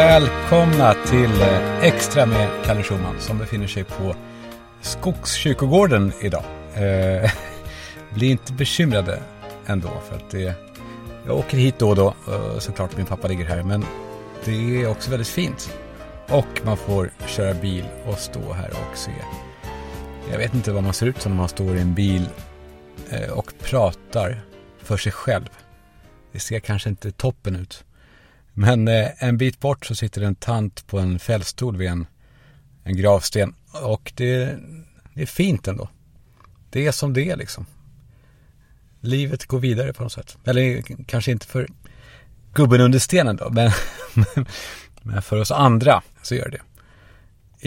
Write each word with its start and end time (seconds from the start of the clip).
Välkomna 0.00 0.94
till 0.94 1.42
eh, 1.42 1.84
Extra 1.84 2.26
med 2.26 2.48
Kalle 2.64 2.82
Schumann 2.82 3.20
som 3.20 3.38
befinner 3.38 3.66
sig 3.66 3.84
på 3.84 4.14
Skogskyrkogården 4.80 6.12
idag. 6.20 6.44
Eh, 6.74 7.30
bli 8.14 8.30
inte 8.30 8.52
bekymrade 8.52 9.22
ändå 9.66 9.88
för 10.08 10.16
att 10.16 10.30
det, 10.30 10.54
jag 11.26 11.38
åker 11.38 11.58
hit 11.58 11.78
då 11.78 11.88
och 11.88 11.96
då, 11.96 12.14
eh, 12.28 12.58
såklart 12.58 12.96
min 12.96 13.06
pappa 13.06 13.28
ligger 13.28 13.44
här, 13.44 13.62
men 13.62 13.84
det 14.44 14.82
är 14.82 14.90
också 14.90 15.10
väldigt 15.10 15.28
fint. 15.28 15.76
Och 16.28 16.60
man 16.64 16.76
får 16.76 17.10
köra 17.26 17.54
bil 17.54 17.84
och 18.06 18.18
stå 18.18 18.52
här 18.52 18.70
och 18.70 18.98
se. 18.98 19.12
Jag 20.30 20.38
vet 20.38 20.54
inte 20.54 20.72
vad 20.72 20.82
man 20.82 20.92
ser 20.92 21.06
ut 21.06 21.22
som 21.22 21.32
när 21.32 21.36
man 21.38 21.48
står 21.48 21.76
i 21.76 21.80
en 21.80 21.94
bil 21.94 22.28
eh, 23.10 23.30
och 23.30 23.52
pratar 23.58 24.42
för 24.78 24.96
sig 24.96 25.12
själv. 25.12 25.48
Det 26.32 26.38
ser 26.38 26.60
kanske 26.60 26.88
inte 26.88 27.12
toppen 27.12 27.56
ut. 27.56 27.84
Men 28.54 28.88
eh, 28.88 29.08
en 29.18 29.36
bit 29.36 29.60
bort 29.60 29.86
så 29.86 29.94
sitter 29.94 30.22
en 30.22 30.34
tant 30.34 30.86
på 30.86 30.98
en 30.98 31.18
fällstol 31.18 31.76
vid 31.76 31.88
en, 31.88 32.06
en 32.84 32.96
gravsten. 32.96 33.54
Och 33.82 34.12
det, 34.16 34.58
det 35.14 35.22
är 35.22 35.26
fint 35.26 35.68
ändå. 35.68 35.88
Det 36.70 36.86
är 36.86 36.92
som 36.92 37.12
det 37.12 37.30
är 37.30 37.36
liksom. 37.36 37.66
Livet 39.00 39.46
går 39.46 39.58
vidare 39.58 39.92
på 39.92 40.02
något 40.02 40.12
sätt. 40.12 40.36
Eller 40.44 40.82
kanske 41.06 41.32
inte 41.32 41.46
för 41.46 41.68
gubben 42.54 42.80
under 42.80 42.98
stenen 42.98 43.36
då, 43.36 43.50
men, 43.50 43.70
men 45.02 45.22
för 45.22 45.40
oss 45.40 45.50
andra 45.50 46.02
så 46.22 46.34
gör 46.34 46.50
det. 46.50 46.60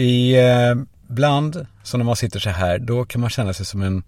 Ibland, 0.02 1.56
eh, 1.56 1.62
så 1.82 1.96
när 1.96 2.04
man 2.04 2.16
sitter 2.16 2.40
så 2.40 2.50
här, 2.50 2.78
då 2.78 3.04
kan 3.04 3.20
man 3.20 3.30
känna 3.30 3.52
sig 3.52 3.66
som 3.66 3.82
en 3.82 4.02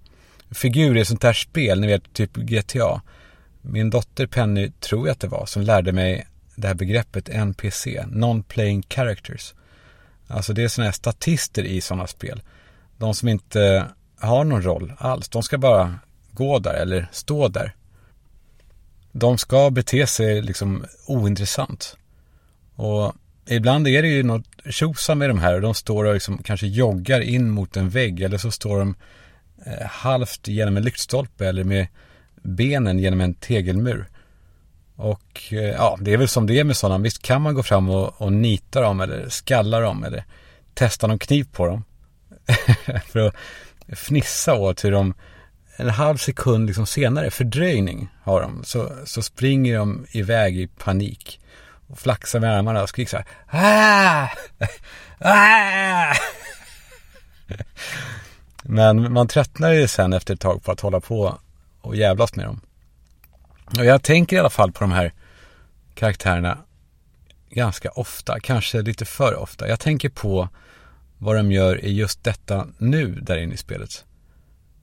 figur 0.51 0.97
i 0.97 1.01
ett 1.01 1.09
sånt 1.09 1.23
här 1.23 1.33
spel, 1.33 1.81
ni 1.81 1.87
vet 1.87 2.13
typ 2.13 2.37
GTA. 2.37 3.01
Min 3.63 3.91
dotter 3.91 4.27
Penny, 4.27 4.71
tror 4.71 5.07
jag 5.07 5.13
att 5.13 5.21
det 5.21 5.29
var, 5.29 5.47
som 5.47 5.63
lärde 5.63 5.93
mig 5.93 6.27
det 6.57 6.69
här 6.69 6.75
begreppet 6.75 7.29
NPC, 7.29 8.05
Non-Playing 8.07 8.83
Characters. 8.95 9.55
Alltså 10.27 10.53
det 10.53 10.65
är 10.65 10.69
sådana 10.69 10.87
här 10.87 10.93
statister 10.93 11.63
i 11.63 11.81
sådana 11.81 12.07
spel. 12.07 12.43
De 12.99 13.15
som 13.15 13.29
inte 13.29 13.87
har 14.19 14.45
någon 14.45 14.63
roll 14.63 14.93
alls. 14.99 15.29
De 15.29 15.43
ska 15.43 15.59
bara 15.59 15.99
gå 16.33 16.59
där 16.59 16.75
eller 16.75 17.09
stå 17.13 17.49
där. 17.49 17.75
De 19.13 19.39
ska 19.39 19.71
bete 19.71 20.07
sig 20.07 20.43
liksom 20.43 20.85
ointressant. 21.07 21.97
Och 22.75 23.13
ibland 23.47 23.89
är 23.89 24.03
det 24.03 24.09
ju 24.09 24.23
något 24.23 24.47
tjosan 24.71 25.19
med 25.19 25.31
de 25.31 25.39
här 25.39 25.55
och 25.55 25.61
de 25.61 25.75
står 25.75 26.05
och 26.05 26.15
liksom 26.15 26.39
kanske 26.39 26.67
joggar 26.67 27.21
in 27.21 27.51
mot 27.51 27.77
en 27.77 27.89
vägg 27.89 28.21
eller 28.21 28.39
så 28.39 28.51
står 28.51 28.79
de 28.79 28.95
eh, 29.67 29.87
halvt 29.87 30.49
genom 30.49 30.77
en 30.77 30.83
lyktstolpe 30.83 31.49
eller 31.49 31.65
med 31.65 31.87
benen 32.43 32.99
genom 32.99 33.21
en 33.21 33.35
tegelmur. 33.35 34.09
Och 34.97 35.53
eh, 35.53 35.59
ja, 35.59 35.99
det 36.01 36.13
är 36.13 36.17
väl 36.17 36.29
som 36.29 36.47
det 36.47 36.61
är 36.61 36.65
med 36.65 36.77
sådana. 36.77 37.03
Visst 37.03 37.23
kan 37.23 37.43
man 37.43 37.55
gå 37.55 37.63
fram 37.63 37.91
och, 37.91 38.23
och 38.23 38.33
nita 38.33 38.81
dem 38.81 39.01
eller 39.01 39.29
skalla 39.29 39.81
dem 39.81 40.05
eller 40.05 40.25
testa 40.75 41.07
någon 41.07 41.19
kniv 41.19 41.47
på 41.53 41.67
dem. 41.67 41.85
för 43.07 43.19
att 43.19 43.35
fnissa 43.99 44.55
åt 44.55 44.85
hur 44.85 44.93
de 44.93 45.15
en 45.77 45.91
halv 45.91 46.17
sekund 46.17 46.67
liksom 46.67 46.87
senare, 46.87 47.31
fördröjning 47.31 48.09
har 48.23 48.41
de, 48.41 48.65
så, 48.65 48.93
så 49.05 49.23
springer 49.23 49.79
de 49.79 50.07
iväg 50.11 50.59
i 50.59 50.67
panik. 50.67 51.41
Och 51.89 51.99
flaxar 51.99 52.41
med 52.41 52.59
armarna 52.59 52.83
och 52.83 52.89
skriker 52.89 53.11
så 53.11 53.17
här. 53.17 53.27
Ah! 53.49 54.29
Ah! 55.19 56.15
Men 58.63 59.13
man 59.13 59.29
tröttnar 59.29 59.73
ju 59.73 59.89
sen 59.89 60.13
efter 60.13 60.35
ett 60.35 60.41
tag 60.41 60.65
på 60.65 60.73
att 60.73 60.81
hålla 60.81 61.01
på 61.01 61.39
och 61.81 61.97
jävlas 61.97 62.37
med 62.37 62.47
dem. 62.47 62.61
Och 63.67 63.85
jag 63.85 64.03
tänker 64.03 64.37
i 64.37 64.39
alla 64.39 64.51
fall 64.51 64.73
på 64.73 64.81
de 64.81 64.93
här 64.93 65.13
karaktärerna 65.95 66.59
ganska 67.51 67.91
ofta, 67.91 68.41
kanske 68.41 68.83
lite 68.83 69.05
för 69.05 69.35
ofta. 69.35 69.69
Jag 69.69 69.81
tänker 69.81 70.09
på 70.09 70.49
vad 71.19 71.37
de 71.37 71.53
gör 71.53 71.85
i 71.85 71.93
just 71.93 72.25
detta 72.25 72.67
nu 72.79 73.21
där 73.21 73.37
inne 73.37 73.55
i 73.55 73.57
spelet. 73.57 74.05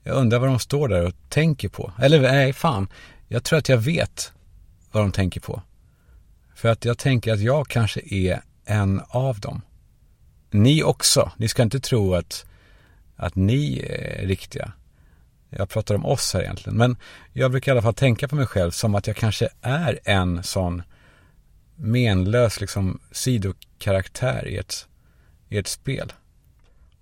Jag 0.03 0.16
undrar 0.16 0.39
vad 0.39 0.49
de 0.49 0.59
står 0.59 0.88
där 0.88 1.05
och 1.05 1.13
tänker 1.29 1.69
på. 1.69 1.94
Eller 1.99 2.21
nej, 2.21 2.53
fan. 2.53 2.88
Jag 3.27 3.44
tror 3.44 3.59
att 3.59 3.69
jag 3.69 3.77
vet 3.77 4.33
vad 4.91 5.03
de 5.03 5.11
tänker 5.11 5.41
på. 5.41 5.61
För 6.55 6.69
att 6.69 6.85
jag 6.85 6.97
tänker 6.97 7.33
att 7.33 7.39
jag 7.39 7.67
kanske 7.67 8.01
är 8.05 8.41
en 8.65 9.01
av 9.07 9.39
dem. 9.39 9.61
Ni 10.51 10.83
också. 10.83 11.31
Ni 11.38 11.47
ska 11.47 11.63
inte 11.63 11.79
tro 11.79 12.15
att, 12.15 12.45
att 13.15 13.35
ni 13.35 13.79
är 13.79 14.27
riktiga. 14.27 14.71
Jag 15.57 15.69
pratar 15.69 15.95
om 15.95 16.05
oss 16.05 16.33
här 16.33 16.41
egentligen. 16.41 16.77
Men 16.77 16.97
jag 17.33 17.51
brukar 17.51 17.71
i 17.71 17.73
alla 17.73 17.81
fall 17.81 17.93
tänka 17.93 18.27
på 18.27 18.35
mig 18.35 18.45
själv 18.45 18.71
som 18.71 18.95
att 18.95 19.07
jag 19.07 19.15
kanske 19.15 19.49
är 19.61 19.99
en 20.03 20.43
sån 20.43 20.83
menlös 21.75 22.61
liksom 22.61 22.99
sidokaraktär 23.11 24.47
i 24.47 24.57
ett, 24.57 24.87
i 25.49 25.57
ett 25.57 25.67
spel. 25.67 26.13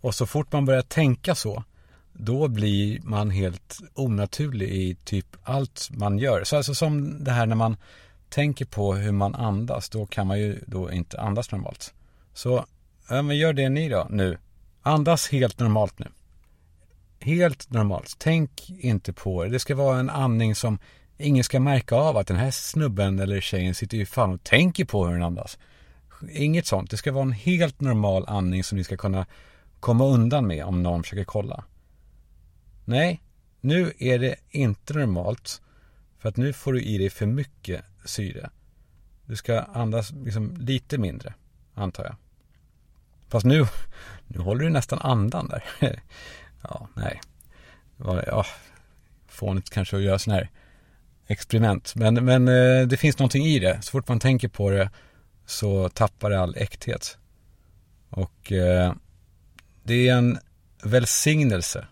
Och 0.02 0.16
så 0.16 0.26
fort 0.26 0.52
man 0.52 0.66
börjar 0.66 0.82
tänka 0.82 1.36
så, 1.36 1.64
då 2.14 2.48
blir 2.48 3.00
man 3.04 3.30
helt 3.30 3.80
onaturlig 3.94 4.70
i 4.70 4.96
typ 4.96 5.28
allt 5.44 5.90
man 5.92 6.18
gör. 6.18 6.44
Så 6.44 6.58
alltså 6.58 6.76
som 6.76 7.24
det 7.24 7.32
här 7.32 7.46
när 7.46 7.56
man 7.56 7.78
tänker 8.30 8.66
på 8.66 8.94
hur 8.94 9.12
man 9.12 9.36
andas, 9.36 9.90
då 9.90 10.06
kan 10.06 10.28
man 10.28 10.40
ju 10.40 10.60
då 10.68 10.92
inte 10.92 11.22
andas 11.22 11.52
normalt. 11.52 11.94
Så, 12.34 12.66
ja 13.10 13.22
men 13.22 13.38
gör 13.38 13.54
det 13.54 13.70
ni 13.70 13.90
då 13.90 14.08
nu. 14.10 14.38
Andas 14.82 15.30
helt 15.30 15.60
normalt 15.60 16.00
nu 16.00 16.08
helt 17.24 17.72
normalt. 17.72 18.16
Tänk 18.18 18.70
inte 18.70 19.14
på 19.14 19.44
det. 19.44 19.50
Det 19.50 19.60
ska 19.60 19.76
vara 19.76 20.00
en 20.00 20.10
andning 20.10 20.56
som 20.56 20.80
ingen 21.18 21.44
ska 21.44 21.60
märka 21.60 21.96
av 21.96 22.18
att 22.18 22.28
den 22.28 22.38
här 22.38 22.52
snubben 22.52 23.20
eller 23.20 23.42
tjejen 23.42 23.76
sitter 23.76 23.98
ju 23.98 24.06
fan 24.06 24.34
och 24.34 24.44
tänker 24.44 24.86
på 24.86 25.06
hur 25.06 25.14
den 25.14 25.24
andas. 25.24 25.58
Inget 26.32 26.66
sånt. 26.66 26.92
Det 26.92 26.98
ska 26.98 27.12
vara 27.12 27.24
en 27.24 27.32
helt 27.32 27.82
normal 27.82 28.26
andning 28.28 28.64
som 28.64 28.78
ni 28.78 28.84
ska 28.84 28.98
kunna 28.98 29.26
komma 29.80 30.06
undan 30.06 30.48
med 30.48 30.66
om 30.66 30.84
någon 30.84 31.04
försöker 31.04 31.24
kolla. 31.24 31.64
Nej, 32.86 33.22
nu 33.62 33.94
är 34.00 34.20
det 34.20 34.36
inte 34.50 34.94
normalt. 34.94 35.62
För 36.20 36.30
att 36.30 36.38
nu 36.38 36.54
får 36.54 36.74
du 36.74 36.82
i 36.82 36.98
dig 36.98 37.10
för 37.10 37.26
mycket 37.26 37.86
syre. 38.06 38.50
Du 39.26 39.36
ska 39.36 39.60
andas 39.60 40.12
liksom 40.12 40.58
lite 40.60 40.98
mindre, 40.98 41.34
antar 41.74 42.04
jag. 42.04 42.16
Fast 43.28 43.46
nu, 43.46 43.66
nu 44.28 44.40
håller 44.40 44.64
du 44.64 44.70
nästan 44.70 45.00
andan 45.00 45.48
där. 45.48 45.64
ja, 46.64 46.88
nej. 46.96 47.22
Ja, 47.98 48.46
fånigt 49.28 49.70
kanske 49.70 49.98
att 49.98 50.04
göra 50.04 50.20
sådana 50.20 50.40
här 50.40 50.50
experiment. 51.28 51.96
Men, 51.96 52.26
men 52.26 52.48
eh, 52.48 52.88
det 52.88 52.98
finns 52.98 53.20
någonting 53.20 53.46
i 53.46 53.60
det. 53.60 53.82
Så 53.82 53.92
fort 53.92 54.08
man 54.08 54.20
tänker 54.20 54.48
på 54.48 54.70
det 54.70 54.90
så 55.46 55.90
tappar 55.90 56.30
det 56.30 56.40
all 56.40 56.56
äkthet. 56.58 57.18
Och 58.10 58.52
eh, 58.52 58.94
det 59.84 60.08
är 60.08 60.16
en 60.18 60.38
välsignelse 60.84 61.88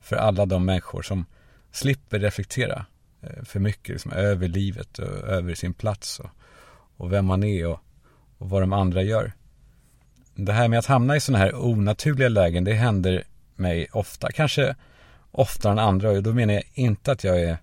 för 0.00 0.16
alla 0.16 0.46
de 0.46 0.64
människor 0.64 1.02
som 1.02 1.26
slipper 1.72 2.18
reflektera 2.18 2.86
eh, 3.22 3.44
för 3.44 3.60
mycket 3.60 3.88
liksom, 3.88 4.12
över 4.12 4.48
livet 4.48 4.98
och 4.98 5.28
över 5.28 5.54
sin 5.54 5.74
plats 5.74 6.20
och, 6.20 6.30
och 6.96 7.12
vem 7.12 7.26
man 7.26 7.44
är 7.44 7.66
och, 7.66 7.80
och 8.38 8.50
vad 8.50 8.62
de 8.62 8.72
andra 8.72 9.02
gör. 9.02 9.32
Det 10.34 10.52
här 10.52 10.68
med 10.68 10.78
att 10.78 10.86
hamna 10.86 11.16
i 11.16 11.20
sådana 11.20 11.44
här 11.44 11.54
onaturliga 11.54 12.28
lägen, 12.28 12.64
det 12.64 12.72
händer 12.72 13.24
mig 13.58 13.86
ofta. 13.92 14.32
Kanske 14.32 14.74
oftare 15.30 15.72
än 15.72 15.78
andra 15.78 16.10
och 16.10 16.22
då 16.22 16.32
menar 16.32 16.54
jag 16.54 16.64
inte 16.74 17.12
att 17.12 17.24
jag 17.24 17.40
är 17.40 17.58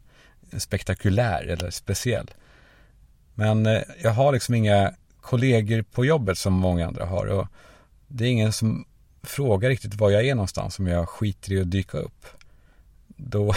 spektakulär 0.57 1.43
eller 1.43 1.69
speciell. 1.69 2.31
Men 3.33 3.65
eh, 3.65 3.81
jag 4.01 4.11
har 4.11 4.31
liksom 4.31 4.55
inga 4.55 4.93
kollegor 5.21 5.81
på 5.81 6.05
jobbet 6.05 6.37
som 6.37 6.53
många 6.53 6.87
andra 6.87 7.05
har 7.05 7.25
och 7.25 7.47
det 8.07 8.25
är 8.25 8.29
ingen 8.29 8.53
som 8.53 8.85
frågar 9.23 9.69
riktigt 9.69 9.95
var 9.95 10.11
jag 10.11 10.25
är 10.25 10.35
någonstans 10.35 10.79
om 10.79 10.87
jag 10.87 11.09
skiter 11.09 11.51
i 11.51 11.61
att 11.61 11.71
dyka 11.71 11.97
upp. 11.97 12.25
Då, 13.07 13.53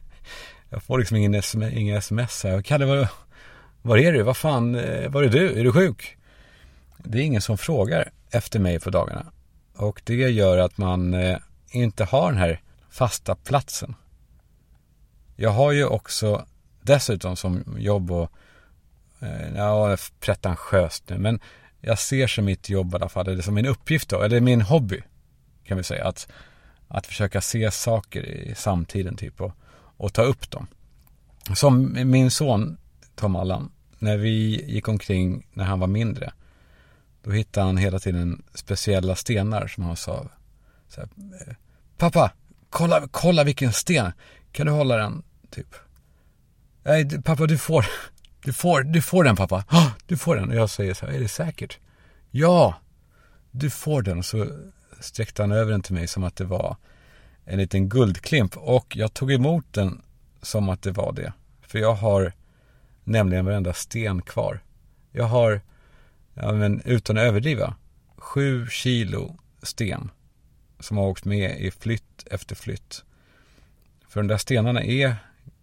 jag 0.70 0.82
får 0.82 0.98
liksom 0.98 1.16
ingen 1.16 1.34
sms, 1.34 1.72
inga 1.74 1.96
sms 1.96 2.44
här. 2.44 2.62
Kalle, 2.62 2.84
var, 2.86 3.08
var 3.82 3.98
är 3.98 4.12
du? 4.12 4.22
Vad 4.22 4.36
fan, 4.36 4.74
eh, 4.74 5.10
var 5.10 5.22
är 5.22 5.28
du? 5.28 5.60
Är 5.60 5.64
du 5.64 5.72
sjuk? 5.72 6.16
Det 6.98 7.18
är 7.18 7.22
ingen 7.22 7.42
som 7.42 7.58
frågar 7.58 8.10
efter 8.30 8.58
mig 8.58 8.80
på 8.80 8.90
dagarna. 8.90 9.26
Och 9.76 10.02
det 10.04 10.14
gör 10.14 10.58
att 10.58 10.78
man 10.78 11.14
eh, 11.14 11.38
inte 11.70 12.04
har 12.04 12.32
den 12.32 12.40
här 12.40 12.60
fasta 12.90 13.34
platsen. 13.34 13.94
Jag 15.36 15.50
har 15.50 15.72
ju 15.72 15.84
också 15.84 16.46
dessutom 16.82 17.36
som 17.36 17.76
jobb 17.78 18.10
och 18.10 18.32
eh, 19.20 19.56
ja, 19.56 19.96
pretentiöst 20.20 21.08
nu, 21.08 21.18
men 21.18 21.40
jag 21.80 21.98
ser 21.98 22.26
som 22.26 22.44
mitt 22.44 22.68
jobb 22.68 22.92
i 22.92 22.96
alla 22.96 23.08
fall, 23.08 23.26
eller 23.26 23.32
som 23.34 23.36
liksom 23.36 23.54
min 23.54 23.66
uppgift 23.66 24.08
då, 24.08 24.22
eller 24.22 24.40
min 24.40 24.60
hobby 24.60 25.02
kan 25.64 25.76
vi 25.76 25.84
säga, 25.84 26.08
att, 26.08 26.28
att 26.88 27.06
försöka 27.06 27.40
se 27.40 27.70
saker 27.70 28.26
i 28.26 28.54
samtiden 28.54 29.16
typ 29.16 29.40
och, 29.40 29.52
och 29.96 30.12
ta 30.12 30.22
upp 30.22 30.50
dem. 30.50 30.66
Som 31.54 31.96
min 32.04 32.30
son 32.30 32.78
Tom 33.14 33.36
Allan, 33.36 33.72
när 33.98 34.16
vi 34.16 34.64
gick 34.72 34.88
omkring 34.88 35.46
när 35.52 35.64
han 35.64 35.80
var 35.80 35.86
mindre, 35.86 36.32
då 37.22 37.30
hittade 37.30 37.66
han 37.66 37.76
hela 37.76 37.98
tiden 37.98 38.42
speciella 38.54 39.14
stenar 39.14 39.66
som 39.66 39.84
han 39.84 39.96
sa, 39.96 40.26
så 40.88 41.00
här, 41.00 41.08
eh, 41.48 41.54
pappa, 41.96 42.32
kolla, 42.70 43.08
kolla 43.10 43.44
vilken 43.44 43.72
sten. 43.72 44.12
Kan 44.52 44.66
du 44.66 44.72
hålla 44.72 44.96
den? 44.96 45.22
Typ. 45.50 45.74
Nej, 46.82 47.22
pappa 47.22 47.46
du 47.46 47.58
får, 47.58 47.86
du 48.44 48.52
får, 48.52 48.82
du 48.82 49.02
får 49.02 49.24
den 49.24 49.36
pappa. 49.36 49.64
Du 50.06 50.16
får 50.16 50.36
den. 50.36 50.48
Och 50.48 50.54
jag 50.54 50.70
säger 50.70 50.94
så 50.94 51.06
här, 51.06 51.12
är 51.12 51.20
det 51.20 51.28
säkert? 51.28 51.78
Ja, 52.30 52.74
du 53.50 53.70
får 53.70 54.02
den. 54.02 54.18
Och 54.18 54.24
så 54.24 54.46
sträckte 55.00 55.42
han 55.42 55.52
över 55.52 55.72
den 55.72 55.82
till 55.82 55.94
mig 55.94 56.06
som 56.06 56.24
att 56.24 56.36
det 56.36 56.44
var 56.44 56.76
en 57.44 57.58
liten 57.58 57.88
guldklimp. 57.88 58.56
Och 58.56 58.96
jag 58.96 59.14
tog 59.14 59.32
emot 59.32 59.64
den 59.70 60.02
som 60.42 60.68
att 60.68 60.82
det 60.82 60.90
var 60.90 61.12
det. 61.12 61.32
För 61.62 61.78
jag 61.78 61.94
har 61.94 62.32
nämligen 63.04 63.44
varenda 63.44 63.72
sten 63.72 64.22
kvar. 64.22 64.60
Jag 65.12 65.24
har, 65.24 65.60
ja, 66.34 66.52
men 66.52 66.82
utan 66.84 67.16
att 67.16 67.22
överdriva, 67.22 67.74
sju 68.16 68.66
kilo 68.70 69.38
sten 69.62 70.10
som 70.80 70.96
har 70.96 71.04
åkt 71.04 71.24
med 71.24 71.60
i 71.60 71.70
flytt 71.70 72.26
efter 72.30 72.54
flytt. 72.54 73.04
För 74.08 74.20
de 74.20 74.26
där 74.26 74.38
stenarna 74.38 74.82
är 74.82 75.16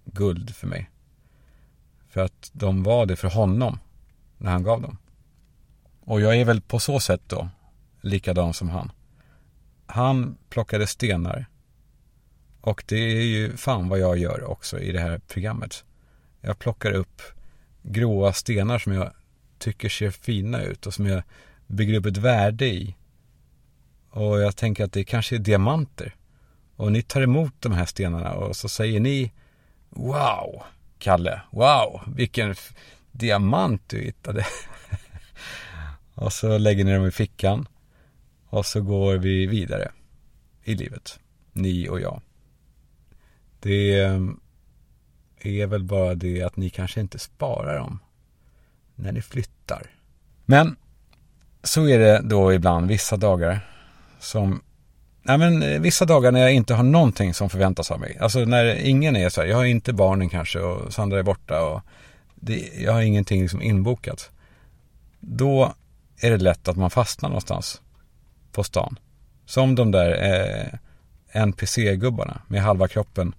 guld 0.06 0.56
för 0.56 0.68
mig. 0.68 0.90
För 2.10 2.22
att 2.22 2.50
de 2.54 2.84
var 2.84 3.06
det 3.06 3.16
för 3.16 3.28
honom 3.28 3.80
när 4.38 4.52
han 4.52 4.64
gav 4.64 4.82
dem. 4.82 4.98
Och 6.02 6.22
jag 6.22 6.36
är 6.36 6.46
väl 6.46 6.62
på 6.62 6.80
så 6.80 7.00
sätt 7.00 7.22
då 7.28 7.50
likadan 8.02 8.54
som 8.54 8.70
han. 8.70 8.92
Han 9.86 10.38
plockade 10.50 10.88
stenar. 10.88 11.46
Och 12.62 12.84
det 12.88 12.96
är 12.96 13.24
ju 13.24 13.58
fan 13.58 13.90
vad 13.90 14.00
jag 14.00 14.18
gör 14.18 14.44
också 14.44 14.80
i 14.80 14.92
det 14.92 15.00
här 15.00 15.22
programmet. 15.28 15.84
Jag 16.42 16.60
plockar 16.60 16.92
upp 16.92 17.22
gråa 17.82 18.34
stenar 18.34 18.80
som 18.80 18.94
jag 18.94 19.12
tycker 19.58 19.90
ser 19.90 20.12
fina 20.12 20.64
ut 20.64 20.86
och 20.86 20.94
som 20.94 21.06
jag 21.06 21.24
bygger 21.68 21.94
upp 21.94 22.06
ett 22.06 22.18
värde 22.18 22.66
i. 22.66 22.96
Och 24.16 24.40
jag 24.40 24.56
tänker 24.56 24.84
att 24.84 24.92
det 24.92 25.04
kanske 25.04 25.36
är 25.36 25.40
diamanter. 25.40 26.16
Och 26.76 26.92
ni 26.92 27.02
tar 27.02 27.22
emot 27.22 27.54
de 27.60 27.72
här 27.72 27.86
stenarna 27.86 28.34
och 28.34 28.56
så 28.56 28.70
säger 28.70 29.00
ni 29.00 29.32
Wow, 29.90 30.64
Kalle, 31.00 31.42
wow, 31.52 32.02
vilken 32.16 32.56
diamant 33.12 33.82
du 33.88 34.02
hittade. 34.02 34.46
och 36.14 36.34
så 36.34 36.58
lägger 36.58 36.84
ni 36.84 36.94
dem 36.94 37.06
i 37.06 37.12
fickan. 37.12 37.68
Och 38.46 38.66
så 38.66 38.82
går 38.82 39.18
vi 39.18 39.46
vidare 39.46 39.92
i 40.64 40.76
livet. 40.76 41.20
Ni 41.54 41.90
och 41.90 42.02
jag. 42.02 42.22
Det 43.60 44.00
ehm, 44.00 44.40
är 45.40 45.68
väl 45.68 45.84
bara 45.84 46.16
det 46.16 46.44
att 46.44 46.58
ni 46.58 46.70
kanske 46.70 47.02
inte 47.02 47.20
sparar 47.20 47.78
dem 47.78 48.00
när 48.96 49.12
ni 49.12 49.22
flyttar. 49.22 49.90
Men 50.46 50.76
så 51.64 51.88
är 51.88 52.00
det 52.00 52.22
då 52.24 52.54
ibland 52.54 52.88
vissa 52.88 53.18
dagar 53.18 53.75
som 54.26 54.62
Nej 55.28 55.38
men 55.38 55.64
eh, 55.64 55.80
vissa 55.80 56.06
dagar 56.06 56.32
när 56.32 56.40
jag 56.40 56.54
inte 56.54 56.74
har 56.74 56.84
någonting 56.84 57.34
som 57.34 57.50
förväntas 57.50 57.92
av 57.92 58.00
mig. 58.00 58.18
Alltså 58.22 58.40
när 58.40 58.76
ingen 58.76 59.16
är 59.16 59.30
så 59.30 59.42
här, 59.42 59.48
jag 59.48 59.58
har 59.58 59.66
inte 59.66 59.94
barnen 59.94 60.30
kanske 60.30 60.60
och 60.60 60.94
Sandra 60.94 61.20
är 61.20 61.24
borta 61.24 61.62
och 61.62 61.82
det, 62.36 62.72
jag 62.78 62.94
har 62.94 63.02
ingenting 63.02 63.42
liksom 63.42 63.62
inbokat. 63.62 64.32
Då 65.20 65.74
är 66.22 66.32
det 66.32 66.38
lätt 66.38 66.68
att 66.68 66.78
man 66.78 66.90
fastnar 66.90 67.30
någonstans 67.30 67.82
på 68.52 68.64
stan. 68.64 69.00
Som 69.46 69.76
de 69.76 69.92
där 69.92 70.12
eh, 70.12 70.80
NPC-gubbarna 71.42 72.42
med 72.48 72.62
halva 72.62 72.88
kroppen 72.88 73.36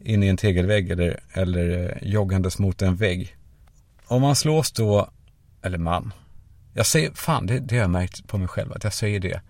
in 0.00 0.22
i 0.22 0.26
en 0.26 0.36
tegelvägg 0.36 0.90
eller, 0.90 1.20
eller 1.32 1.90
eh, 2.02 2.08
joggandes 2.08 2.58
mot 2.58 2.82
en 2.82 2.96
vägg. 2.96 3.36
Om 4.06 4.22
man 4.22 4.36
slås 4.36 4.72
då, 4.72 5.08
eller 5.62 5.78
man, 5.78 6.12
jag 6.74 6.86
säger, 6.86 7.10
fan 7.10 7.46
det, 7.46 7.58
det 7.58 7.74
har 7.74 7.82
jag 7.82 7.90
märkt 7.90 8.28
på 8.28 8.38
mig 8.38 8.48
själv 8.48 8.72
att 8.72 8.84
jag 8.84 8.92
säger 8.92 9.20
det 9.20 9.40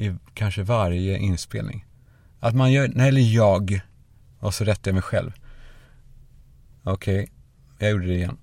i 0.00 0.16
kanske 0.34 0.62
varje 0.62 1.18
inspelning. 1.18 1.86
Att 2.40 2.54
man 2.54 2.72
gör, 2.72 2.90
nej 2.94 3.08
eller 3.08 3.20
jag, 3.20 3.80
och 4.38 4.54
så 4.54 4.64
rättar 4.64 4.90
jag 4.90 4.94
mig 4.94 5.02
själv. 5.02 5.32
Okej, 6.82 7.22
okay, 7.22 7.28
jag 7.78 7.90
gjorde 7.90 8.06
det 8.06 8.14
igen. 8.14 8.38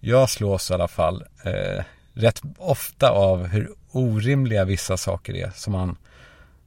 Jag 0.00 0.30
slås 0.30 0.70
i 0.70 0.74
alla 0.74 0.88
fall 0.88 1.24
eh, 1.44 1.84
rätt 2.12 2.42
ofta 2.58 3.10
av 3.10 3.46
hur 3.46 3.70
orimliga 3.90 4.64
vissa 4.64 4.96
saker 4.96 5.34
är 5.34 5.50
som 5.50 5.72
man 5.72 5.96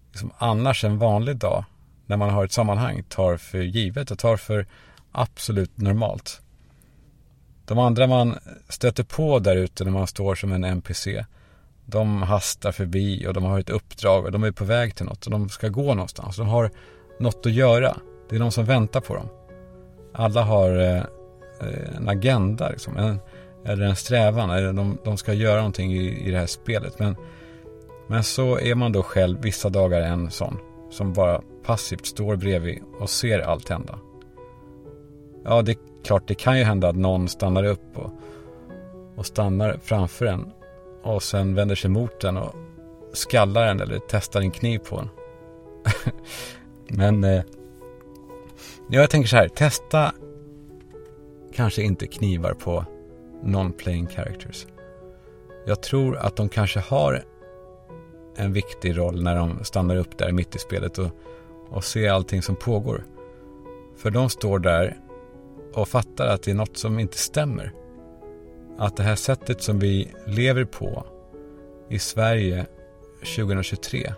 liksom 0.09 0.31
annars 0.37 0.83
en 0.83 0.97
vanlig 0.97 1.37
dag 1.37 1.65
när 2.05 2.17
man 2.17 2.29
har 2.29 2.45
ett 2.45 2.51
sammanhang 2.51 3.03
tar 3.03 3.37
för 3.37 3.61
givet 3.61 4.11
och 4.11 4.19
tar 4.19 4.37
för 4.37 4.67
absolut 5.11 5.77
normalt. 5.77 6.41
De 7.65 7.79
andra 7.79 8.07
man 8.07 8.39
stöter 8.69 9.03
på 9.03 9.39
där 9.39 9.55
ute 9.55 9.83
när 9.83 9.91
man 9.91 10.07
står 10.07 10.35
som 10.35 10.51
en 10.51 10.63
NPC 10.63 11.25
de 11.89 12.21
hastar 12.21 12.71
förbi 12.71 13.27
och 13.27 13.33
de 13.33 13.43
har 13.43 13.59
ett 13.59 13.69
uppdrag 13.69 14.25
och 14.25 14.31
de 14.31 14.43
är 14.43 14.51
på 14.51 14.65
väg 14.65 14.95
till 14.95 15.05
något 15.05 15.25
och 15.25 15.31
de 15.31 15.49
ska 15.49 15.67
gå 15.67 15.93
någonstans. 15.93 16.37
De 16.37 16.47
har 16.47 16.71
något 17.19 17.45
att 17.45 17.51
göra. 17.51 17.97
Det 18.29 18.35
är 18.35 18.39
någon 18.39 18.51
som 18.51 18.65
väntar 18.65 19.01
på 19.01 19.15
dem. 19.15 19.29
Alla 20.13 20.41
har 20.41 20.79
eh, 20.79 20.97
eh, 21.61 21.95
en 21.97 22.09
agenda 22.09 22.69
liksom, 22.69 22.97
en, 22.97 23.19
eller 23.65 23.85
en 23.85 23.95
strävan. 23.95 24.49
Eller 24.49 24.73
de, 24.73 24.97
de 25.03 25.17
ska 25.17 25.33
göra 25.33 25.57
någonting 25.57 25.93
i, 25.93 26.27
i 26.27 26.31
det 26.31 26.37
här 26.37 26.45
spelet. 26.45 26.99
Men, 26.99 27.15
men 28.07 28.23
så 28.23 28.59
är 28.59 28.75
man 28.75 28.91
då 28.91 29.03
själv 29.03 29.41
vissa 29.41 29.69
dagar 29.69 30.01
en 30.01 30.31
sån 30.31 30.57
som 30.89 31.13
bara 31.13 31.41
passivt 31.65 32.05
står 32.05 32.35
bredvid 32.35 32.81
och 32.99 33.09
ser 33.09 33.39
allt 33.39 33.69
hända. 33.69 33.99
Ja, 35.45 35.61
det 35.61 35.71
är 35.71 35.77
klart, 36.03 36.27
det 36.27 36.35
kan 36.35 36.57
ju 36.57 36.63
hända 36.63 36.89
att 36.89 36.95
någon 36.95 37.27
stannar 37.27 37.63
upp 37.63 37.97
och, 37.97 38.11
och 39.15 39.25
stannar 39.25 39.79
framför 39.83 40.25
en 40.25 40.51
och 41.03 41.23
sen 41.23 41.55
vänder 41.55 41.75
sig 41.75 41.89
mot 41.89 42.19
den 42.19 42.37
och 42.37 42.55
skallar 43.13 43.65
den 43.65 43.81
eller 43.81 43.99
testar 44.09 44.41
en 44.41 44.51
kniv 44.51 44.79
på 44.79 44.95
den. 44.97 45.09
Men 46.97 47.23
eh, 47.23 47.43
jag 48.89 49.09
tänker 49.09 49.27
så 49.29 49.35
här, 49.35 49.47
testa 49.47 50.13
kanske 51.53 51.81
inte 51.81 52.07
knivar 52.07 52.53
på 52.53 52.85
non-playing 53.43 54.07
characters. 54.07 54.67
Jag 55.65 55.81
tror 55.81 56.17
att 56.17 56.35
de 56.35 56.49
kanske 56.49 56.79
har 56.79 57.23
en 58.35 58.53
viktig 58.53 58.97
roll 58.97 59.23
när 59.23 59.35
de 59.35 59.63
stannar 59.63 59.95
upp 59.95 60.17
där 60.17 60.31
mitt 60.31 60.55
i 60.55 60.59
spelet 60.59 60.97
och, 60.97 61.09
och 61.69 61.83
ser 61.83 62.11
allting 62.11 62.41
som 62.41 62.55
pågår. 62.55 63.05
För 63.97 64.11
de 64.11 64.29
står 64.29 64.59
där 64.59 64.97
och 65.73 65.87
fattar 65.87 66.27
att 66.27 66.43
det 66.43 66.51
är 66.51 66.55
något 66.55 66.77
som 66.77 66.99
inte 66.99 67.17
stämmer 67.17 67.73
att 68.79 68.97
det 68.97 69.03
här 69.03 69.15
sättet 69.15 69.61
som 69.61 69.79
vi 69.79 70.13
lever 70.25 70.65
på 70.65 71.05
i 71.89 71.99
Sverige 71.99 72.65
2023, 73.35 74.13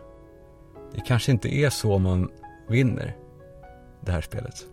det 0.95 1.01
kanske 1.07 1.31
inte 1.31 1.55
är 1.55 1.69
så 1.69 1.97
man 1.97 2.31
vinner 2.69 3.17
det 4.01 4.11
här 4.11 4.21
spelet. 4.21 4.65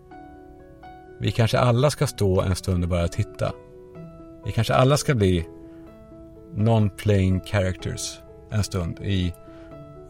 Vi 1.19 1.31
kanske 1.31 1.59
alla 1.59 1.89
ska 1.89 2.07
stå 2.07 2.41
en 2.41 2.55
stund 2.55 2.83
och 2.83 2.89
bara 2.89 3.07
titta. 3.07 3.53
Vi 4.45 4.51
kanske 4.51 4.73
alla 4.73 4.97
ska 4.97 5.15
bli 5.15 5.47
non-playing 6.55 7.41
characters 7.45 8.19
en 8.49 8.63
stund 8.63 8.99
i, 9.03 9.33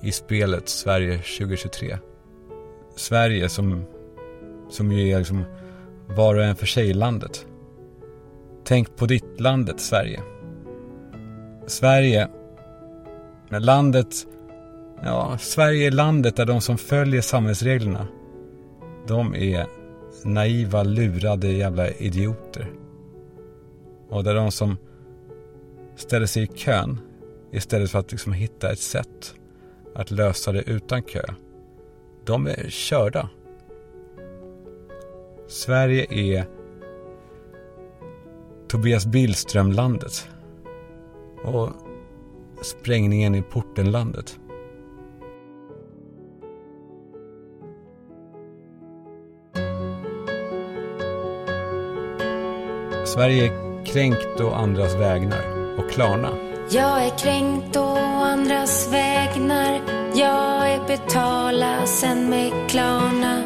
i 0.01 0.11
spelet 0.11 0.69
Sverige 0.69 1.17
2023. 1.17 1.97
Sverige 2.95 3.49
som, 3.49 3.85
som 4.69 4.91
ju 4.91 5.09
är 5.09 5.17
liksom 5.17 5.43
var 6.07 6.35
och 6.35 6.43
en 6.43 6.55
för 6.55 6.65
sig 6.65 6.93
landet. 6.93 7.45
Tänk 8.69 8.95
på 8.95 9.05
ditt 9.05 9.39
landet 9.39 9.79
Sverige. 9.79 10.19
Sverige, 11.67 12.27
landet, 13.49 14.27
ja, 15.03 15.37
Sverige 15.39 15.87
är 15.87 15.91
landet 15.91 16.35
där 16.35 16.45
de 16.45 16.61
som 16.61 16.77
följer 16.77 17.21
samhällsreglerna, 17.21 18.07
de 19.07 19.35
är 19.35 19.65
naiva, 20.23 20.83
lurade 20.83 21.47
jävla 21.47 21.89
idioter. 21.89 22.67
Och 24.09 24.23
där 24.23 24.35
de 24.35 24.51
som 24.51 24.77
ställer 25.95 26.25
sig 26.25 26.43
i 26.43 26.47
kön 26.47 26.99
istället 27.51 27.91
för 27.91 27.99
att 27.99 28.11
liksom 28.11 28.33
hitta 28.33 28.71
ett 28.71 28.79
sätt 28.79 29.35
att 29.95 30.11
lösa 30.11 30.51
det 30.51 30.61
utan 30.61 31.03
kö, 31.03 31.23
de 32.25 32.47
är 32.47 32.69
körda. 32.69 33.29
Sverige 35.47 36.07
är 36.09 36.58
Tobias 38.69 39.05
Billström-landet. 39.05 40.27
Och 41.43 41.69
sprängningen 42.61 43.35
i 43.35 43.41
Portenlandet. 43.41 44.39
Sverige 53.05 53.45
är 53.45 53.85
kränkt 53.85 54.39
och 54.39 54.59
andras 54.59 54.95
vägnar. 54.95 55.43
Och 55.77 55.91
Klarna. 55.91 56.29
Jag 56.69 57.05
är 57.05 57.17
kränkt 57.17 57.75
och 57.75 57.99
andras 58.25 58.93
vägnar. 58.93 59.81
Jag 60.15 60.73
är 60.73 60.87
betala 60.87 61.85
sen 61.85 62.29
med 62.29 62.51
Klarna. 62.69 63.43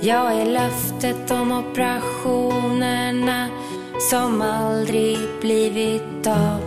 Jag 0.00 0.32
är 0.32 0.46
löftet 0.46 1.30
om 1.30 1.52
operationerna 1.52 3.48
som 3.98 4.42
aldrig 4.42 5.18
blivit 5.40 6.26
av. 6.26 6.60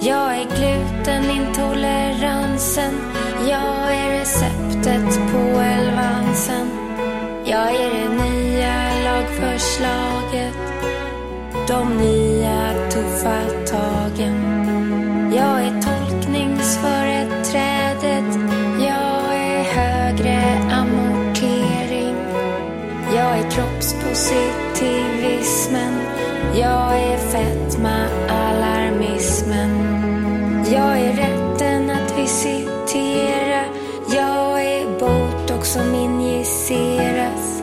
Jag 0.00 0.36
är 0.36 0.44
glutenintoleransen, 0.56 2.94
jag 3.48 3.94
är 3.94 4.18
receptet 4.18 5.20
på 5.32 5.38
elvansen. 5.60 6.70
Jag 7.44 7.74
är 7.74 7.90
det 7.90 8.08
nya 8.24 8.92
lagförslaget, 9.04 10.56
de 11.68 11.96
nya 11.96 12.74
tuffa 12.90 13.40
tagen. 13.70 14.34
Jag 15.34 15.60
är 15.60 15.82
tolkningsföreträdet, 15.82 18.38
jag 18.78 19.36
är 19.36 19.62
högre 19.62 20.58
amortering. 20.72 22.16
Jag 23.14 23.38
är 23.38 23.50
kroppspositiv 23.50 25.09
jag 26.54 26.98
är 26.98 27.18
fetma-alarmismen. 27.18 29.70
Jag 30.72 30.98
är 30.98 31.12
rätten 31.12 31.90
att 31.90 32.18
visitera. 32.18 33.64
Jag 34.14 34.64
är 34.64 34.98
botox 34.98 35.72
som 35.72 35.94
injiceras. 35.94 37.62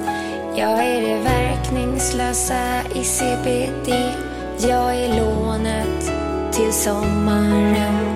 Jag 0.56 0.86
är 0.86 1.02
det 1.02 1.20
verkningslösa 1.24 2.82
i 2.96 3.04
CBD. 3.04 3.90
Jag 4.70 4.96
är 4.96 5.20
lånet 5.20 6.12
till 6.52 6.74
sommaren. 6.74 8.07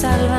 Skottsalvan 0.00 0.29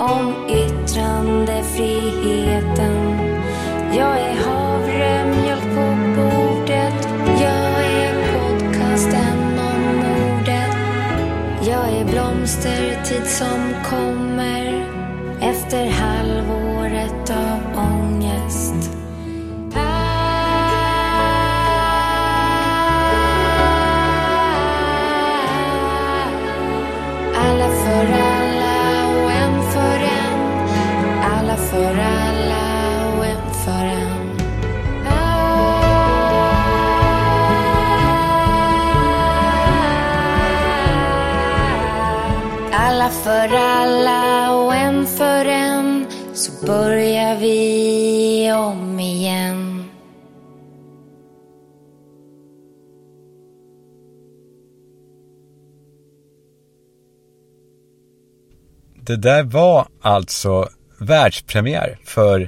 om 0.00 0.34
yttrandefrihet. 0.48 2.59
För 43.30 43.56
alla 43.56 44.52
och 44.54 44.74
en 44.74 45.06
för 45.06 45.44
en 45.44 46.06
så 46.34 46.66
börjar 46.66 47.40
vi 47.40 48.52
om 48.52 49.00
igen. 49.00 49.84
Det 58.94 59.16
där 59.16 59.42
var 59.42 59.86
alltså 60.00 60.68
världspremiär 60.98 61.98
för 62.04 62.40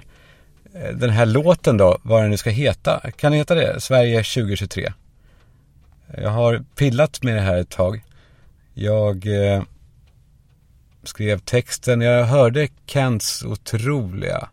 eh, 0.75 0.97
den 0.97 1.11
här 1.11 1.27
låten 1.27 1.77
då, 1.77 1.99
vad 2.03 2.23
den 2.23 2.31
nu 2.31 2.37
ska 2.37 2.51
heta. 2.51 3.01
Kan 3.17 3.33
den 3.33 3.39
heta 3.39 3.55
det? 3.55 3.81
Sverige 3.81 4.17
2023. 4.17 4.93
Jag 6.17 6.31
har 6.31 6.65
pillat 6.77 7.23
med 7.23 7.35
det 7.35 7.41
här 7.41 7.57
ett 7.57 7.71
tag. 7.71 8.05
Jag 8.75 9.27
eh, 9.27 9.63
skrev 11.03 11.39
texten, 11.39 12.01
jag 12.01 12.25
hörde 12.25 12.69
Kents 12.87 13.45
otroliga 13.45 14.49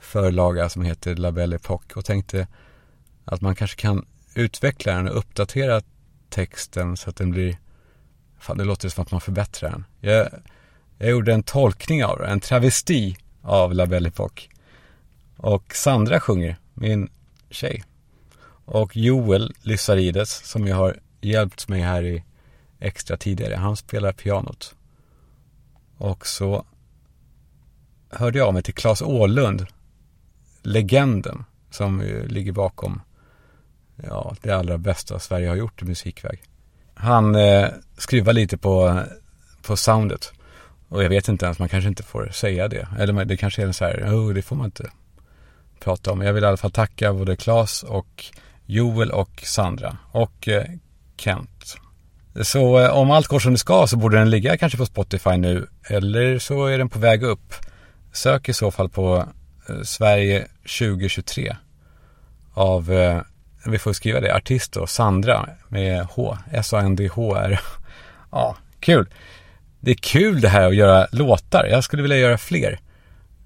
förlaga 0.00 0.68
som 0.68 0.82
heter 0.82 1.16
La 1.16 1.32
Belle 1.32 1.56
Époque 1.56 1.96
och 1.96 2.04
tänkte 2.04 2.46
att 3.24 3.40
man 3.40 3.54
kanske 3.54 3.80
kan 3.80 4.06
utveckla 4.34 4.92
den 4.92 5.08
och 5.08 5.18
uppdatera 5.18 5.82
texten 6.30 6.96
så 6.96 7.10
att 7.10 7.16
den 7.16 7.30
blir, 7.30 7.58
fan 8.38 8.58
det 8.58 8.64
låter 8.64 8.88
som 8.88 9.02
att 9.02 9.10
man 9.10 9.20
förbättrar 9.20 9.70
den. 9.70 9.84
Jag, 10.00 10.28
jag 10.98 11.10
gjorde 11.10 11.34
en 11.34 11.42
tolkning 11.42 12.04
av 12.04 12.18
den, 12.18 12.30
en 12.30 12.40
travesti 12.40 13.16
av 13.42 13.74
La 13.74 13.86
Belle 13.86 14.08
Époque. 14.08 14.48
Och 15.36 15.74
Sandra 15.74 16.20
sjunger, 16.20 16.56
min 16.74 17.10
tjej. 17.50 17.84
Och 18.64 18.96
Joel 18.96 19.54
Lysarides, 19.62 20.30
som 20.30 20.66
jag 20.66 20.76
har 20.76 20.96
hjälpt 21.20 21.68
mig 21.68 21.80
här 21.80 22.02
i 22.02 22.24
extra 22.78 23.16
tidigare, 23.16 23.54
han 23.54 23.76
spelar 23.76 24.12
pianot. 24.12 24.74
Och 25.98 26.26
så 26.26 26.64
hörde 28.10 28.38
jag 28.38 28.48
av 28.48 28.54
mig 28.54 28.62
till 28.62 28.74
Claes 28.74 29.02
Ålund, 29.02 29.66
legenden, 30.62 31.44
som 31.70 32.00
ligger 32.26 32.52
bakom 32.52 33.00
ja, 33.96 34.34
det 34.42 34.52
allra 34.52 34.78
bästa 34.78 35.18
Sverige 35.18 35.48
har 35.48 35.56
gjort 35.56 35.82
i 35.82 35.84
musikväg. 35.84 36.42
Han 36.94 37.34
eh, 37.34 37.68
skruvar 37.96 38.32
lite 38.32 38.58
på, 38.58 39.02
på 39.62 39.76
soundet. 39.76 40.32
Och 40.88 41.04
jag 41.04 41.08
vet 41.08 41.28
inte 41.28 41.44
ens, 41.46 41.58
man 41.58 41.68
kanske 41.68 41.88
inte 41.88 42.02
får 42.02 42.28
säga 42.28 42.68
det. 42.68 42.88
Eller 42.98 43.24
det 43.24 43.36
kanske 43.36 43.62
är 43.62 43.66
en 43.66 43.74
så 43.74 43.84
här, 43.84 44.04
oh, 44.06 44.34
det 44.34 44.42
får 44.42 44.56
man 44.56 44.64
inte 44.64 44.90
prata 45.80 46.12
om. 46.12 46.20
Jag 46.20 46.32
vill 46.32 46.44
i 46.44 46.46
alla 46.46 46.56
fall 46.56 46.70
tacka 46.70 47.12
både 47.12 47.36
Claes 47.36 47.82
och 47.82 48.24
Joel 48.66 49.10
och 49.10 49.42
Sandra 49.44 49.98
och 50.12 50.48
eh, 50.48 50.64
Kent. 51.16 51.76
Så 52.42 52.80
eh, 52.80 52.90
om 52.90 53.10
allt 53.10 53.26
går 53.26 53.38
som 53.38 53.52
det 53.52 53.58
ska 53.58 53.86
så 53.86 53.96
borde 53.96 54.18
den 54.18 54.30
ligga 54.30 54.56
kanske 54.56 54.78
på 54.78 54.86
Spotify 54.86 55.36
nu 55.36 55.66
eller 55.88 56.38
så 56.38 56.66
är 56.66 56.78
den 56.78 56.88
på 56.88 56.98
väg 56.98 57.22
upp. 57.22 57.54
Sök 58.12 58.48
i 58.48 58.52
så 58.52 58.70
fall 58.70 58.88
på 58.88 59.24
eh, 59.68 59.82
Sverige 59.82 60.46
2023 60.78 61.56
av, 62.54 62.92
eh, 62.92 63.20
vi 63.66 63.78
får 63.78 63.92
skriva 63.92 64.20
det, 64.20 64.36
artist 64.36 64.72
då, 64.72 64.86
Sandra 64.86 65.48
med 65.68 66.04
H, 66.04 66.38
S-A-N-D-H-R. 66.52 67.60
Ja, 68.30 68.56
kul. 68.80 69.06
Det 69.80 69.90
är 69.90 69.94
kul 69.94 70.40
det 70.40 70.48
här 70.48 70.68
att 70.68 70.74
göra 70.74 71.06
låtar. 71.12 71.66
Jag 71.70 71.84
skulle 71.84 72.02
vilja 72.02 72.16
göra 72.16 72.38
fler. 72.38 72.80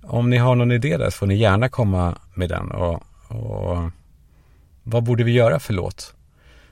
Om 0.03 0.31
ni 0.31 0.37
har 0.37 0.55
någon 0.55 0.73
idé 0.73 0.97
där 0.97 1.11
så 1.11 1.17
får 1.17 1.27
ni 1.27 1.35
gärna 1.35 1.69
komma 1.69 2.19
med 2.35 2.49
den 2.49 2.71
och, 2.71 3.03
och 3.29 3.91
vad 4.83 5.03
borde 5.03 5.25
vi 5.25 5.33
göra 5.33 5.61
för 5.61 5.73
låt? 5.73 6.15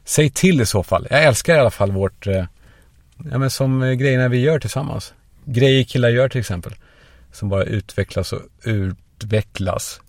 Säg 0.05 0.31
till 0.31 0.61
i 0.61 0.67
så 0.67 0.83
fall. 0.83 1.07
Jag 1.11 1.25
älskar 1.25 1.55
i 1.57 1.59
alla 1.59 1.71
fall 1.71 1.93
vårt, 1.93 2.27
eh, 2.27 2.45
ja 3.31 3.39
men 3.39 3.51
som 3.51 3.83
eh, 3.83 3.93
grejerna 3.93 4.29
vi 4.29 4.39
gör 4.39 4.59
tillsammans. 4.59 5.15
Grejer 5.45 5.85
killar 5.85 6.09
gör 6.09 6.29
till 6.29 6.41
exempel. 6.41 6.75
Som 7.33 7.49
bara 7.49 7.65
utvecklas 7.65 8.33
och 8.33 8.43
utvecklas. 8.63 10.01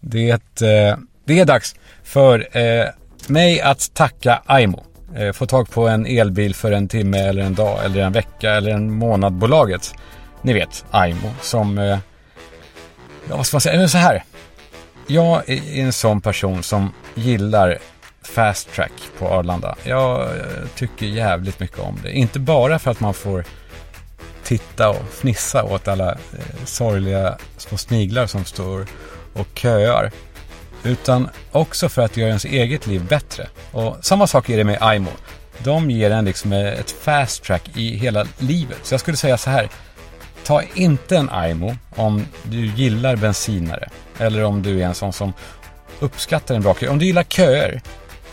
Det 0.00 0.30
är, 0.30 0.34
ett, 0.34 0.62
eh, 0.62 0.98
det 1.24 1.40
är 1.40 1.44
dags 1.44 1.74
för 2.02 2.58
eh, 2.58 2.86
mig 3.26 3.60
att 3.60 3.94
tacka 3.94 4.42
Aimo. 4.46 4.84
Eh, 5.14 5.32
få 5.32 5.46
tag 5.46 5.70
på 5.70 5.88
en 5.88 6.06
elbil 6.06 6.54
för 6.54 6.72
en 6.72 6.88
timme 6.88 7.18
eller 7.18 7.42
en 7.42 7.54
dag 7.54 7.84
eller 7.84 8.00
en 8.00 8.12
vecka 8.12 8.50
eller 8.50 8.70
en 8.70 8.92
månad 8.92 9.32
bolaget. 9.32 9.94
Ni 10.42 10.52
vet, 10.52 10.84
Aimo 10.90 11.30
som, 11.40 11.78
eh, 11.78 11.98
ja 13.28 13.36
vad 13.36 13.46
ska 13.46 13.54
man 13.54 13.60
säga, 13.60 13.78
men 13.78 13.88
så 13.88 13.98
här. 13.98 14.24
Jag 15.06 15.48
är 15.48 15.80
en 15.80 15.92
sån 15.92 16.20
person 16.20 16.62
som 16.62 16.92
gillar 17.14 17.78
fast 18.26 18.72
track 18.72 18.92
på 19.18 19.28
Arlanda. 19.28 19.76
Jag 19.82 20.22
eh, 20.22 20.42
tycker 20.76 21.06
jävligt 21.06 21.60
mycket 21.60 21.78
om 21.78 21.98
det. 22.02 22.12
Inte 22.12 22.38
bara 22.38 22.78
för 22.78 22.90
att 22.90 23.00
man 23.00 23.14
får 23.14 23.44
titta 24.42 24.88
och 24.88 25.08
fnissa 25.10 25.64
åt 25.64 25.88
alla 25.88 26.12
eh, 26.12 26.64
sorgliga 26.64 27.38
små 27.56 27.78
sniglar 27.78 28.26
som 28.26 28.44
står 28.44 28.86
och 29.32 29.48
köar. 29.54 30.10
Utan 30.82 31.28
också 31.52 31.88
för 31.88 32.02
att 32.02 32.16
göra 32.16 32.28
ens 32.28 32.44
eget 32.44 32.86
liv 32.86 33.04
bättre. 33.04 33.48
Och 33.72 33.96
samma 34.00 34.26
sak 34.26 34.50
är 34.50 34.56
det 34.56 34.64
med 34.64 34.96
IMO. 34.96 35.10
De 35.58 35.90
ger 35.90 36.10
en 36.10 36.24
liksom 36.24 36.52
eh, 36.52 36.66
ett 36.66 36.90
fast 36.90 37.44
track 37.44 37.70
i 37.74 37.96
hela 37.96 38.26
livet. 38.38 38.78
Så 38.82 38.94
jag 38.94 39.00
skulle 39.00 39.16
säga 39.16 39.38
så 39.38 39.50
här. 39.50 39.68
Ta 40.44 40.62
inte 40.74 41.16
en 41.16 41.30
IMO 41.50 41.76
om 41.96 42.26
du 42.42 42.66
gillar 42.66 43.16
bensinare. 43.16 43.88
Eller 44.18 44.44
om 44.44 44.62
du 44.62 44.80
är 44.80 44.86
en 44.86 44.94
sån 44.94 45.12
som 45.12 45.32
uppskattar 46.00 46.54
en 46.54 46.62
bra 46.62 46.74
kö. 46.74 46.88
Om 46.88 46.98
du 46.98 47.06
gillar 47.06 47.22
köer, 47.22 47.82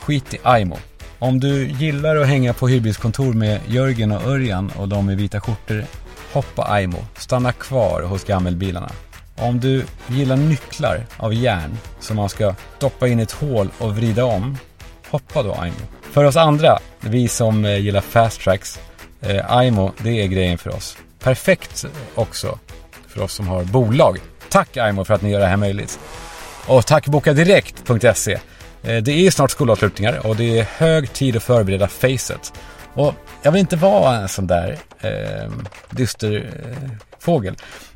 skit 0.03 0.33
i 0.33 0.37
Aimo. 0.43 0.77
Om 1.19 1.39
du 1.39 1.67
gillar 1.67 2.15
att 2.15 2.27
hänga 2.27 2.53
på 2.53 2.67
hyrbilskontor 2.67 3.33
med 3.33 3.59
Jörgen 3.67 4.11
och 4.11 4.27
Örjan 4.27 4.71
och 4.77 4.87
de 4.87 5.09
i 5.09 5.15
vita 5.15 5.41
skjortor, 5.41 5.85
hoppa 6.33 6.63
Aimo. 6.63 6.97
Stanna 7.17 7.51
kvar 7.51 8.01
hos 8.01 8.23
gammelbilarna. 8.23 8.89
Om 9.35 9.59
du 9.59 9.85
gillar 10.07 10.35
nycklar 10.35 11.05
av 11.17 11.33
järn 11.33 11.77
som 11.99 12.15
man 12.15 12.29
ska 12.29 12.55
doppa 12.79 13.07
in 13.07 13.19
i 13.19 13.23
ett 13.23 13.31
hål 13.31 13.69
och 13.77 13.95
vrida 13.95 14.25
om, 14.25 14.57
hoppa 15.09 15.43
då 15.43 15.53
Aimo. 15.53 15.75
För 16.01 16.23
oss 16.23 16.35
andra, 16.35 16.79
vi 16.99 17.27
som 17.27 17.65
eh, 17.65 17.77
gillar 17.77 18.01
fast 18.01 18.41
tracks, 18.41 18.79
eh, 19.21 19.51
Aimo, 19.51 19.91
det 19.97 20.21
är 20.21 20.27
grejen 20.27 20.57
för 20.57 20.75
oss. 20.75 20.97
Perfekt 21.19 21.85
också 22.15 22.59
för 23.07 23.21
oss 23.21 23.33
som 23.33 23.47
har 23.47 23.63
bolag. 23.63 24.19
Tack 24.49 24.77
Aimo 24.77 25.05
för 25.05 25.13
att 25.13 25.21
ni 25.21 25.31
gör 25.31 25.39
det 25.39 25.47
här 25.47 25.57
möjligt. 25.57 25.99
Och 26.67 26.85
tack 26.85 27.07
bokadirekt.se. 27.07 28.39
Eh, 28.83 29.03
det 29.03 29.11
är 29.11 29.31
snart 29.31 29.51
skolavslutningar 29.51 30.27
och 30.27 30.35
det 30.35 30.59
är 30.59 30.63
hög 30.63 31.13
tid 31.13 31.35
att 31.35 31.43
förbereda 31.43 31.87
facet. 31.87 32.53
Och 32.93 33.13
jag 33.41 33.51
vill 33.51 33.59
inte 33.59 33.75
vara 33.75 34.15
en 34.15 34.27
sån 34.27 34.47
där 34.47 34.77
eh, 35.01 35.51
dyster 35.89 36.51
eh, 36.65 36.89
fågel. 37.19 37.55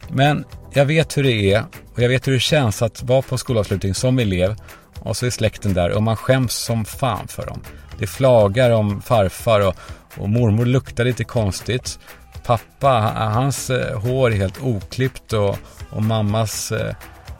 Men 0.09 0.45
jag 0.73 0.85
vet 0.85 1.17
hur 1.17 1.23
det 1.23 1.53
är 1.53 1.63
och 1.93 2.01
jag 2.01 2.09
vet 2.09 2.27
hur 2.27 2.33
det 2.33 2.39
känns 2.39 2.81
att 2.81 3.03
vara 3.03 3.21
på 3.21 3.37
skolavslutning 3.37 3.93
som 3.93 4.19
elev 4.19 4.55
och 4.99 5.17
så 5.17 5.25
är 5.25 5.29
släkten 5.29 5.73
där 5.73 5.91
och 5.91 6.03
man 6.03 6.15
skäms 6.15 6.53
som 6.53 6.85
fan 6.85 7.27
för 7.27 7.45
dem. 7.45 7.61
Det 7.99 8.07
flagar 8.07 8.71
om 8.71 9.01
farfar 9.01 9.67
och, 9.67 9.75
och 10.17 10.29
mormor 10.29 10.65
luktar 10.65 11.05
lite 11.05 11.23
konstigt. 11.23 11.99
Pappa, 12.45 12.89
hans 13.33 13.69
eh, 13.69 13.99
hår 13.99 14.31
är 14.31 14.35
helt 14.35 14.61
oklippt 14.61 15.33
och, 15.33 15.57
och 15.89 16.03
mammas 16.03 16.71
eh, 16.71 16.95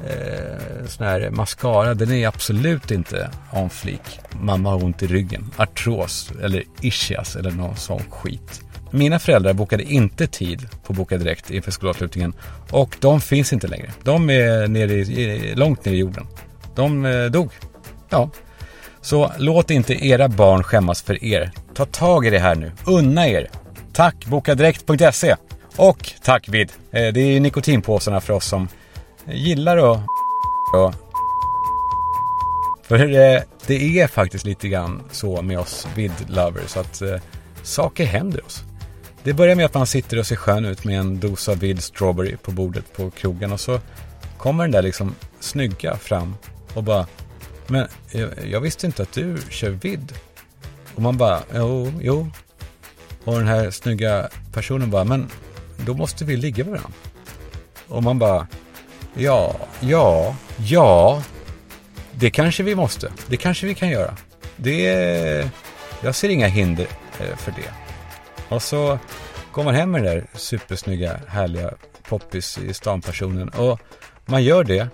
eh, 0.05 0.85
sån 0.87 1.07
här 1.07 1.29
mascara, 1.29 1.93
den 1.93 2.11
är 2.11 2.27
absolut 2.27 2.91
inte 2.91 3.29
on 3.53 3.69
flik. 3.69 4.19
Mamma 4.41 4.69
har 4.69 4.83
ont 4.83 5.03
i 5.03 5.07
ryggen, 5.07 5.51
artros 5.57 6.31
eller 6.43 6.63
ischias 6.81 7.35
eller 7.35 7.51
någon 7.51 7.75
sån 7.75 8.01
skit. 8.09 8.61
Mina 8.91 9.19
föräldrar 9.19 9.53
bokade 9.53 9.83
inte 9.83 10.27
tid 10.27 10.67
på 10.83 10.93
Boka 10.93 11.17
Direkt 11.17 11.51
inför 11.51 11.71
skolavslutningen 11.71 12.33
och 12.71 12.95
de 12.99 13.21
finns 13.21 13.53
inte 13.53 13.67
längre. 13.67 13.91
De 14.03 14.29
är 14.29 14.67
nere 14.67 14.93
i, 14.93 15.55
långt 15.55 15.85
ner 15.85 15.93
i 15.93 15.97
jorden. 15.97 16.27
De 16.75 17.05
eh, 17.05 17.25
dog. 17.25 17.51
Ja. 18.09 18.29
Så 19.01 19.31
låt 19.37 19.71
inte 19.71 20.05
era 20.07 20.27
barn 20.27 20.63
skämmas 20.63 21.01
för 21.01 21.23
er. 21.23 21.51
Ta 21.73 21.85
tag 21.85 22.25
i 22.25 22.29
det 22.29 22.39
här 22.39 22.55
nu. 22.55 22.71
Unna 22.85 23.27
er. 23.27 23.49
Tack 23.93 24.25
bokadirekt.se. 24.25 25.35
Och 25.75 26.11
tack 26.23 26.49
Vid. 26.49 26.71
Eh, 26.91 27.13
det 27.13 27.19
är 27.19 27.39
nikotinpåsarna 27.39 28.21
för 28.21 28.33
oss 28.33 28.45
som 28.45 28.67
gillar 29.31 29.77
att 29.77 30.01
och 30.73 30.93
För 32.83 32.99
eh, 32.99 33.41
det 33.67 33.99
är 33.99 34.07
faktiskt 34.07 34.45
lite 34.45 34.67
grann 34.67 35.03
så 35.11 35.41
med 35.41 35.59
oss 35.59 35.87
vid-lovers 35.95 36.77
att 36.77 37.01
eh, 37.01 37.19
saker 37.63 38.05
händer 38.05 38.45
oss. 38.45 38.63
Det 39.23 39.33
börjar 39.33 39.55
med 39.55 39.65
att 39.65 39.73
man 39.73 39.87
sitter 39.87 40.19
och 40.19 40.27
ser 40.27 40.35
skön 40.35 40.65
ut 40.65 40.83
med 40.83 40.99
en 40.99 41.19
dosa 41.19 41.53
vid 41.53 41.83
strawberry 41.83 42.37
på 42.37 42.51
bordet 42.51 42.93
på 42.93 43.09
krogen 43.09 43.51
och 43.51 43.59
så 43.59 43.79
kommer 44.37 44.63
den 44.63 44.71
där 44.71 44.81
liksom 44.81 45.15
snygga 45.39 45.97
fram 45.97 46.35
och 46.73 46.83
bara 46.83 47.05
Men 47.67 47.87
jag, 48.11 48.29
jag 48.51 48.61
visste 48.61 48.85
inte 48.85 49.03
att 49.03 49.13
du 49.13 49.37
kör 49.49 49.69
vid. 49.69 50.13
Och 50.95 51.01
man 51.01 51.17
bara, 51.17 51.43
jo, 51.55 51.93
jo. 52.01 52.27
Och 53.23 53.33
den 53.33 53.47
här 53.47 53.71
snygga 53.71 54.29
personen 54.53 54.91
bara, 54.91 55.03
men 55.03 55.29
då 55.85 55.93
måste 55.93 56.25
vi 56.25 56.37
ligga 56.37 56.63
med 56.63 56.73
varandra. 56.73 56.99
Och 57.87 58.03
man 58.03 58.19
bara, 58.19 58.47
ja, 59.17 59.55
ja, 59.79 60.35
ja. 60.57 61.23
Det 62.11 62.29
kanske 62.29 62.63
vi 62.63 62.75
måste. 62.75 63.11
Det 63.27 63.37
kanske 63.37 63.67
vi 63.67 63.75
kan 63.75 63.89
göra. 63.89 64.15
Det, 64.55 65.49
jag 66.01 66.15
ser 66.15 66.29
inga 66.29 66.47
hinder 66.47 66.87
eh, 67.19 67.35
för 67.37 67.51
det. 67.51 67.71
Och 68.49 68.61
så 68.61 68.99
går 69.51 69.63
man 69.63 69.75
hem 69.75 69.91
med 69.91 70.03
den 70.03 70.15
där 70.15 70.25
supersnygga, 70.33 71.19
härliga 71.27 71.73
poppis 72.09 72.57
i 72.57 72.73
stan-personen. 72.73 73.49
Och 73.49 73.79
man 74.25 74.43
gör 74.43 74.63
det 74.63 74.87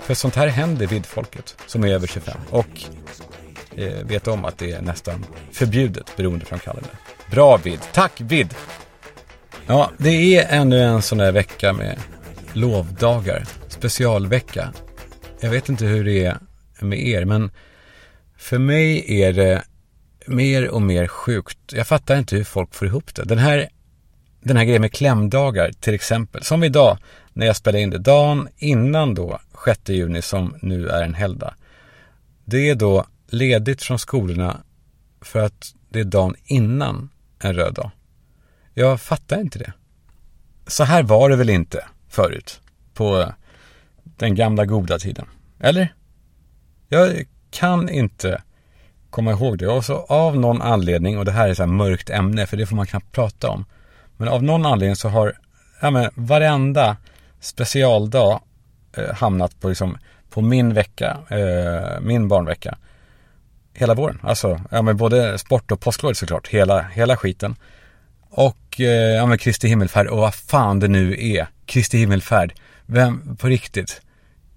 för 0.00 0.14
sånt 0.14 0.34
här 0.34 0.46
händer 0.46 0.86
vid 0.86 1.06
folket 1.06 1.56
som 1.66 1.84
är 1.84 1.88
över 1.88 2.06
25 2.06 2.36
och 2.50 2.82
eh, 3.76 4.04
vet 4.04 4.28
om 4.28 4.44
att 4.44 4.58
det 4.58 4.72
är 4.72 4.82
nästan 4.82 5.26
förbjudet 5.52 6.16
beroendeframkallande. 6.16 6.88
Bra 7.30 7.56
vid. 7.56 7.80
Tack 7.92 8.12
vid! 8.20 8.54
Ja, 9.66 9.90
det 9.98 10.36
är 10.36 10.58
ännu 10.60 10.82
en 10.82 11.02
sån 11.02 11.18
där 11.18 11.32
vecka 11.32 11.72
med 11.72 11.98
lovdagar. 12.52 13.44
Specialvecka. 13.78 14.72
Jag 15.40 15.50
vet 15.50 15.68
inte 15.68 15.84
hur 15.84 16.04
det 16.04 16.24
är 16.24 16.38
med 16.80 17.06
er, 17.06 17.24
men 17.24 17.50
för 18.36 18.58
mig 18.58 19.22
är 19.22 19.32
det 19.32 19.62
mer 20.26 20.68
och 20.68 20.82
mer 20.82 21.06
sjukt. 21.06 21.58
Jag 21.72 21.86
fattar 21.86 22.18
inte 22.18 22.36
hur 22.36 22.44
folk 22.44 22.74
får 22.74 22.88
ihop 22.88 23.14
det. 23.14 23.24
Den 23.24 23.38
här, 23.38 23.68
den 24.40 24.56
här 24.56 24.64
grejen 24.64 24.80
med 24.80 24.92
klämdagar 24.92 25.72
till 25.80 25.94
exempel. 25.94 26.42
Som 26.42 26.64
idag 26.64 26.98
när 27.32 27.46
jag 27.46 27.56
spelade 27.56 27.82
in 27.82 27.90
det. 27.90 27.98
Dagen 27.98 28.48
innan 28.56 29.14
då 29.14 29.38
6 29.64 29.88
juni 29.88 30.22
som 30.22 30.54
nu 30.62 30.88
är 30.88 31.02
en 31.02 31.14
helgdag. 31.14 31.54
Det 32.44 32.70
är 32.70 32.74
då 32.74 33.06
ledigt 33.26 33.82
från 33.82 33.98
skolorna 33.98 34.60
för 35.20 35.38
att 35.38 35.74
det 35.88 36.00
är 36.00 36.04
dagen 36.04 36.34
innan 36.44 37.08
en 37.42 37.54
röd 37.54 37.74
dag. 37.74 37.90
Jag 38.74 39.00
fattar 39.00 39.40
inte 39.40 39.58
det. 39.58 39.72
Så 40.66 40.84
här 40.84 41.02
var 41.02 41.30
det 41.30 41.36
väl 41.36 41.50
inte 41.50 41.84
förut 42.08 42.60
på 42.94 43.32
den 44.18 44.34
gamla 44.34 44.64
goda 44.64 44.98
tiden? 44.98 45.26
Eller? 45.60 45.94
Jag 46.88 47.24
kan 47.50 47.88
inte 47.88 48.42
komma 49.10 49.30
ihåg 49.30 49.58
det. 49.58 49.68
Och 49.68 49.84
så 49.84 49.96
av 50.08 50.38
någon 50.38 50.62
anledning, 50.62 51.18
och 51.18 51.24
det 51.24 51.32
här 51.32 51.48
är 51.48 51.54
så 51.54 51.62
här 51.62 51.70
mörkt 51.70 52.10
ämne 52.10 52.46
för 52.46 52.56
det 52.56 52.66
får 52.66 52.76
man 52.76 52.86
knappt 52.86 53.12
prata 53.12 53.50
om. 53.50 53.64
Men 54.16 54.28
av 54.28 54.42
någon 54.42 54.66
anledning 54.66 54.96
så 54.96 55.08
har 55.08 55.34
ja, 55.80 55.90
men, 55.90 56.10
varenda 56.14 56.96
specialdag 57.40 58.40
eh, 58.96 59.14
hamnat 59.14 59.60
på, 59.60 59.68
liksom, 59.68 59.98
på 60.30 60.40
min 60.40 60.74
vecka, 60.74 61.16
eh, 61.28 62.00
min 62.00 62.28
barnvecka. 62.28 62.78
Hela 63.74 63.94
våren. 63.94 64.18
Alltså, 64.22 64.60
ja, 64.70 64.82
men 64.82 64.96
både 64.96 65.38
sport 65.38 65.72
och 65.72 65.80
påsklovet 65.80 66.16
såklart. 66.16 66.48
Hela, 66.48 66.82
hela 66.82 67.16
skiten. 67.16 67.56
Och 68.30 68.80
eh, 68.80 68.86
ja, 68.86 69.26
men 69.26 69.38
Kristi 69.38 69.68
himmelfärd 69.68 70.06
och 70.06 70.18
vad 70.18 70.34
fan 70.34 70.80
det 70.80 70.88
nu 70.88 71.16
är. 71.18 71.46
Kristi 71.66 71.98
himmelfärd. 71.98 72.54
Vem, 72.86 73.36
på 73.36 73.46
riktigt. 73.46 74.00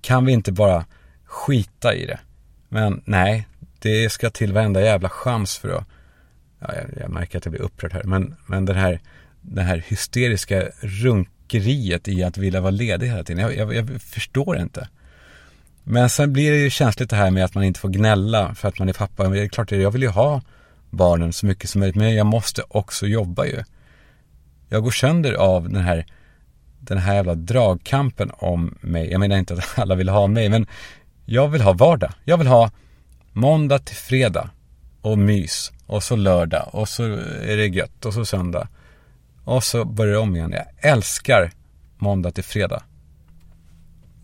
Kan 0.01 0.25
vi 0.25 0.31
inte 0.31 0.51
bara 0.51 0.85
skita 1.25 1.95
i 1.95 2.05
det? 2.05 2.19
Men 2.69 3.01
nej, 3.05 3.47
det 3.79 4.11
ska 4.11 4.29
till 4.29 4.53
varenda 4.53 4.81
jävla 4.81 5.09
chans 5.09 5.57
för 5.57 5.69
att, 5.69 5.87
ja, 6.59 6.67
jag, 6.75 7.01
jag 7.01 7.09
märker 7.09 7.37
att 7.37 7.45
jag 7.45 7.51
blir 7.51 7.61
upprörd 7.61 7.93
här, 7.93 8.03
men, 8.03 8.35
men 8.45 8.65
den 8.65 8.75
här, 8.75 8.99
det 9.41 9.61
här 9.61 9.83
hysteriska 9.87 10.63
runkeriet 10.81 12.07
i 12.07 12.23
att 12.23 12.37
vilja 12.37 12.61
vara 12.61 12.71
ledig 12.71 13.07
hela 13.07 13.23
tiden, 13.23 13.43
jag, 13.43 13.55
jag, 13.55 13.75
jag 13.75 14.01
förstår 14.01 14.57
inte. 14.57 14.87
Men 15.83 16.09
sen 16.09 16.33
blir 16.33 16.51
det 16.51 16.57
ju 16.57 16.69
känsligt 16.69 17.09
det 17.09 17.15
här 17.15 17.31
med 17.31 17.45
att 17.45 17.55
man 17.55 17.63
inte 17.63 17.79
får 17.79 17.89
gnälla 17.89 18.55
för 18.55 18.67
att 18.67 18.79
man 18.79 18.89
är 18.89 18.93
pappa. 18.93 19.29
Det 19.29 19.43
är 19.43 19.47
klart, 19.47 19.71
jag 19.71 19.91
vill 19.91 20.01
ju 20.01 20.09
ha 20.09 20.41
barnen 20.89 21.33
så 21.33 21.45
mycket 21.45 21.69
som 21.69 21.79
möjligt, 21.79 21.95
men 21.95 22.15
jag 22.15 22.25
måste 22.25 22.63
också 22.67 23.07
jobba 23.07 23.45
ju. 23.45 23.63
Jag 24.69 24.83
går 24.83 24.91
sönder 24.91 25.33
av 25.33 25.69
den 25.69 25.83
här, 25.83 26.05
den 26.81 26.97
här 26.97 27.15
jävla 27.15 27.35
dragkampen 27.35 28.31
om 28.33 28.77
mig. 28.81 29.11
Jag 29.11 29.19
menar 29.19 29.37
inte 29.37 29.53
att 29.53 29.69
alla 29.79 29.95
vill 29.95 30.09
ha 30.09 30.27
mig, 30.27 30.49
men 30.49 30.67
jag 31.25 31.47
vill 31.47 31.61
ha 31.61 31.73
vardag. 31.73 32.11
Jag 32.23 32.37
vill 32.37 32.47
ha 32.47 32.71
måndag 33.31 33.79
till 33.79 33.95
fredag 33.95 34.49
och 35.01 35.17
mys. 35.17 35.71
Och 35.85 36.03
så 36.03 36.15
lördag 36.15 36.69
och 36.71 36.89
så 36.89 37.03
är 37.43 37.57
det 37.57 37.67
gött 37.67 38.05
och 38.05 38.13
så 38.13 38.25
söndag. 38.25 38.67
Och 39.43 39.63
så 39.63 39.85
börjar 39.85 40.13
det 40.13 40.19
om 40.19 40.35
igen. 40.35 40.53
Jag 40.53 40.91
älskar 40.91 41.51
måndag 41.97 42.31
till 42.31 42.43
fredag. 42.43 42.83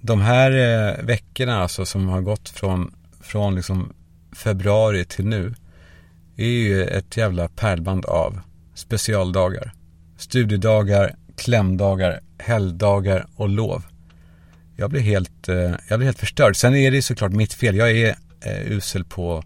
De 0.02 0.22
här 0.22 0.52
eh, 0.52 1.06
veckorna 1.06 1.62
alltså 1.62 1.86
som 1.86 2.08
har 2.08 2.22
gått 2.22 2.50
från, 2.50 2.93
från 3.22 3.56
liksom 3.56 3.93
februari 4.36 5.06
till 5.06 5.26
nu 5.26 5.54
är 6.38 6.46
ju 6.46 6.84
ett 6.84 7.17
jävla 7.17 7.48
pärlband 7.48 8.06
av 8.06 8.39
specialdagar. 8.74 9.74
Studiedagar, 10.17 11.15
klämdagar, 11.36 12.20
helgdagar 12.38 13.26
och 13.36 13.50
lov. 13.50 13.84
Jag 14.76 14.89
blir 14.89 15.02
helt, 15.02 15.50
eh, 15.50 15.73
jag 15.88 16.00
blir 16.00 16.06
helt 16.06 16.19
förstörd. 16.19 16.56
Sen 16.56 16.76
är 16.76 16.91
det 16.91 17.02
såklart 17.02 17.32
mitt 17.32 17.54
fel. 17.54 17.76
Jag 17.76 17.91
är 17.91 18.15
eh, 18.41 18.71
usel 18.71 19.04
på 19.04 19.38
att 19.38 19.45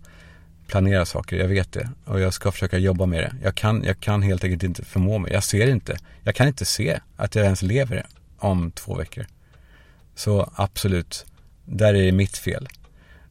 planera 0.67 1.05
saker, 1.05 1.37
jag 1.37 1.47
vet 1.47 1.71
det. 1.71 1.89
Och 2.05 2.19
jag 2.19 2.33
ska 2.33 2.51
försöka 2.51 2.77
jobba 2.77 3.05
med 3.05 3.19
det. 3.19 3.35
Jag 3.43 3.55
kan, 3.55 3.83
jag 3.83 3.99
kan 3.99 4.21
helt 4.21 4.43
enkelt 4.43 4.63
inte 4.63 4.85
förmå 4.85 5.17
mig. 5.17 5.33
Jag 5.33 5.43
ser 5.43 5.67
inte. 5.67 5.97
Jag 6.23 6.35
kan 6.35 6.47
inte 6.47 6.65
se 6.65 6.99
att 7.17 7.35
jag 7.35 7.43
ens 7.43 7.61
lever 7.61 8.05
om 8.37 8.71
två 8.71 8.95
veckor. 8.95 9.25
Så 10.15 10.51
absolut, 10.55 11.25
där 11.65 11.93
är 11.93 12.05
det 12.05 12.11
mitt 12.11 12.37
fel. 12.37 12.67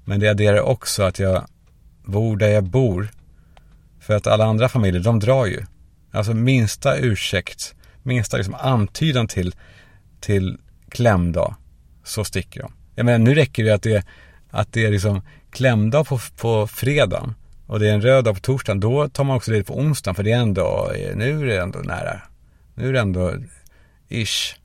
Men 0.04 0.20
det 0.20 0.28
adderar 0.28 0.60
också 0.60 1.02
att 1.02 1.18
jag 1.18 1.46
bor 2.04 2.36
där 2.36 2.48
jag 2.48 2.64
bor. 2.64 3.08
För 4.00 4.16
att 4.16 4.26
alla 4.26 4.44
andra 4.44 4.68
familjer, 4.68 5.02
de 5.02 5.20
drar 5.20 5.46
ju. 5.46 5.64
Alltså 6.10 6.34
minsta 6.34 6.96
ursäkt, 6.96 7.74
minsta 8.02 8.36
liksom 8.36 8.54
antydan 8.54 9.28
till, 9.28 9.54
till 10.20 10.58
klämdag, 10.88 11.54
så 12.04 12.24
sticker 12.24 12.60
de. 12.60 12.72
Jag 12.94 13.06
menar, 13.06 13.18
nu 13.18 13.34
räcker 13.34 13.64
det 13.64 13.74
att 13.74 13.82
det, 13.82 14.04
att 14.50 14.72
det 14.72 14.84
är 14.84 14.90
liksom 14.90 15.22
klämdag 15.50 16.06
på, 16.06 16.18
på 16.36 16.66
fredagen 16.66 17.34
och 17.66 17.80
det 17.80 17.90
är 17.90 17.94
en 17.94 18.02
röd 18.02 18.24
dag 18.24 18.34
på 18.34 18.40
torsdagen. 18.40 18.80
Då 18.80 19.08
tar 19.08 19.24
man 19.24 19.36
också 19.36 19.50
det 19.50 19.64
på 19.64 19.78
onsdagen 19.78 20.14
för 20.14 20.22
det 20.22 20.32
är 20.32 20.38
ändå, 20.38 20.92
nu 21.14 21.42
är 21.42 21.46
det 21.46 21.60
ändå 21.60 21.78
nära. 21.78 22.22
Nu 22.74 22.88
är 22.88 22.92
det 22.92 23.00
ändå 23.00 23.34
ish 24.08 24.56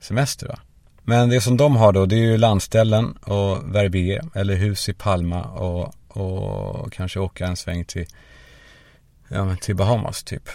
semester 0.00 0.48
va. 0.48 0.58
Men 1.02 1.28
det 1.28 1.40
som 1.40 1.56
de 1.56 1.76
har 1.76 1.92
då, 1.92 2.06
det 2.06 2.16
är 2.16 2.30
ju 2.30 2.36
landställen 2.36 3.12
och 3.12 3.74
Verbier 3.74 4.24
eller 4.34 4.54
hus 4.54 4.88
i 4.88 4.92
Palma 4.92 5.42
och, 5.42 5.94
och 6.08 6.92
kanske 6.92 7.20
åka 7.20 7.46
en 7.46 7.56
sväng 7.56 7.84
till, 7.84 8.06
ja, 9.28 9.56
till 9.56 9.76
Bahamas 9.76 10.22
typ. 10.22 10.48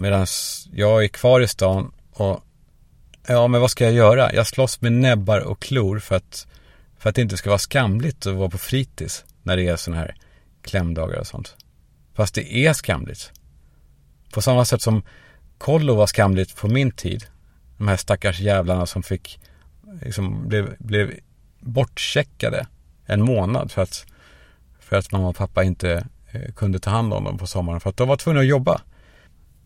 Medan 0.00 0.26
jag 0.72 1.04
är 1.04 1.08
kvar 1.08 1.40
i 1.40 1.48
stan 1.48 1.92
och 2.12 2.44
ja, 3.26 3.46
men 3.46 3.60
vad 3.60 3.70
ska 3.70 3.84
jag 3.84 3.92
göra? 3.92 4.34
Jag 4.34 4.46
slåss 4.46 4.80
med 4.80 4.92
näbbar 4.92 5.40
och 5.40 5.62
klor 5.62 5.98
för 5.98 6.16
att, 6.16 6.46
för 6.98 7.08
att 7.08 7.16
det 7.16 7.22
inte 7.22 7.36
ska 7.36 7.50
vara 7.50 7.58
skamligt 7.58 8.26
att 8.26 8.34
vara 8.34 8.48
på 8.48 8.58
fritids 8.58 9.24
när 9.42 9.56
det 9.56 9.68
är 9.68 9.76
sådana 9.76 10.00
här 10.00 10.14
klämdagar 10.62 11.18
och 11.18 11.26
sånt. 11.26 11.56
Fast 12.14 12.34
det 12.34 12.54
är 12.56 12.72
skamligt. 12.72 13.32
På 14.32 14.42
samma 14.42 14.64
sätt 14.64 14.82
som 14.82 15.02
kollo 15.58 15.94
var 15.94 16.06
skamligt 16.06 16.56
på 16.56 16.68
min 16.68 16.90
tid. 16.90 17.24
De 17.78 17.88
här 17.88 17.96
stackars 17.96 18.40
jävlarna 18.40 18.86
som 18.86 19.02
fick 19.02 19.40
liksom 20.02 20.48
blev, 20.48 20.76
blev 20.78 21.14
bortcheckade 21.60 22.66
en 23.06 23.22
månad 23.22 23.70
för 23.70 23.82
att, 23.82 24.06
för 24.80 24.96
att 24.96 25.12
mamma 25.12 25.28
och 25.28 25.36
pappa 25.36 25.64
inte 25.64 26.06
eh, 26.30 26.52
kunde 26.52 26.78
ta 26.78 26.90
hand 26.90 27.14
om 27.14 27.24
dem 27.24 27.38
på 27.38 27.46
sommaren 27.46 27.80
för 27.80 27.90
att 27.90 27.96
de 27.96 28.08
var 28.08 28.16
tvungna 28.16 28.40
att 28.40 28.46
jobba. 28.46 28.80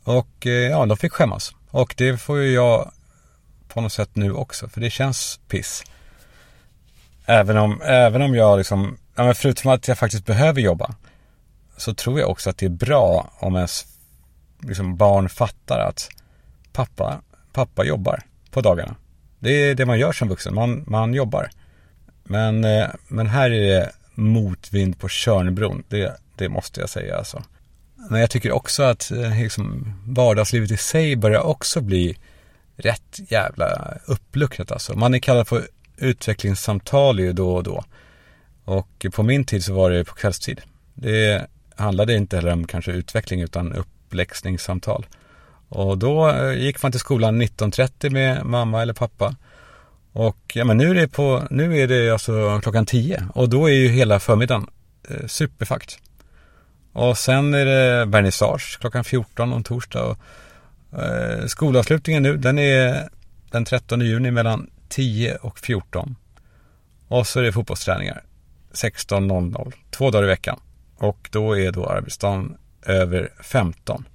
Och 0.05 0.47
eh, 0.47 0.53
ja, 0.53 0.87
de 0.87 0.97
fick 0.97 1.13
skämmas. 1.13 1.55
Och 1.71 1.95
det 1.97 2.17
får 2.17 2.39
ju 2.39 2.53
jag 2.53 2.93
på 3.69 3.81
något 3.81 3.93
sätt 3.93 4.11
nu 4.13 4.33
också, 4.33 4.69
för 4.69 4.81
det 4.81 4.91
känns 4.91 5.41
piss. 5.49 5.85
Även 7.27 7.57
om, 7.57 7.83
även 7.83 8.23
om 8.23 8.35
jag 8.35 8.59
liksom, 8.59 8.99
ja, 9.15 9.25
men 9.25 9.35
förutom 9.35 9.71
att 9.71 9.89
jag 9.89 9.99
faktiskt 9.99 10.27
behöver 10.27 10.61
jobba, 10.61 10.95
så 11.77 11.95
tror 11.95 12.21
jag 12.21 12.31
också 12.31 12.51
att 12.51 12.59
det 12.59 12.67
är 12.67 12.71
bra 12.71 13.31
om 13.39 13.57
ens 13.57 13.87
liksom, 14.61 14.97
barn 14.97 15.29
fattar 15.29 15.79
att 15.79 16.09
pappa, 16.73 17.21
pappa 17.53 17.85
jobbar 17.85 18.23
på 18.51 18.61
dagarna. 18.61 18.97
Det 19.39 19.51
är 19.51 19.75
det 19.75 19.87
man 19.87 19.99
gör 19.99 20.13
som 20.13 20.29
vuxen, 20.29 20.55
man, 20.55 20.85
man 20.87 21.15
jobbar. 21.15 21.51
Men, 22.25 22.65
eh, 22.65 22.87
men 23.09 23.27
här 23.27 23.51
är 23.51 23.69
det 23.69 23.93
motvind 24.15 24.99
på 24.99 25.09
Tjörnbron, 25.09 25.85
det, 25.89 26.17
det 26.37 26.49
måste 26.49 26.81
jag 26.81 26.89
säga 26.89 27.17
alltså. 27.19 27.43
Men 28.11 28.21
jag 28.21 28.31
tycker 28.31 28.53
också 28.53 28.83
att 28.83 29.11
eh, 29.11 29.43
liksom, 29.43 29.95
vardagslivet 30.07 30.71
i 30.71 30.77
sig 30.77 31.17
börjar 31.17 31.41
också 31.41 31.81
bli 31.81 32.19
rätt 32.77 33.21
jävla 33.29 33.95
uppluckrat 34.07 34.73
alltså. 34.73 34.97
Man 34.97 35.15
är 35.15 35.19
kallad 35.19 35.49
för 35.49 35.63
utvecklingssamtal 35.97 37.21
ju 37.21 37.33
då 37.33 37.55
och 37.55 37.63
då. 37.63 37.85
Och 38.65 39.07
på 39.13 39.23
min 39.23 39.45
tid 39.45 39.65
så 39.65 39.75
var 39.75 39.91
det 39.91 40.05
på 40.05 40.15
kvällstid. 40.15 40.61
Det 40.95 41.47
handlade 41.77 42.15
inte 42.15 42.37
heller 42.37 42.53
om 42.53 42.67
kanske 42.67 42.93
utveckling 42.93 43.41
utan 43.41 43.73
uppläxningssamtal. 43.73 45.07
Och 45.69 45.99
då 45.99 46.31
eh, 46.31 46.53
gick 46.53 46.83
man 46.83 46.93
till 46.93 47.01
skolan 47.01 47.43
19.30 47.43 48.11
med 48.11 48.47
mamma 48.47 48.83
eller 48.83 48.93
pappa. 48.93 49.37
Och 50.13 50.53
ja, 50.55 50.65
men 50.65 50.77
nu 50.77 50.91
är 50.91 50.95
det, 50.95 51.09
på, 51.09 51.43
nu 51.51 51.79
är 51.79 51.89
det 51.89 52.11
alltså 52.11 52.61
klockan 52.63 52.87
10 52.87 53.29
och 53.35 53.49
då 53.49 53.67
är 53.67 53.73
ju 53.73 53.89
hela 53.89 54.21
förmiddagen 54.21 54.67
eh, 55.09 55.27
superfakt. 55.27 55.99
Och 56.95 57.19
sen 57.19 57.55
är 57.55 57.65
det 57.65 58.05
vernissage 58.05 58.79
klockan 58.81 59.05
14 59.05 59.53
om 59.53 59.63
torsdag. 59.63 60.05
Och, 60.05 60.19
eh, 61.03 61.47
skolavslutningen 61.47 62.23
nu, 62.23 62.37
den 62.37 62.59
är 62.59 63.09
den 63.51 63.65
13 63.65 64.01
juni 64.01 64.31
mellan 64.31 64.71
10 64.89 65.37
och 65.37 65.59
14. 65.59 66.17
Och 67.09 67.27
så 67.27 67.41
är 67.41 67.43
det 67.43 67.53
fotbollsträningar 67.53 68.23
16.00, 68.73 69.73
två 69.91 70.11
dagar 70.11 70.25
i 70.25 70.27
veckan. 70.29 70.61
Och 70.97 71.29
då 71.33 71.59
är 71.59 71.73
då 71.73 71.87
arbetsdagen 71.87 72.57
över 72.83 73.33
15 73.43 74.09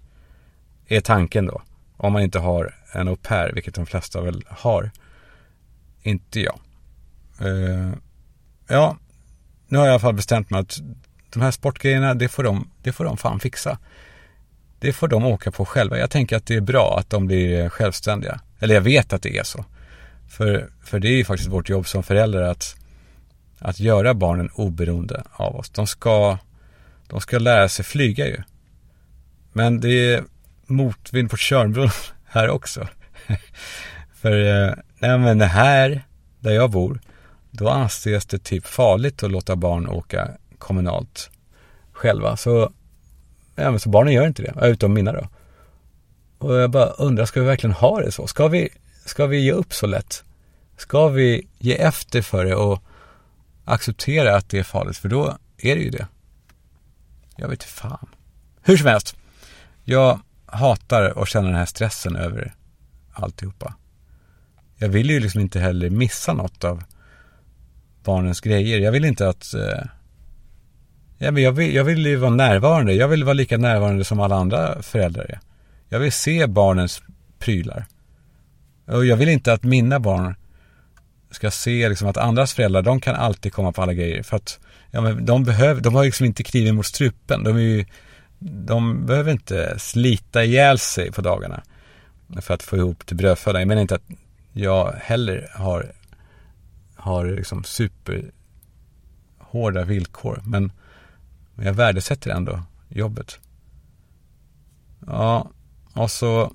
är 0.88 1.02
tanken 1.02 1.46
då. 1.46 1.62
Om 1.98 2.14
man 2.14 2.22
inte 2.22 2.40
har 2.40 2.76
en 2.92 3.08
au 3.08 3.16
pair, 3.16 3.54
vilket 3.54 3.76
de 3.76 3.86
flesta 3.86 4.22
väl 4.22 4.44
har. 4.48 4.92
Inte 6.02 6.40
jag. 6.40 6.60
Eh, 7.42 7.92
ja, 8.68 8.98
nu 9.68 9.78
har 9.78 9.86
jag 9.86 9.92
i 9.92 9.94
alla 9.94 10.00
fall 10.00 10.14
bestämt 10.14 10.50
mig 10.50 10.60
att 10.60 10.80
de 11.30 11.42
här 11.42 11.52
sportgrejerna, 11.52 12.14
det 12.14 12.28
får 12.28 12.44
de, 12.44 12.70
det 12.84 12.92
får 12.92 13.06
de 13.06 13.18
fan 13.18 13.40
fixa. 13.40 13.78
Det 14.80 14.94
får 14.94 15.08
de 15.08 15.26
åka 15.26 15.52
på 15.52 15.66
själva. 15.66 15.98
Jag 15.98 16.10
tänker 16.10 16.38
att 16.38 16.46
det 16.46 16.56
är 16.56 16.62
bra 16.62 17.00
att 17.00 17.10
de 17.10 17.28
blir 17.28 17.70
självständiga. 17.70 18.40
Eller 18.60 18.76
jag 18.76 18.82
vet 18.82 19.14
att 19.14 19.22
det 19.22 19.38
är 19.38 19.44
så. 19.44 19.66
För, 20.30 20.70
för 20.84 21.00
det 21.00 21.08
är 21.08 21.18
ju 21.18 21.26
faktiskt 21.26 21.50
vårt 21.50 21.70
jobb 21.70 21.88
som 21.88 22.04
föräldrar 22.04 22.42
att, 22.42 22.76
att 23.60 23.80
göra 23.80 24.14
barnen 24.14 24.50
oberoende 24.54 25.24
av 25.32 25.56
oss. 25.56 25.70
De 25.70 25.88
ska, 25.88 26.38
de 27.08 27.22
ska 27.22 27.40
lära 27.40 27.70
sig 27.70 27.86
flyga 27.86 28.28
ju. 28.28 28.38
Men 29.54 29.80
det 29.80 30.14
är 30.14 30.24
motvind 30.66 31.32
på 31.32 31.38
Tjörnbron 31.38 31.90
här 32.26 32.50
också. 32.50 32.88
För 34.14 34.66
eh, 34.66 34.74
nej 35.00 35.18
men 35.18 35.42
här, 35.42 36.04
där 36.40 36.52
jag 36.52 36.72
bor, 36.72 37.00
då 37.52 37.70
anses 37.70 38.26
det 38.26 38.40
typ 38.40 38.66
farligt 38.66 39.24
att 39.24 39.32
låta 39.32 39.56
barn 39.56 39.88
åka 39.88 40.30
kommunalt 40.60 41.30
själva. 41.92 42.38
Så, 42.38 42.72
ja, 43.56 43.72
men 43.72 43.80
så 43.80 43.90
barnen 43.90 44.14
gör 44.14 44.28
inte 44.28 44.42
det, 44.42 44.68
utom 44.68 44.94
mina 44.94 45.12
då. 45.12 45.28
Och 46.38 46.54
jag 46.54 46.72
bara 46.72 46.90
undrar, 46.90 47.26
ska 47.26 47.40
vi 47.40 47.46
verkligen 47.46 47.74
ha 47.74 48.02
det 48.02 48.12
så? 48.12 48.28
Ska 48.28 48.48
vi, 48.48 48.70
ska 49.06 49.26
vi 49.26 49.40
ge 49.40 49.52
upp 49.52 49.74
så 49.74 49.88
lätt? 49.88 50.24
Ska 50.78 51.08
vi 51.08 51.48
ge 51.58 51.82
efter 51.82 52.22
för 52.22 52.46
det 52.46 52.56
och 52.56 52.84
acceptera 53.66 54.36
att 54.36 54.50
det 54.50 54.60
är 54.60 54.64
farligt? 54.64 54.98
För 54.98 55.10
då 55.10 55.38
är 55.58 55.76
det 55.76 55.82
ju 55.82 55.90
det. 55.90 56.08
Jag 57.36 57.48
vet 57.48 57.62
inte 57.62 57.74
fan. 57.74 58.10
Hur 58.62 58.78
som 58.78 58.88
helst. 58.88 59.16
Jag 59.84 60.20
hatar 60.46 61.22
att 61.22 61.28
känna 61.28 61.48
den 61.48 61.56
här 61.56 61.66
stressen 61.66 62.16
över 62.16 62.54
alltihopa. 63.14 63.76
Jag 64.76 64.90
vill 64.90 65.10
ju 65.10 65.20
liksom 65.20 65.42
inte 65.42 65.60
heller 65.60 65.90
missa 65.90 66.34
något 66.34 66.64
av 66.64 66.84
barnens 68.04 68.42
grejer. 68.42 68.80
Jag 68.80 68.92
vill 68.92 69.06
inte 69.06 69.30
att... 69.30 69.54
Eh, 69.54 69.86
ja, 71.20 71.32
men 71.32 71.44
jag, 71.44 71.52
vill, 71.52 71.76
jag 71.76 71.84
vill 71.84 72.06
ju 72.06 72.16
vara 72.16 72.32
närvarande. 72.32 72.94
Jag 72.94 73.08
vill 73.08 73.24
vara 73.24 73.34
lika 73.34 73.58
närvarande 73.58 74.04
som 74.04 74.20
alla 74.20 74.36
andra 74.36 74.82
föräldrar 74.82 75.26
är. 75.30 75.40
Jag 75.90 76.00
vill 76.00 76.12
se 76.12 76.48
barnens 76.48 77.02
prylar. 77.40 77.86
Och 78.86 79.06
jag 79.06 79.18
vill 79.18 79.30
inte 79.30 79.54
att 79.54 79.64
mina 79.64 80.00
barn 80.00 80.36
ska 81.32 81.52
se 81.52 81.90
liksom 81.90 82.08
att 82.08 82.18
andras 82.18 82.54
föräldrar, 82.54 82.82
de 82.82 83.02
kan 83.02 83.16
alltid 83.16 83.54
komma 83.54 83.72
på 83.72 83.82
alla 83.82 83.94
grejer. 83.94 84.24
För 84.24 84.38
att 84.38 84.60
Ja, 84.92 85.02
men 85.02 85.26
de, 85.26 85.44
behöver, 85.44 85.82
de 85.82 85.96
har 85.96 86.04
liksom 86.04 86.26
inte 86.26 86.44
kniven 86.44 86.76
mot 86.76 86.86
strupen. 86.86 87.44
De, 87.44 87.56
är 87.56 87.60
ju, 87.60 87.86
de 88.40 89.06
behöver 89.06 89.32
inte 89.32 89.80
slita 89.80 90.44
ihjäl 90.44 90.80
sig 90.80 91.12
på 91.12 91.22
dagarna 91.22 91.64
för 92.42 92.54
att 92.54 92.64
få 92.64 92.78
ihop 92.78 93.06
till 93.06 93.18
brödfödan. 93.18 93.62
Jag 93.62 93.68
menar 93.68 93.82
inte 93.82 93.96
att 93.96 94.10
jag 94.54 94.94
heller 95.00 95.50
har, 95.54 95.92
har 96.96 97.26
liksom 97.26 97.64
superhårda 97.64 98.34
villkor. 99.84 100.42
Men 100.46 100.72
jag 101.64 101.74
värdesätter 101.74 102.32
ändå 102.32 102.64
jobbet. 102.90 103.40
Ja, 105.08 105.50
och 105.94 106.12
så 106.12 106.52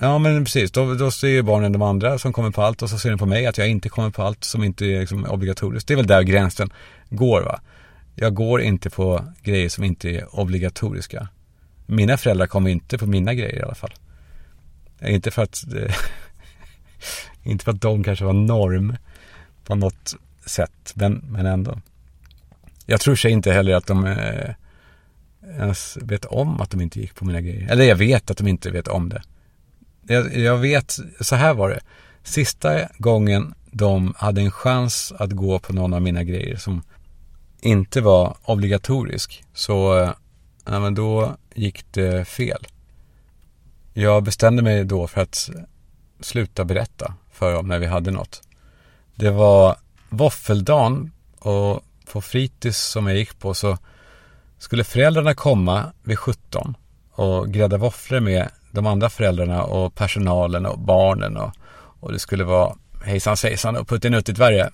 Ja 0.00 0.18
men 0.18 0.44
precis, 0.44 0.70
då, 0.70 0.94
då 0.94 1.10
ser 1.10 1.28
ju 1.28 1.42
barnen 1.42 1.72
de 1.72 1.82
andra 1.82 2.18
som 2.18 2.32
kommer 2.32 2.50
på 2.50 2.62
allt 2.62 2.82
och 2.82 2.90
så 2.90 2.98
ser 2.98 3.10
de 3.10 3.18
på 3.18 3.26
mig 3.26 3.46
att 3.46 3.58
jag 3.58 3.68
inte 3.68 3.88
kommer 3.88 4.10
på 4.10 4.22
allt 4.22 4.44
som 4.44 4.64
inte 4.64 4.86
är 4.86 5.00
liksom 5.00 5.24
obligatoriskt. 5.24 5.88
Det 5.88 5.94
är 5.94 5.96
väl 5.96 6.06
där 6.06 6.22
gränsen 6.22 6.70
går 7.10 7.42
va. 7.42 7.60
Jag 8.14 8.34
går 8.34 8.60
inte 8.60 8.90
på 8.90 9.24
grejer 9.42 9.68
som 9.68 9.84
inte 9.84 10.10
är 10.10 10.40
obligatoriska. 10.40 11.28
Mina 11.86 12.16
föräldrar 12.16 12.46
kommer 12.46 12.70
inte 12.70 12.98
på 12.98 13.06
mina 13.06 13.34
grejer 13.34 13.58
i 13.58 13.62
alla 13.62 13.74
fall. 13.74 13.94
Eh, 14.98 15.14
inte 15.14 15.30
för 15.30 15.42
att 15.42 15.64
eh, 15.74 15.94
inte 17.42 17.64
för 17.64 17.72
att 17.72 17.80
de 17.80 18.04
kanske 18.04 18.24
var 18.24 18.32
norm 18.32 18.96
på 19.64 19.74
något 19.74 20.14
sätt, 20.46 20.92
men, 20.94 21.24
men 21.28 21.46
ändå. 21.46 21.80
Jag 22.90 23.00
tror 23.00 23.16
sig 23.16 23.30
inte 23.30 23.52
heller 23.52 23.74
att 23.74 23.86
de 23.86 24.06
eh, 24.06 24.54
ens 25.58 25.98
vet 26.02 26.24
om 26.24 26.60
att 26.60 26.70
de 26.70 26.80
inte 26.80 27.00
gick 27.00 27.14
på 27.14 27.24
mina 27.24 27.40
grejer. 27.40 27.70
Eller 27.70 27.84
jag 27.84 27.96
vet 27.96 28.30
att 28.30 28.36
de 28.36 28.48
inte 28.48 28.70
vet 28.70 28.88
om 28.88 29.08
det 29.08 29.22
jag, 30.08 30.36
jag 30.36 30.56
vet, 30.56 30.98
så 31.20 31.36
här 31.36 31.54
var 31.54 31.68
det. 31.68 31.80
Sista 32.22 32.88
gången 32.98 33.54
de 33.70 34.14
hade 34.16 34.40
en 34.40 34.50
chans 34.50 35.12
att 35.18 35.32
gå 35.32 35.58
på 35.58 35.72
någon 35.72 35.94
av 35.94 36.02
mina 36.02 36.24
grejer 36.24 36.56
som 36.56 36.82
inte 37.60 38.00
var 38.00 38.36
obligatorisk 38.44 39.44
så 39.54 39.98
eh, 39.98 40.10
ja, 40.64 40.80
men 40.80 40.94
då 40.94 41.36
gick 41.54 41.92
det 41.92 42.28
fel. 42.28 42.66
Jag 43.94 44.22
bestämde 44.22 44.62
mig 44.62 44.84
då 44.84 45.06
för 45.06 45.20
att 45.20 45.50
sluta 46.20 46.64
berätta 46.64 47.14
för 47.32 47.52
dem 47.52 47.68
när 47.68 47.78
vi 47.78 47.86
hade 47.86 48.10
något. 48.10 48.42
Det 49.14 49.30
var 49.30 49.76
våffeldagen 50.08 51.12
och 51.38 51.84
på 52.12 52.20
fritids 52.20 52.78
som 52.78 53.06
jag 53.06 53.16
gick 53.16 53.38
på 53.38 53.54
så 53.54 53.78
skulle 54.58 54.84
föräldrarna 54.84 55.34
komma 55.34 55.92
vid 56.02 56.18
17 56.18 56.76
och 57.12 57.48
grädda 57.48 57.76
våfflor 57.76 58.20
med 58.20 58.48
de 58.70 58.86
andra 58.86 59.10
föräldrarna 59.10 59.62
och 59.62 59.94
personalen 59.94 60.66
och 60.66 60.78
barnen 60.78 61.36
och, 61.36 61.52
och 62.00 62.12
det 62.12 62.18
skulle 62.18 62.44
vara 62.44 62.74
hejsan 63.04 63.36
svejsan 63.36 63.76
och 63.76 63.88
puttinuttigt 63.88 64.38
värre. 64.38 64.70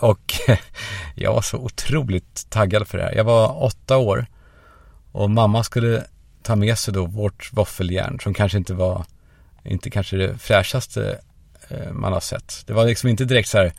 Och 0.00 0.34
jag 1.14 1.34
var 1.34 1.42
så 1.42 1.56
otroligt 1.56 2.50
taggad 2.50 2.88
för 2.88 2.98
det 2.98 3.04
här. 3.04 3.14
Jag 3.14 3.24
var 3.24 3.62
åtta 3.62 3.96
år 3.96 4.26
och 5.12 5.30
mamma 5.30 5.64
skulle 5.64 6.04
ta 6.42 6.56
med 6.56 6.78
sig 6.78 6.94
då 6.94 7.06
vårt 7.06 7.52
våffeljärn 7.52 8.20
som 8.20 8.34
kanske 8.34 8.58
inte 8.58 8.74
var, 8.74 9.04
inte 9.64 9.90
kanske 9.90 10.16
det 10.16 10.38
fräschaste 10.38 11.18
eh, 11.68 11.92
man 11.92 12.12
har 12.12 12.20
sett. 12.20 12.62
Det 12.66 12.72
var 12.72 12.86
liksom 12.86 13.08
inte 13.08 13.24
direkt 13.24 13.48
så 13.48 13.58
här 13.58 13.72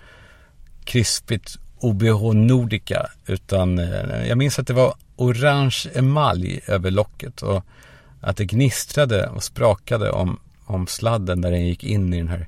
krispigt 0.84 1.58
OBH 1.84 2.34
Nordica 2.34 3.10
utan 3.26 3.80
eh, 3.80 4.28
jag 4.28 4.38
minns 4.38 4.60
att 4.60 4.68
det 4.68 4.74
var 4.74 4.94
orange 5.16 5.86
emalj 5.94 6.62
över 6.68 6.92
locket 6.92 7.42
och 7.42 7.66
att 8.22 8.38
det 8.38 8.46
gnistrade 8.46 9.28
och 9.28 9.44
sprakade 9.44 10.12
om, 10.12 10.40
om 10.66 10.88
sladden 10.88 11.42
där 11.42 11.52
den 11.52 11.66
gick 11.66 11.84
in 11.84 12.14
i 12.14 12.18
den 12.18 12.28
här, 12.28 12.48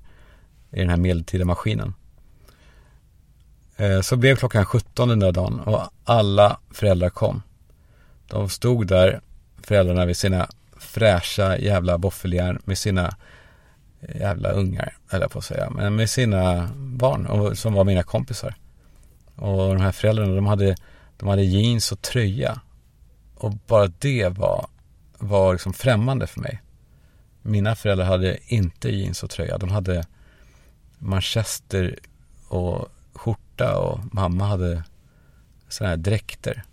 i 0.72 0.80
den 0.80 0.90
här 0.90 0.98
medeltida 0.98 1.46
maskinen. 1.46 1.94
Eh, 3.78 4.02
så 4.02 4.16
blev 4.16 4.36
klockan 4.36 4.66
17 4.66 5.10
den 5.10 5.20
där 5.20 5.32
dagen 5.32 5.60
och 5.60 5.82
alla 6.04 6.60
föräldrar 6.72 7.10
kom. 7.10 7.42
De 8.28 8.50
stod 8.50 8.88
där, 8.88 9.22
föräldrarna 9.64 10.06
vid 10.06 10.18
sina 10.18 10.48
fräscha 10.78 11.58
jävla 11.58 11.98
boffeljärn 11.98 12.62
med 12.66 12.78
sina 12.78 13.16
jävla 14.16 14.50
ungar, 14.50 14.98
eller 15.10 15.28
på 15.28 15.40
att 15.40 15.46
säga, 15.46 15.70
men 15.70 15.96
med 15.96 16.10
sina 16.10 16.70
barn 16.76 17.26
och, 17.26 17.58
som 17.58 17.74
var 17.74 17.84
mina 17.84 18.04
kompisar. 18.04 18.56
Och 19.36 19.76
de 19.76 19.82
här 19.82 19.92
föräldrarna, 19.92 20.36
de 20.36 20.46
hade, 20.46 20.76
de 21.18 21.30
hade 21.30 21.44
jeans 21.44 21.92
och 21.92 22.02
tröja. 22.02 22.62
Och 23.36 23.54
bara 23.68 23.88
det 23.88 24.30
var 24.30 24.68
var 25.18 25.54
liksom 25.54 25.74
främmande 25.74 26.28
för 26.28 26.42
mig. 26.42 26.62
Mina 27.42 27.76
föräldrar 27.76 28.06
hade 28.06 28.38
inte 28.48 28.90
jeans 28.90 29.24
och 29.24 29.30
tröja. 29.30 29.58
De 29.58 29.70
hade 29.70 30.06
manchester 30.98 32.00
och 32.48 32.88
skjorta 33.14 33.78
och 33.80 34.00
mamma 34.12 34.46
hade 34.46 34.84
sådana 35.70 35.90
här 35.90 35.98
dräkter. 35.98 36.64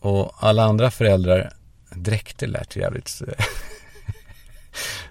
Och 0.00 0.32
alla 0.38 0.64
andra 0.64 0.90
föräldrar, 0.90 1.52
dräkter 1.90 2.46
lät 2.46 2.76
jävligt 2.76 3.08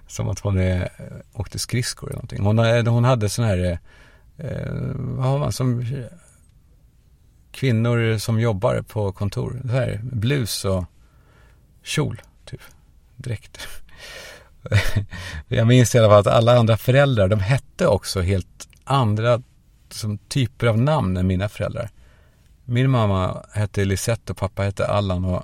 som 0.07 0.29
att 0.29 0.39
hon 0.39 0.57
är, 0.57 0.91
åkte 1.33 1.59
skridskor 1.59 2.09
eller 2.09 2.15
någonting. 2.15 2.43
Hon, 2.43 2.87
hon 2.87 3.03
hade 3.03 3.29
sådana 3.29 3.51
här, 3.51 3.71
eh, 3.71 3.77
eh, 4.37 4.73
vad 4.93 5.25
har 5.25 5.39
man 5.39 5.51
som 5.51 5.85
kvinnor 7.51 8.17
som 8.17 8.39
jobbar 8.39 8.81
på 8.81 9.11
kontor, 9.11 9.61
så 9.61 9.67
här, 9.67 9.99
blus 10.03 10.65
och 10.65 10.85
kjol, 11.83 12.21
typ. 12.45 12.61
Dräkt. 13.15 13.67
jag 15.47 15.67
minns 15.67 15.95
i 15.95 15.97
alla 15.97 16.09
fall 16.09 16.19
att 16.19 16.27
alla 16.27 16.57
andra 16.57 16.77
föräldrar, 16.77 17.27
de 17.27 17.39
hette 17.39 17.87
också 17.87 18.21
helt 18.21 18.67
andra 18.83 19.41
som 19.89 20.17
typer 20.17 20.67
av 20.67 20.77
namn 20.77 21.17
än 21.17 21.27
mina 21.27 21.49
föräldrar. 21.49 21.89
Min 22.65 22.89
mamma 22.89 23.45
hette 23.53 23.85
Lisette 23.85 24.31
och 24.31 24.37
pappa 24.37 24.63
hette 24.63 24.87
Allan 24.87 25.25
och 25.25 25.43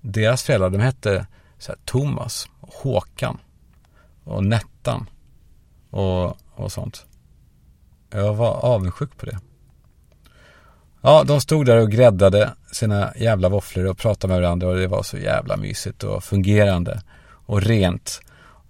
deras 0.00 0.42
föräldrar, 0.42 0.70
de 0.70 0.80
hette 0.80 1.26
så 1.58 1.72
här, 1.72 1.78
Thomas, 1.84 2.48
Håkan 2.60 3.38
och 4.24 4.44
Nettan 4.44 5.10
och, 5.90 6.36
och 6.54 6.72
sånt. 6.72 7.06
Jag 8.16 8.34
var 8.34 8.52
avundsjuk 8.52 9.16
på 9.16 9.26
det. 9.26 9.38
Ja, 11.00 11.24
de 11.24 11.40
stod 11.40 11.66
där 11.66 11.76
och 11.76 11.90
gräddade 11.90 12.54
sina 12.72 13.12
jävla 13.16 13.48
våfflor 13.48 13.86
och 13.86 13.98
pratade 13.98 14.32
med 14.32 14.42
varandra 14.42 14.68
och 14.68 14.76
det 14.76 14.86
var 14.86 15.02
så 15.02 15.18
jävla 15.18 15.56
mysigt 15.56 16.04
och 16.04 16.24
fungerande 16.24 17.02
och 17.46 17.62
rent. 17.62 18.20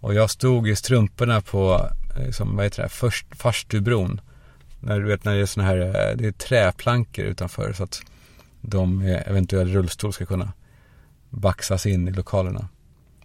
Och 0.01 0.15
jag 0.15 0.31
stod 0.31 0.69
i 0.69 0.77
strumporna 0.77 1.41
på, 1.41 1.89
liksom, 2.27 2.57
vad 2.57 2.65
heter 2.65 2.83
det, 2.83 2.89
Först, 2.89 3.27
Farstubron. 3.31 4.21
När 4.81 5.01
du 5.01 5.07
vet 5.07 5.25
när 5.25 5.35
det 5.35 5.41
är 5.41 5.47
sådana 5.47 5.71
här, 5.71 5.79
eh, 5.79 6.17
det 6.17 6.27
är 6.27 6.33
träplankor 6.33 7.25
utanför 7.25 7.73
så 7.73 7.85
att 7.85 8.03
de 8.61 8.99
med 8.99 9.23
eventuell 9.27 9.73
rullstol 9.73 10.13
ska 10.13 10.27
kunna 10.27 10.53
baxas 11.31 11.87
in 11.87 12.09
i 12.09 12.11
lokalerna. 12.11 12.69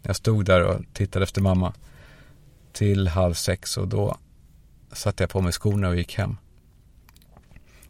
Jag 0.02 0.16
stod 0.16 0.46
där 0.46 0.64
och 0.64 0.82
tittade 0.94 1.24
efter 1.24 1.42
mamma 1.42 1.74
till 2.74 3.08
halv 3.08 3.34
sex 3.34 3.78
och 3.78 3.88
då 3.88 4.18
satte 4.92 5.24
jag 5.24 5.30
på 5.30 5.42
mig 5.42 5.52
skorna 5.52 5.90
och 5.90 5.96
gick 5.96 6.18
hem. 6.18 6.38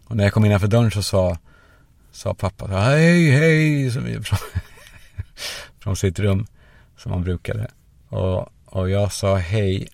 Och 0.05 0.15
när 0.15 0.23
jag 0.23 0.33
kom 0.33 0.45
innanför 0.45 0.67
dörren 0.67 0.91
så 0.91 1.03
sa, 1.03 1.38
sa 2.12 2.33
pappa 2.33 2.67
hej, 2.67 3.31
hej, 3.31 3.91
som 3.91 4.03
från, 4.23 4.39
från 5.79 5.95
sitt 5.95 6.19
rum 6.19 6.47
som 6.97 7.12
han 7.12 7.23
brukade. 7.23 7.71
Och, 8.09 8.49
och 8.65 8.89
jag 8.89 9.12
sa 9.12 9.35
hej 9.35 9.88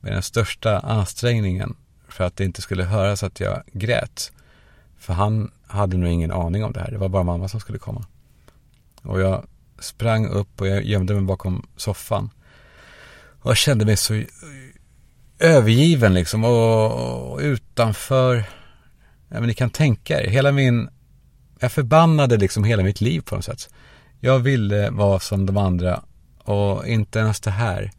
med 0.00 0.12
den 0.12 0.22
största 0.22 0.78
ansträngningen 0.78 1.76
för 2.08 2.24
att 2.24 2.36
det 2.36 2.44
inte 2.44 2.62
skulle 2.62 2.84
höras 2.84 3.22
att 3.22 3.40
jag 3.40 3.62
grät. 3.72 4.32
För 4.98 5.14
han 5.14 5.50
hade 5.66 5.96
nog 5.96 6.08
ingen 6.08 6.32
aning 6.32 6.64
om 6.64 6.72
det 6.72 6.80
här. 6.80 6.90
Det 6.90 6.98
var 6.98 7.08
bara 7.08 7.22
mamma 7.22 7.48
som 7.48 7.60
skulle 7.60 7.78
komma. 7.78 8.06
Och 9.02 9.20
jag 9.20 9.46
sprang 9.78 10.26
upp 10.26 10.60
och 10.60 10.66
jag 10.66 10.84
gömde 10.84 11.14
mig 11.14 11.22
bakom 11.22 11.66
soffan. 11.76 12.30
Och 13.42 13.50
jag 13.50 13.56
kände 13.56 13.84
mig 13.84 13.96
så 13.96 14.22
övergiven 15.40 16.14
liksom 16.14 16.44
och, 16.44 17.32
och 17.32 17.38
utanför 17.38 18.36
ja, 19.28 19.40
men 19.40 19.42
ni 19.42 19.54
kan 19.54 19.70
tänka 19.70 20.22
er, 20.22 20.30
hela 20.30 20.52
min, 20.52 20.88
jag 21.60 21.72
förbannade 21.72 22.36
liksom 22.36 22.64
hela 22.64 22.82
mitt 22.82 23.00
liv 23.00 23.20
på 23.20 23.34
något 23.34 23.44
sätt. 23.44 23.68
Jag 24.20 24.38
ville 24.38 24.90
vara 24.90 25.20
som 25.20 25.46
de 25.46 25.56
andra 25.56 26.02
och 26.38 26.86
inte 26.86 27.18
ens 27.18 27.40
det 27.40 27.50
här. 27.50 27.90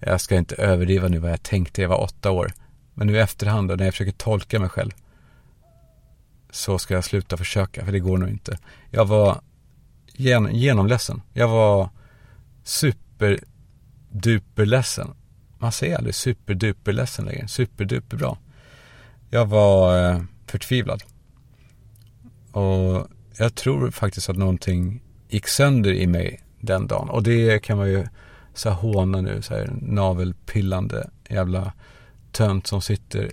Jag 0.00 0.20
ska 0.20 0.36
inte 0.36 0.54
överdriva 0.54 1.08
nu 1.08 1.18
vad 1.18 1.30
jag 1.30 1.42
tänkte, 1.42 1.82
jag 1.82 1.88
var 1.88 2.02
åtta 2.02 2.30
år. 2.30 2.52
Men 2.94 3.06
nu 3.06 3.16
i 3.16 3.18
efterhand 3.18 3.70
och 3.70 3.78
när 3.78 3.84
jag 3.84 3.94
försöker 3.94 4.12
tolka 4.12 4.60
mig 4.60 4.68
själv 4.68 4.90
så 6.50 6.78
ska 6.78 6.94
jag 6.94 7.04
sluta 7.04 7.36
försöka, 7.36 7.84
för 7.84 7.92
det 7.92 8.00
går 8.00 8.18
nog 8.18 8.28
inte. 8.28 8.58
Jag 8.90 9.04
var 9.04 9.40
gen 10.12 10.54
genomledsen. 10.54 11.22
Jag 11.32 11.48
var 11.48 11.88
superduperledsen. 12.64 15.14
Man 15.58 15.72
säger 15.72 15.96
aldrig 15.96 16.14
superduperledsen 16.14 17.24
längre. 17.24 17.48
Superduperbra. 17.48 18.36
Jag 19.30 19.46
var 19.46 20.10
eh, 20.10 20.20
förtvivlad. 20.46 21.02
Och 22.52 23.08
jag 23.38 23.54
tror 23.54 23.90
faktiskt 23.90 24.28
att 24.28 24.36
någonting 24.36 25.02
gick 25.28 25.48
sönder 25.48 25.92
i 25.92 26.06
mig 26.06 26.42
den 26.60 26.86
dagen. 26.86 27.08
Och 27.08 27.22
det 27.22 27.62
kan 27.62 27.78
man 27.78 27.90
ju 27.90 28.06
så 28.54 28.68
här 28.68 28.76
håna 28.76 29.20
nu, 29.20 29.42
så 29.42 29.54
här 29.54 29.70
navelpillande 29.80 31.10
jävla 31.28 31.72
tönt 32.32 32.66
som 32.66 32.82
sitter 32.82 33.30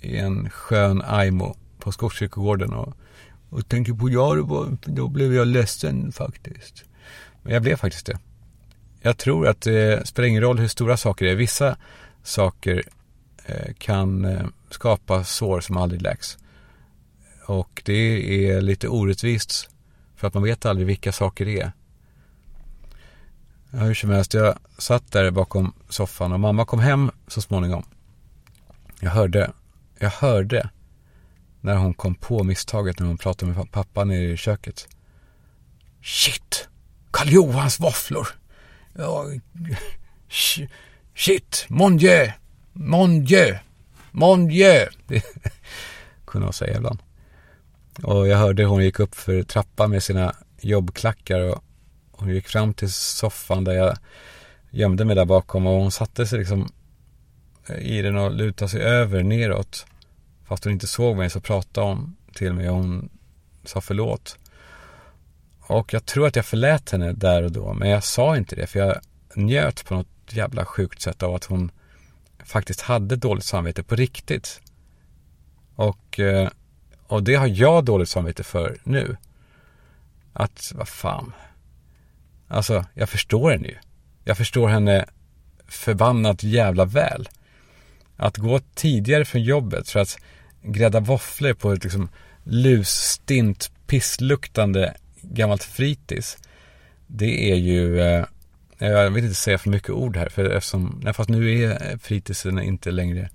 i 0.00 0.16
en 0.16 0.50
skön 0.50 1.02
Aimo 1.04 1.56
på 1.78 1.92
Skogskyrkogården 1.92 2.72
och, 2.72 2.94
och 3.50 3.68
tänker 3.68 3.92
på 3.92 4.10
jag, 4.10 4.48
då 4.84 5.08
blev 5.08 5.34
jag 5.34 5.46
ledsen 5.46 6.12
faktiskt. 6.12 6.84
Men 7.42 7.52
jag 7.52 7.62
blev 7.62 7.76
faktiskt 7.76 8.06
det. 8.06 8.18
Jag 9.04 9.18
tror 9.18 9.48
att 9.48 9.60
det 9.60 10.08
spelar 10.08 10.28
ingen 10.28 10.42
roll 10.42 10.58
hur 10.58 10.68
stora 10.68 10.96
saker 10.96 11.24
det 11.24 11.30
är. 11.30 11.36
Vissa 11.36 11.76
saker 12.22 12.82
eh, 13.46 13.74
kan 13.78 14.24
eh, 14.24 14.46
skapa 14.70 15.24
sår 15.24 15.60
som 15.60 15.76
aldrig 15.76 16.02
läks. 16.02 16.38
Och 17.46 17.82
det 17.84 18.48
är 18.48 18.60
lite 18.60 18.88
orättvist 18.88 19.70
för 20.16 20.26
att 20.28 20.34
man 20.34 20.42
vet 20.42 20.66
aldrig 20.66 20.86
vilka 20.86 21.12
saker 21.12 21.44
det 21.44 21.60
är. 21.60 21.72
Ja, 23.70 23.78
hur 23.78 23.94
som 23.94 24.10
helst, 24.10 24.34
jag 24.34 24.58
satt 24.78 25.12
där 25.12 25.30
bakom 25.30 25.72
soffan 25.88 26.32
och 26.32 26.40
mamma 26.40 26.64
kom 26.64 26.80
hem 26.80 27.10
så 27.28 27.40
småningom. 27.40 27.84
Jag 29.00 29.10
hörde, 29.10 29.52
jag 29.98 30.10
hörde 30.10 30.70
när 31.60 31.76
hon 31.76 31.94
kom 31.94 32.14
på 32.14 32.44
misstaget 32.44 32.98
när 32.98 33.06
hon 33.06 33.18
pratade 33.18 33.52
med 33.52 33.70
pappa 33.72 34.04
nere 34.04 34.24
i 34.24 34.36
köket. 34.36 34.88
Shit! 36.02 36.68
Karl 37.10 37.28
Johans 37.28 37.80
våfflor! 37.80 38.41
Ja, 38.94 39.26
shit! 41.14 41.66
Mon 41.68 41.96
Dieu! 41.96 42.32
Mon 42.72 43.24
Dieu! 43.24 43.58
Mon 44.10 44.48
Dieu! 44.48 44.88
Det 45.06 45.22
kunde 46.24 46.46
hon 46.46 46.52
säga 46.52 46.76
ibland. 46.76 46.98
Och 48.02 48.28
jag 48.28 48.38
hörde 48.38 48.64
hon 48.64 48.84
gick 48.84 49.00
upp 49.00 49.14
för 49.14 49.42
trappan 49.42 49.90
med 49.90 50.02
sina 50.02 50.34
jobbklackar 50.60 51.40
och 51.40 51.64
hon 52.10 52.28
gick 52.28 52.48
fram 52.48 52.74
till 52.74 52.92
soffan 52.92 53.64
där 53.64 53.72
jag 53.72 53.96
gömde 54.70 55.04
mig 55.04 55.16
där 55.16 55.24
bakom 55.24 55.66
och 55.66 55.80
hon 55.80 55.90
satte 55.90 56.26
sig 56.26 56.38
liksom 56.38 56.72
i 57.78 58.02
den 58.02 58.16
och 58.16 58.32
lutade 58.32 58.68
sig 58.68 58.80
över 58.80 59.22
neråt. 59.22 59.86
Fast 60.44 60.64
hon 60.64 60.72
inte 60.72 60.86
såg 60.86 61.16
mig 61.16 61.30
så 61.30 61.40
pratade 61.40 61.86
hon 61.86 62.16
till 62.34 62.52
mig 62.52 62.68
och 62.68 62.76
hon 62.76 63.08
sa 63.64 63.80
förlåt. 63.80 64.38
Och 65.72 65.94
jag 65.94 66.06
tror 66.06 66.26
att 66.26 66.36
jag 66.36 66.46
förlät 66.46 66.90
henne 66.90 67.12
där 67.12 67.42
och 67.42 67.52
då, 67.52 67.74
men 67.74 67.90
jag 67.90 68.04
sa 68.04 68.36
inte 68.36 68.56
det 68.56 68.66
för 68.66 68.78
jag 68.78 69.00
njöt 69.34 69.84
på 69.84 69.94
något 69.94 70.06
jävla 70.28 70.64
sjukt 70.64 71.00
sätt 71.02 71.22
av 71.22 71.34
att 71.34 71.44
hon 71.44 71.70
faktiskt 72.44 72.80
hade 72.80 73.16
dåligt 73.16 73.44
samvete 73.44 73.82
på 73.82 73.96
riktigt. 73.96 74.60
Och, 75.74 76.20
eh, 76.20 76.48
och 77.06 77.22
det 77.22 77.34
har 77.34 77.46
jag 77.46 77.84
dåligt 77.84 78.08
samvete 78.08 78.42
för 78.42 78.78
nu. 78.84 79.16
Att, 80.32 80.72
vad 80.74 80.88
fan. 80.88 81.32
Alltså, 82.48 82.84
jag 82.94 83.08
förstår 83.08 83.50
henne 83.50 83.68
ju. 83.68 83.76
Jag 84.24 84.36
förstår 84.36 84.68
henne 84.68 85.04
förbannat 85.68 86.42
jävla 86.42 86.84
väl. 86.84 87.28
Att 88.16 88.36
gå 88.36 88.60
tidigare 88.74 89.24
från 89.24 89.42
jobbet 89.42 89.88
för 89.88 90.00
att 90.00 90.18
grädda 90.62 91.00
våfflor 91.00 91.54
på 91.54 91.72
ett 91.72 91.84
liksom 91.84 92.08
lusstint, 92.44 93.72
pissluktande 93.86 94.94
gammalt 95.22 95.64
fritids. 95.64 96.38
Det 97.06 97.52
är 97.52 97.56
ju, 97.56 98.00
eh, 98.00 98.24
jag 98.78 99.10
vill 99.10 99.24
inte 99.24 99.36
säga 99.36 99.58
för 99.58 99.70
mycket 99.70 99.90
ord 99.90 100.16
här, 100.16 100.28
för 100.28 100.44
eftersom, 100.44 101.00
nej, 101.04 101.12
fast 101.12 101.30
nu 101.30 101.62
är 101.62 101.98
fritidsen 101.98 102.58
inte 102.58 102.90
längre 102.90 103.30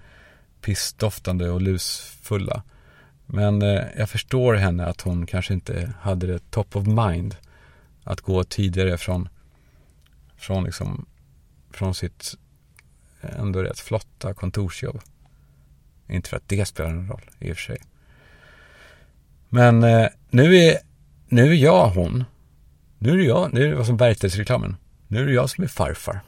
pissdoftande 0.62 1.50
och 1.50 1.62
lusfulla. 1.62 2.64
Men 3.26 3.62
eh, 3.62 3.84
jag 3.98 4.10
förstår 4.10 4.54
henne 4.56 4.86
att 4.86 5.02
hon 5.02 5.26
kanske 5.26 5.54
inte 5.54 5.94
hade 6.02 6.28
det 6.28 6.52
top 6.52 6.76
of 6.76 6.88
mind 6.88 7.36
att 8.04 8.22
gå 8.22 8.44
tidigare 8.44 8.98
från, 8.98 9.30
från 10.38 10.64
liksom, 10.64 11.06
från 11.72 11.96
sitt 11.96 12.36
eh, 13.22 13.40
ändå 13.40 13.64
rätt 13.64 13.80
flotta 13.80 14.34
kontorsjobb. 14.34 15.02
Inte 16.10 16.30
för 16.30 16.38
att 16.38 16.48
det 16.50 16.66
spelar 16.66 16.92
någon 16.92 17.08
roll 17.08 17.30
i 17.40 17.52
och 17.52 17.56
för 17.56 17.64
sig. 17.64 17.78
Men 19.50 19.84
eh, 19.84 20.08
nu, 20.30 20.56
är, 20.56 20.78
nu 21.30 21.52
är 21.52 21.56
jag 21.56 21.90
hon. 21.90 22.24
Nu 22.98 23.12
är 23.12 23.18
det 23.18 23.24
jag, 23.24 23.54
nu 23.54 23.64
är 23.66 23.70
det 23.70 23.76
vad 23.76 23.86
som 23.86 23.98
Bergtesreklamen. 23.98 24.76
Nu 25.08 25.22
är 25.22 25.26
det 25.26 25.34
jag 25.34 25.50
som 25.50 25.64
är 25.64 25.68
farfar. 25.68 26.20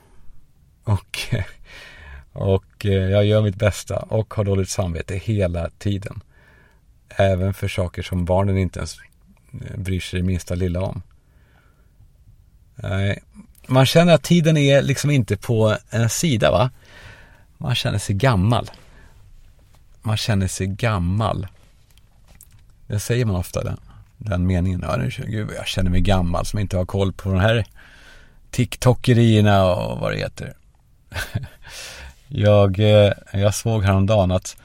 Och, 0.83 1.19
och 2.33 2.85
eh, 2.85 2.91
jag 2.91 3.25
gör 3.25 3.41
mitt 3.41 3.55
bästa 3.55 3.99
och 3.99 4.33
har 4.33 4.43
dåligt 4.43 4.69
samvete 4.69 5.15
hela 5.15 5.69
tiden. 5.69 6.21
Även 7.09 7.53
för 7.53 7.67
saker 7.67 8.01
som 8.01 8.25
barnen 8.25 8.57
inte 8.57 8.79
ens 8.79 8.97
eh, 9.53 9.77
bryr 9.77 9.99
sig 9.99 10.19
det 10.19 10.25
minsta 10.25 10.55
lilla 10.55 10.81
om. 10.81 11.01
Man 13.67 13.85
känner 13.85 14.13
att 14.13 14.23
tiden 14.23 14.57
är 14.57 14.81
liksom 14.81 15.11
inte 15.11 15.37
på 15.37 15.77
en 15.89 16.09
sida 16.09 16.51
va. 16.51 16.69
Man 17.57 17.75
känner 17.75 17.97
sig 17.97 18.15
gammal. 18.15 18.71
Man 20.01 20.17
känner 20.17 20.47
sig 20.47 20.67
gammal. 20.67 21.47
Det 22.87 22.99
säger 22.99 23.25
man 23.25 23.35
ofta 23.35 23.63
det 23.63 23.77
den 24.19 24.47
meningen. 24.47 24.83
Ja, 24.87 24.95
nu, 24.97 25.09
gud, 25.27 25.49
jag 25.57 25.67
känner 25.67 25.91
mig 25.91 26.01
gammal 26.01 26.45
som 26.45 26.59
inte 26.59 26.77
har 26.77 26.85
koll 26.85 27.13
på 27.13 27.29
de 27.29 27.39
här 27.39 27.65
TikTokerierna 28.51 29.65
och 29.65 29.99
vad 29.99 30.11
det 30.11 30.17
heter. 30.17 30.53
jag, 32.27 32.79
eh, 32.79 33.13
jag 33.33 33.55
såg 33.55 33.83
häromdagen 33.83 34.31
att 34.31 34.57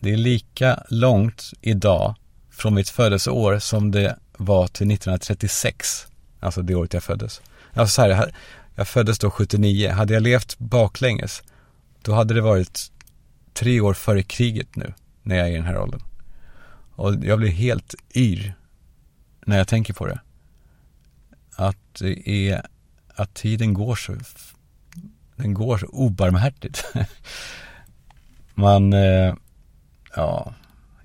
det 0.00 0.12
är 0.12 0.16
lika 0.16 0.82
långt 0.88 1.52
idag 1.60 2.14
från 2.50 2.74
mitt 2.74 2.88
födelseår 2.88 3.58
som 3.58 3.90
det 3.90 4.16
var 4.36 4.66
till 4.66 4.90
1936. 4.90 6.06
Alltså 6.40 6.62
det 6.62 6.74
året 6.74 6.94
jag 6.94 7.02
föddes. 7.02 7.40
Alltså 7.74 7.94
så 7.94 8.02
här, 8.02 8.34
jag 8.74 8.88
föddes 8.88 9.18
då 9.18 9.30
79. 9.30 9.90
Hade 9.90 10.14
jag 10.14 10.22
levt 10.22 10.58
baklänges, 10.58 11.42
då 12.02 12.12
hade 12.12 12.34
det 12.34 12.40
varit 12.40 12.92
tre 13.54 13.80
år 13.80 13.94
före 13.94 14.22
kriget 14.22 14.76
nu, 14.76 14.94
när 15.22 15.36
jag 15.36 15.48
är 15.48 15.52
i 15.52 15.56
den 15.56 15.64
här 15.64 15.78
åldern. 15.78 16.02
Och 16.94 17.14
jag 17.22 17.38
blir 17.38 17.50
helt 17.50 17.94
yr 18.14 18.54
när 19.46 19.58
jag 19.58 19.68
tänker 19.68 19.94
på 19.94 20.06
det. 20.06 20.20
Att 21.56 21.94
det 21.98 22.28
är, 22.30 22.66
att 23.14 23.34
tiden 23.34 23.74
går 23.74 23.96
så, 23.96 24.16
den 25.36 25.54
går 25.54 25.78
så 25.78 25.86
obarmhärtigt. 25.86 26.84
Man, 28.54 28.92
eh, 28.92 29.34
ja, 30.16 30.54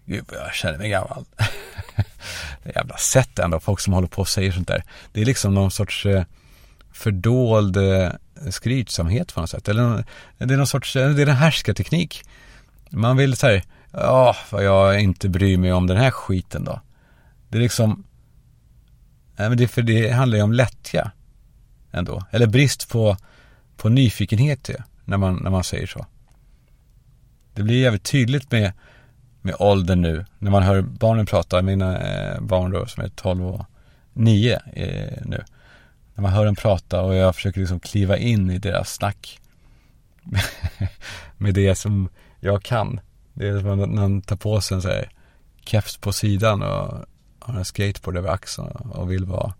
gud 0.05 0.25
jag 0.31 0.53
känner 0.53 0.77
mig 0.77 0.89
gammal. 0.89 1.25
det 2.63 2.75
jävla 2.75 2.97
sätt 2.97 3.39
ändå, 3.39 3.59
folk 3.59 3.79
som 3.79 3.93
håller 3.93 4.07
på 4.07 4.21
och 4.21 4.27
säger 4.27 4.51
sånt 4.51 4.67
där. 4.67 4.83
Det 5.11 5.21
är 5.21 5.25
liksom 5.25 5.53
någon 5.53 5.71
sorts 5.71 6.05
eh, 6.05 6.23
fördold 6.91 7.77
eh, 7.77 8.09
skrytsamhet 8.49 9.33
på 9.33 9.41
något 9.41 9.49
sätt. 9.49 9.69
Eller 9.69 10.05
det 10.37 10.53
är 10.53 10.57
någon 10.57 10.67
sorts, 10.67 10.95
eh, 10.95 11.09
det 11.09 11.21
är 11.21 11.27
en 11.27 11.35
härskarteknik. 11.35 12.23
Man 12.89 13.17
vill 13.17 13.35
så 13.35 13.47
här, 13.47 13.63
ja, 13.91 14.35
vad 14.49 14.63
jag 14.63 15.01
inte 15.01 15.29
bryr 15.29 15.57
mig 15.57 15.73
om 15.73 15.87
den 15.87 15.97
här 15.97 16.11
skiten 16.11 16.63
då. 16.63 16.81
Det 17.49 17.57
är 17.57 17.61
liksom, 17.61 18.03
nej 19.37 19.49
men 19.49 19.57
det, 19.57 19.67
för 19.67 19.81
det 19.81 20.09
handlar 20.09 20.37
ju 20.37 20.43
om 20.43 20.53
lättja 20.53 21.11
ändå. 21.91 22.23
Eller 22.31 22.47
brist 22.47 22.89
på, 22.89 23.17
på 23.77 23.89
nyfikenhet 23.89 24.69
när 25.05 25.17
man, 25.17 25.35
när 25.35 25.51
man 25.51 25.63
säger 25.63 25.87
så. 25.87 26.05
Det 27.53 27.63
blir 27.63 27.81
jävligt 27.81 28.03
tydligt 28.03 28.51
med, 28.51 28.73
med 29.41 29.55
åldern 29.59 30.01
nu, 30.01 30.25
när 30.39 30.51
man 30.51 30.63
hör 30.63 30.81
barnen 30.81 31.25
prata, 31.25 31.61
mina 31.61 31.97
eh, 31.97 32.41
barn 32.41 32.71
då 32.71 32.85
som 32.85 33.03
är 33.03 33.09
12 33.09 33.45
och 33.45 33.65
9 34.13 34.59
eh, 34.73 35.21
nu 35.25 35.43
när 36.15 36.21
man 36.21 36.31
hör 36.31 36.45
dem 36.45 36.55
prata 36.55 37.01
och 37.01 37.15
jag 37.15 37.35
försöker 37.35 37.59
liksom 37.59 37.79
kliva 37.79 38.17
in 38.17 38.49
i 38.49 38.57
deras 38.57 38.93
snack. 38.93 39.39
med 41.37 41.53
det 41.53 41.75
som 41.75 42.09
jag 42.39 42.63
kan. 42.63 42.99
Det 43.33 43.47
är 43.47 43.59
som 43.59 43.81
att 43.81 43.89
man 43.89 44.21
tar 44.21 44.35
på 44.35 44.61
sig 44.61 44.75
en 44.75 44.81
så 44.81 44.87
här 44.87 45.09
keps 45.65 45.97
på 45.97 46.13
sidan 46.13 46.63
och 46.63 47.05
har 47.45 47.59
en 47.59 47.65
skateboard 47.65 48.17
över 48.17 48.29
axeln 48.29 48.67
och 48.67 49.11
vill 49.11 49.25
vara 49.25 49.53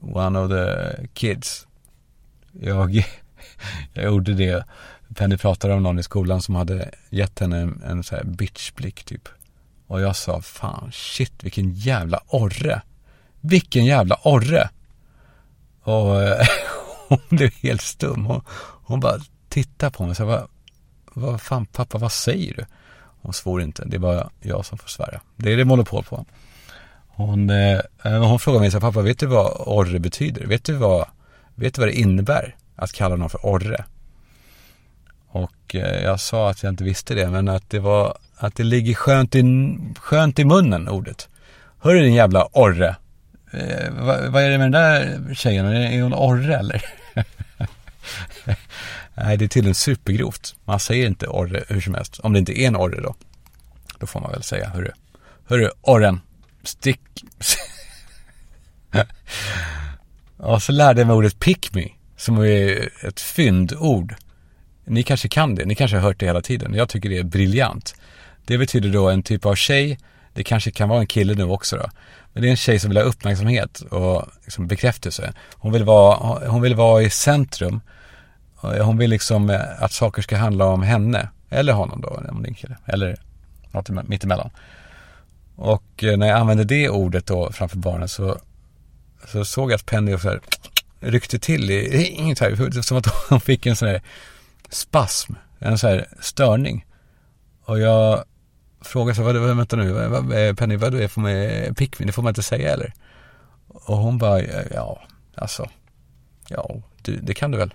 one 0.00 0.38
of 0.38 0.50
the 0.50 1.06
kids. 1.14 1.66
Jag, 2.52 3.04
jag 3.92 4.04
gjorde 4.04 4.34
det. 4.34 4.64
Penny 5.14 5.36
pratade 5.36 5.74
om 5.74 5.82
någon 5.82 5.98
i 5.98 6.02
skolan 6.02 6.42
som 6.42 6.54
hade 6.54 6.90
gett 7.10 7.38
henne 7.38 7.58
en, 7.58 7.82
en 7.82 8.04
så 8.04 8.16
här 8.16 8.24
bitchblick 8.24 9.04
typ. 9.04 9.28
Och 9.86 10.00
jag 10.00 10.16
sa, 10.16 10.40
fan 10.40 10.90
shit 10.92 11.44
vilken 11.44 11.72
jävla 11.72 12.20
orre. 12.26 12.82
Vilken 13.40 13.84
jävla 13.84 14.18
orre. 14.22 14.70
Och 15.82 16.22
eh, 16.22 16.46
hon 17.08 17.18
blev 17.28 17.50
helt 17.54 17.82
stum. 17.82 18.24
Hon, 18.24 18.42
hon 18.84 19.00
bara 19.00 19.20
tittade 19.48 19.92
på 19.92 20.02
mig 20.02 20.10
och 20.10 20.16
sa, 20.16 20.24
vad, 20.24 20.48
vad 21.14 21.40
fan 21.40 21.66
pappa, 21.66 21.98
vad 21.98 22.12
säger 22.12 22.54
du? 22.54 22.66
Hon 23.22 23.32
svor 23.32 23.62
inte, 23.62 23.84
det 23.84 23.96
är 23.96 24.00
bara 24.00 24.30
jag 24.40 24.66
som 24.66 24.78
får 24.78 24.88
svära. 24.88 25.20
Det 25.36 25.52
är 25.52 25.56
det 25.56 25.64
monopol 25.64 26.04
på. 26.04 26.26
Hon, 27.16 27.50
eh, 27.50 27.80
eh, 28.04 28.26
hon 28.26 28.38
frågade 28.38 28.60
mig, 28.60 28.70
så 28.70 28.80
pappa 28.80 29.02
vet 29.02 29.18
du 29.18 29.26
vad 29.26 29.62
orre 29.66 29.98
betyder? 29.98 30.46
Vet 30.46 30.64
du 30.64 30.72
vad, 30.72 31.08
vet 31.54 31.74
du 31.74 31.80
vad 31.80 31.88
det 31.88 31.98
innebär 31.98 32.56
att 32.76 32.92
kalla 32.92 33.16
någon 33.16 33.30
för 33.30 33.46
orre? 33.46 33.84
Och 35.28 35.74
eh, 35.74 36.02
jag 36.02 36.20
sa 36.20 36.50
att 36.50 36.62
jag 36.62 36.72
inte 36.72 36.84
visste 36.84 37.14
det, 37.14 37.30
men 37.30 37.48
att 37.48 37.70
det 37.70 37.78
var, 37.78 38.18
att 38.36 38.54
det 38.54 38.64
ligger 38.64 38.94
skönt 38.94 39.34
i, 39.34 39.42
skönt 39.98 40.38
i 40.38 40.44
munnen, 40.44 40.88
ordet. 40.88 41.28
Hörru 41.78 42.00
din 42.00 42.14
jävla 42.14 42.48
orre. 42.52 42.96
Eh, 43.50 43.92
vad, 43.98 44.32
vad, 44.32 44.42
är 44.42 44.50
det 44.50 44.58
med 44.58 44.72
den 44.72 44.82
där 44.82 45.34
tjejen? 45.34 45.66
Är 45.66 46.02
hon 46.02 46.14
orre 46.14 46.56
eller? 46.56 46.84
Nej, 49.14 49.36
det 49.36 49.44
är 49.44 49.48
tydligen 49.48 49.74
supergrovt. 49.74 50.56
Man 50.64 50.80
säger 50.80 51.06
inte 51.06 51.26
orre 51.26 51.64
hur 51.68 51.80
som 51.80 51.94
helst. 51.94 52.18
Om 52.18 52.32
det 52.32 52.38
inte 52.38 52.60
är 52.60 52.66
en 52.66 52.76
orre 52.76 53.00
då. 53.00 53.14
Då 53.98 54.06
får 54.06 54.20
man 54.20 54.30
väl 54.32 54.42
säga 54.42 54.68
hörru. 54.68 54.90
Hörru, 55.46 55.70
orren 55.82 56.20
stick... 56.66 57.00
och 60.36 60.62
så 60.62 60.72
lärde 60.72 61.00
jag 61.00 61.06
mig 61.06 61.16
ordet 61.16 61.40
pick 61.40 61.74
me, 61.74 61.88
som 62.16 62.38
är 62.38 62.88
ett 63.06 63.20
fyndord. 63.20 64.14
Ni 64.84 65.02
kanske 65.02 65.28
kan 65.28 65.54
det, 65.54 65.64
ni 65.64 65.74
kanske 65.74 65.96
har 65.96 66.02
hört 66.02 66.20
det 66.20 66.26
hela 66.26 66.42
tiden. 66.42 66.74
Jag 66.74 66.88
tycker 66.88 67.08
det 67.08 67.18
är 67.18 67.24
briljant. 67.24 67.94
Det 68.44 68.58
betyder 68.58 68.88
då 68.88 69.10
en 69.10 69.22
typ 69.22 69.46
av 69.46 69.54
tjej, 69.54 69.98
det 70.34 70.44
kanske 70.44 70.70
kan 70.70 70.88
vara 70.88 71.00
en 71.00 71.06
kille 71.06 71.34
nu 71.34 71.44
också 71.44 71.76
då. 71.76 71.90
Men 72.32 72.42
det 72.42 72.48
är 72.48 72.50
en 72.50 72.56
tjej 72.56 72.78
som 72.78 72.90
vill 72.90 72.96
ha 72.96 73.04
uppmärksamhet 73.04 73.80
och 73.80 74.26
liksom 74.44 74.66
bekräftelse. 74.66 75.32
Hon 75.54 75.72
vill 75.72 75.84
vara, 75.84 76.48
hon 76.48 76.62
vill 76.62 76.74
vara 76.74 77.02
i 77.02 77.10
centrum. 77.10 77.80
Eh, 78.62 78.86
hon 78.86 78.98
vill 78.98 79.10
liksom 79.10 79.50
eh, 79.50 79.82
att 79.82 79.92
saker 79.92 80.22
ska 80.22 80.36
handla 80.36 80.66
om 80.66 80.82
henne. 80.82 81.28
Eller 81.50 81.72
honom 81.72 82.00
då, 82.00 82.08
om 82.08 82.42
det 82.42 82.46
är 82.46 82.48
en 82.48 82.54
kille. 82.54 82.76
Eller 82.86 83.16
något 83.70 84.08
mittemellan. 84.08 84.50
Och 85.56 86.04
eh, 86.04 86.16
när 86.16 86.26
jag 86.26 86.38
använde 86.38 86.64
det 86.64 86.88
ordet 86.88 87.26
då 87.26 87.52
framför 87.52 87.76
barnen 87.76 88.08
så, 88.08 88.38
så 89.26 89.44
såg 89.44 89.70
jag 89.70 89.76
att 89.76 89.86
Penny 89.86 90.18
så 90.18 90.28
här, 90.28 90.40
ryckte 91.00 91.38
till 91.38 91.70
i, 91.70 92.06
inget 92.06 92.38
här, 92.38 92.82
som 92.82 92.96
att 92.96 93.06
hon 93.28 93.40
fick 93.40 93.66
en 93.66 93.76
sån 93.76 93.88
här 93.88 94.02
spasm, 94.68 95.32
en 95.58 95.78
sån 95.78 95.90
här 95.90 96.08
störning. 96.20 96.86
Och 97.64 97.78
jag 97.78 98.24
frågade 98.80 99.14
så 99.14 99.22
vad, 99.22 99.36
vad 99.36 99.56
vänta 99.56 99.76
nu, 99.76 99.92
vad, 99.92 100.56
Penny 100.58 100.76
vad 100.76 100.92
du 100.92 101.02
är 101.02 101.08
för 101.08 101.20
med, 101.20 101.76
pickvin, 101.76 102.06
det 102.06 102.12
får 102.12 102.22
man 102.22 102.30
inte 102.30 102.42
säga 102.42 102.72
eller? 102.72 102.92
Och 103.68 103.96
hon 103.96 104.18
bara, 104.18 104.42
ja, 104.74 105.02
alltså, 105.34 105.70
ja, 106.48 106.82
du, 107.02 107.16
det 107.16 107.34
kan 107.34 107.50
du 107.50 107.58
väl? 107.58 107.74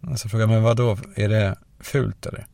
Och 0.00 0.20
så 0.20 0.28
frågade 0.28 0.52
jag, 0.52 0.56
men 0.56 0.62
vad 0.62 0.76
då 0.76 0.98
är 1.14 1.28
det 1.28 1.56
fult 1.80 2.26
eller? 2.26 2.46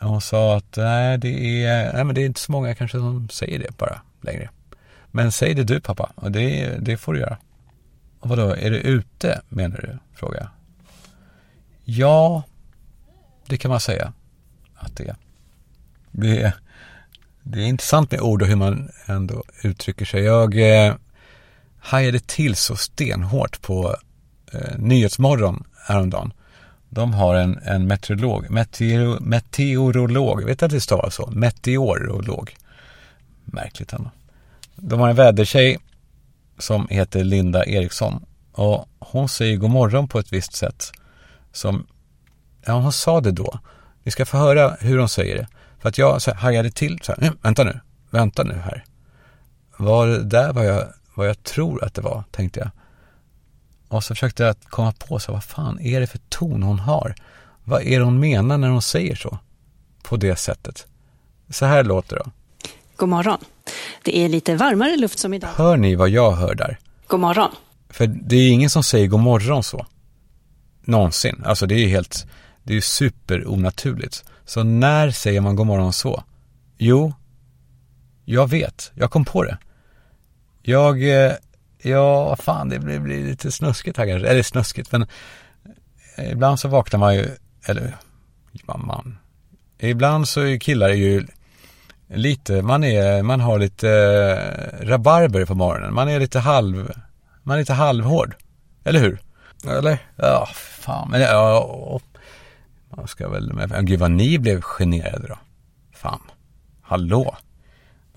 Hon 0.00 0.20
sa 0.20 0.56
att 0.56 0.76
nej, 0.76 1.18
det 1.18 1.64
är, 1.64 1.92
nej 1.92 2.04
men 2.04 2.14
det 2.14 2.22
är 2.22 2.26
inte 2.26 2.40
så 2.40 2.52
många 2.52 2.74
kanske 2.74 2.98
som 2.98 3.28
säger 3.28 3.58
det 3.58 3.76
bara 3.76 4.00
längre. 4.20 4.50
Men 5.10 5.32
säg 5.32 5.54
det 5.54 5.64
du 5.64 5.80
pappa, 5.80 6.12
och 6.14 6.32
det, 6.32 6.76
det 6.80 6.96
får 6.96 7.12
du 7.14 7.20
göra. 7.20 7.38
Och 8.20 8.28
vadå, 8.28 8.50
är 8.50 8.70
det 8.70 8.80
ute 8.80 9.40
menar 9.48 9.76
du? 9.76 9.98
Frågar 10.14 10.40
jag. 10.40 10.48
Ja, 11.84 12.42
det 13.46 13.56
kan 13.56 13.70
man 13.70 13.80
säga 13.80 14.12
att 14.74 14.96
det 14.96 15.08
är. 15.08 15.16
Det 16.10 16.42
är, 16.42 16.52
det 17.42 17.60
är 17.60 17.66
intressant 17.66 18.10
med 18.10 18.20
ord 18.20 18.42
och 18.42 18.48
hur 18.48 18.56
man 18.56 18.90
ändå 19.06 19.44
uttrycker 19.62 20.04
sig. 20.04 20.22
Jag 20.22 20.84
eh, 20.86 20.94
hajade 21.78 22.20
till 22.20 22.56
så 22.56 22.76
stenhårt 22.76 23.62
på 23.62 23.96
eh, 24.52 24.78
Nyhetsmorgon 24.78 25.64
häromdagen. 25.86 26.32
De 26.90 27.14
har 27.14 27.34
en, 27.34 27.58
en 27.64 27.86
meteorolog, 27.86 28.50
meteor, 28.50 29.20
meteorolog, 29.20 30.44
vet 30.44 30.62
att 30.62 30.70
det 30.70 30.80
stavas 30.80 31.14
så? 31.14 31.30
Meteorolog. 31.30 32.56
Märkligt 33.44 33.92
ändå. 33.92 34.10
De 34.76 35.00
har 35.00 35.08
en 35.08 35.16
vädertjej 35.16 35.78
som 36.58 36.88
heter 36.90 37.24
Linda 37.24 37.66
Eriksson 37.66 38.24
och 38.52 38.88
hon 38.98 39.28
säger 39.28 39.56
god 39.56 39.70
morgon 39.70 40.08
på 40.08 40.18
ett 40.18 40.32
visst 40.32 40.52
sätt 40.52 40.92
som, 41.52 41.86
ja 42.64 42.72
hon 42.72 42.92
sa 42.92 43.20
det 43.20 43.32
då. 43.32 43.58
Vi 44.02 44.10
ska 44.10 44.26
få 44.26 44.36
höra 44.36 44.76
hur 44.80 44.98
hon 44.98 45.08
säger 45.08 45.36
det. 45.36 45.48
För 45.78 45.88
att 45.88 45.98
jag 45.98 46.22
så 46.22 46.30
här, 46.30 46.38
hajade 46.38 46.70
till 46.70 46.98
så 47.02 47.12
här, 47.12 47.28
hm, 47.28 47.38
vänta 47.42 47.64
nu, 47.64 47.80
vänta 48.10 48.42
nu 48.42 48.54
här. 48.54 48.84
Var 49.76 50.06
det 50.06 50.24
där 50.24 50.52
vad 50.52 50.66
jag, 50.66 50.84
vad 51.14 51.28
jag 51.28 51.42
tror 51.42 51.84
att 51.84 51.94
det 51.94 52.02
var, 52.02 52.24
tänkte 52.30 52.60
jag. 52.60 52.70
Och 53.88 54.04
så 54.04 54.14
försökte 54.14 54.42
jag 54.42 54.56
komma 54.60 54.92
på, 54.92 55.18
så 55.18 55.32
vad 55.32 55.44
fan 55.44 55.80
är 55.80 56.00
det 56.00 56.06
för 56.06 56.18
ton 56.28 56.62
hon 56.62 56.78
har? 56.78 57.14
Vad 57.64 57.82
är 57.82 57.98
det 57.98 58.04
hon 58.04 58.20
menar 58.20 58.58
när 58.58 58.68
hon 58.68 58.82
säger 58.82 59.14
så? 59.14 59.38
På 60.02 60.16
det 60.16 60.36
sättet. 60.36 60.86
Så 61.50 61.66
här 61.66 61.84
låter 61.84 62.16
det. 62.16 62.30
God 62.96 63.08
morgon. 63.08 63.38
Det 64.02 64.18
är 64.18 64.28
lite 64.28 64.56
varmare 64.56 64.96
luft 64.96 65.18
som 65.18 65.34
idag. 65.34 65.50
Hör 65.56 65.76
ni 65.76 65.94
vad 65.94 66.08
jag 66.08 66.32
hör 66.32 66.54
där? 66.54 66.78
God 67.06 67.20
morgon. 67.20 67.50
För 67.88 68.06
det 68.06 68.36
är 68.36 68.50
ingen 68.50 68.70
som 68.70 68.82
säger 68.82 69.06
god 69.06 69.20
morgon 69.20 69.62
så. 69.62 69.86
Någonsin. 70.80 71.42
Alltså 71.44 71.66
det 71.66 71.74
är 71.74 71.88
helt, 71.88 72.26
det 72.62 72.76
är 72.76 72.80
super 72.80 73.48
onaturligt. 73.48 74.24
Så 74.44 74.62
när 74.62 75.10
säger 75.10 75.40
man 75.40 75.56
god 75.56 75.66
morgon 75.66 75.92
så? 75.92 76.24
Jo, 76.78 77.12
jag 78.24 78.50
vet. 78.50 78.92
Jag 78.94 79.10
kom 79.10 79.24
på 79.24 79.42
det. 79.42 79.58
Jag, 80.62 81.24
eh, 81.24 81.32
ja, 81.82 82.36
fan 82.36 82.68
det 82.68 82.78
blir, 82.78 82.98
blir 82.98 83.24
lite 83.24 83.52
snuskigt 83.52 83.96
här 83.96 84.06
kanske. 84.06 84.28
Eller 84.28 84.42
snuskigt, 84.42 84.92
men 84.92 85.06
ibland 86.18 86.60
så 86.60 86.68
vaknar 86.68 87.00
man 87.00 87.14
ju, 87.14 87.28
eller 87.66 87.96
man, 88.64 89.18
ibland 89.78 90.28
så 90.28 90.40
är 90.40 90.58
killar 90.58 90.88
ju 90.88 91.26
lite, 92.08 92.62
man 92.62 92.84
är, 92.84 93.22
man 93.22 93.40
har 93.40 93.58
lite 93.58 93.90
eh, 93.90 94.86
rabarber 94.86 95.44
på 95.44 95.54
morgonen. 95.54 95.94
Man 95.94 96.08
är 96.08 96.20
lite 96.20 96.38
halv, 96.38 96.92
man 97.42 97.54
är 97.54 97.58
lite 97.58 97.72
halvhård. 97.72 98.34
Eller 98.84 99.00
hur? 99.00 99.20
Eller? 99.66 99.98
Ja, 100.16 100.48
fan, 100.54 101.08
men 101.10 101.20
ja, 101.20 102.00
man 102.96 103.08
ska 103.08 103.28
väl, 103.28 103.52
men 103.52 103.86
gud 103.86 104.00
vad 104.00 104.10
ni 104.10 104.38
blev 104.38 104.60
generade 104.60 105.28
då. 105.28 105.38
Fan. 105.92 106.20
Hallå. 106.82 107.36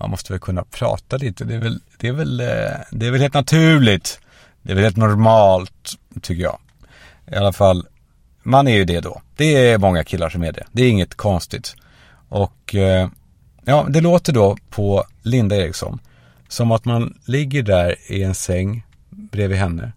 Man 0.02 0.10
måste 0.10 0.32
väl 0.32 0.40
kunna 0.40 0.64
prata 0.64 1.16
lite. 1.16 1.44
Det 1.44 1.54
är 1.54 1.58
väl, 1.58 1.80
det 1.98 2.08
är 2.08 2.12
väl, 2.12 2.40
eh, 2.40 2.46
det 2.90 3.06
är 3.06 3.10
väl 3.10 3.20
helt 3.20 3.34
naturligt. 3.34 4.20
Det 4.62 4.70
är 4.70 4.74
väl 4.74 4.84
helt 4.84 4.96
normalt, 4.96 5.92
tycker 6.22 6.42
jag. 6.42 6.58
I 7.32 7.34
alla 7.34 7.52
fall, 7.52 7.86
man 8.42 8.68
är 8.68 8.76
ju 8.76 8.84
det 8.84 9.00
då. 9.00 9.22
Det 9.36 9.44
är 9.44 9.78
många 9.78 10.04
killar 10.04 10.28
som 10.28 10.42
är 10.42 10.52
det. 10.52 10.64
Det 10.72 10.82
är 10.82 10.90
inget 10.90 11.14
konstigt. 11.14 11.74
Och 12.28 12.74
eh, 12.74 13.08
ja, 13.64 13.86
det 13.88 14.00
låter 14.00 14.32
då 14.32 14.56
på 14.70 15.04
Linda 15.22 15.56
Eriksson 15.56 15.98
som 16.48 16.72
att 16.72 16.84
man 16.84 17.18
ligger 17.24 17.62
där 17.62 17.96
i 18.06 18.22
en 18.22 18.34
säng 18.34 18.86
bredvid 19.10 19.58
henne 19.58 19.92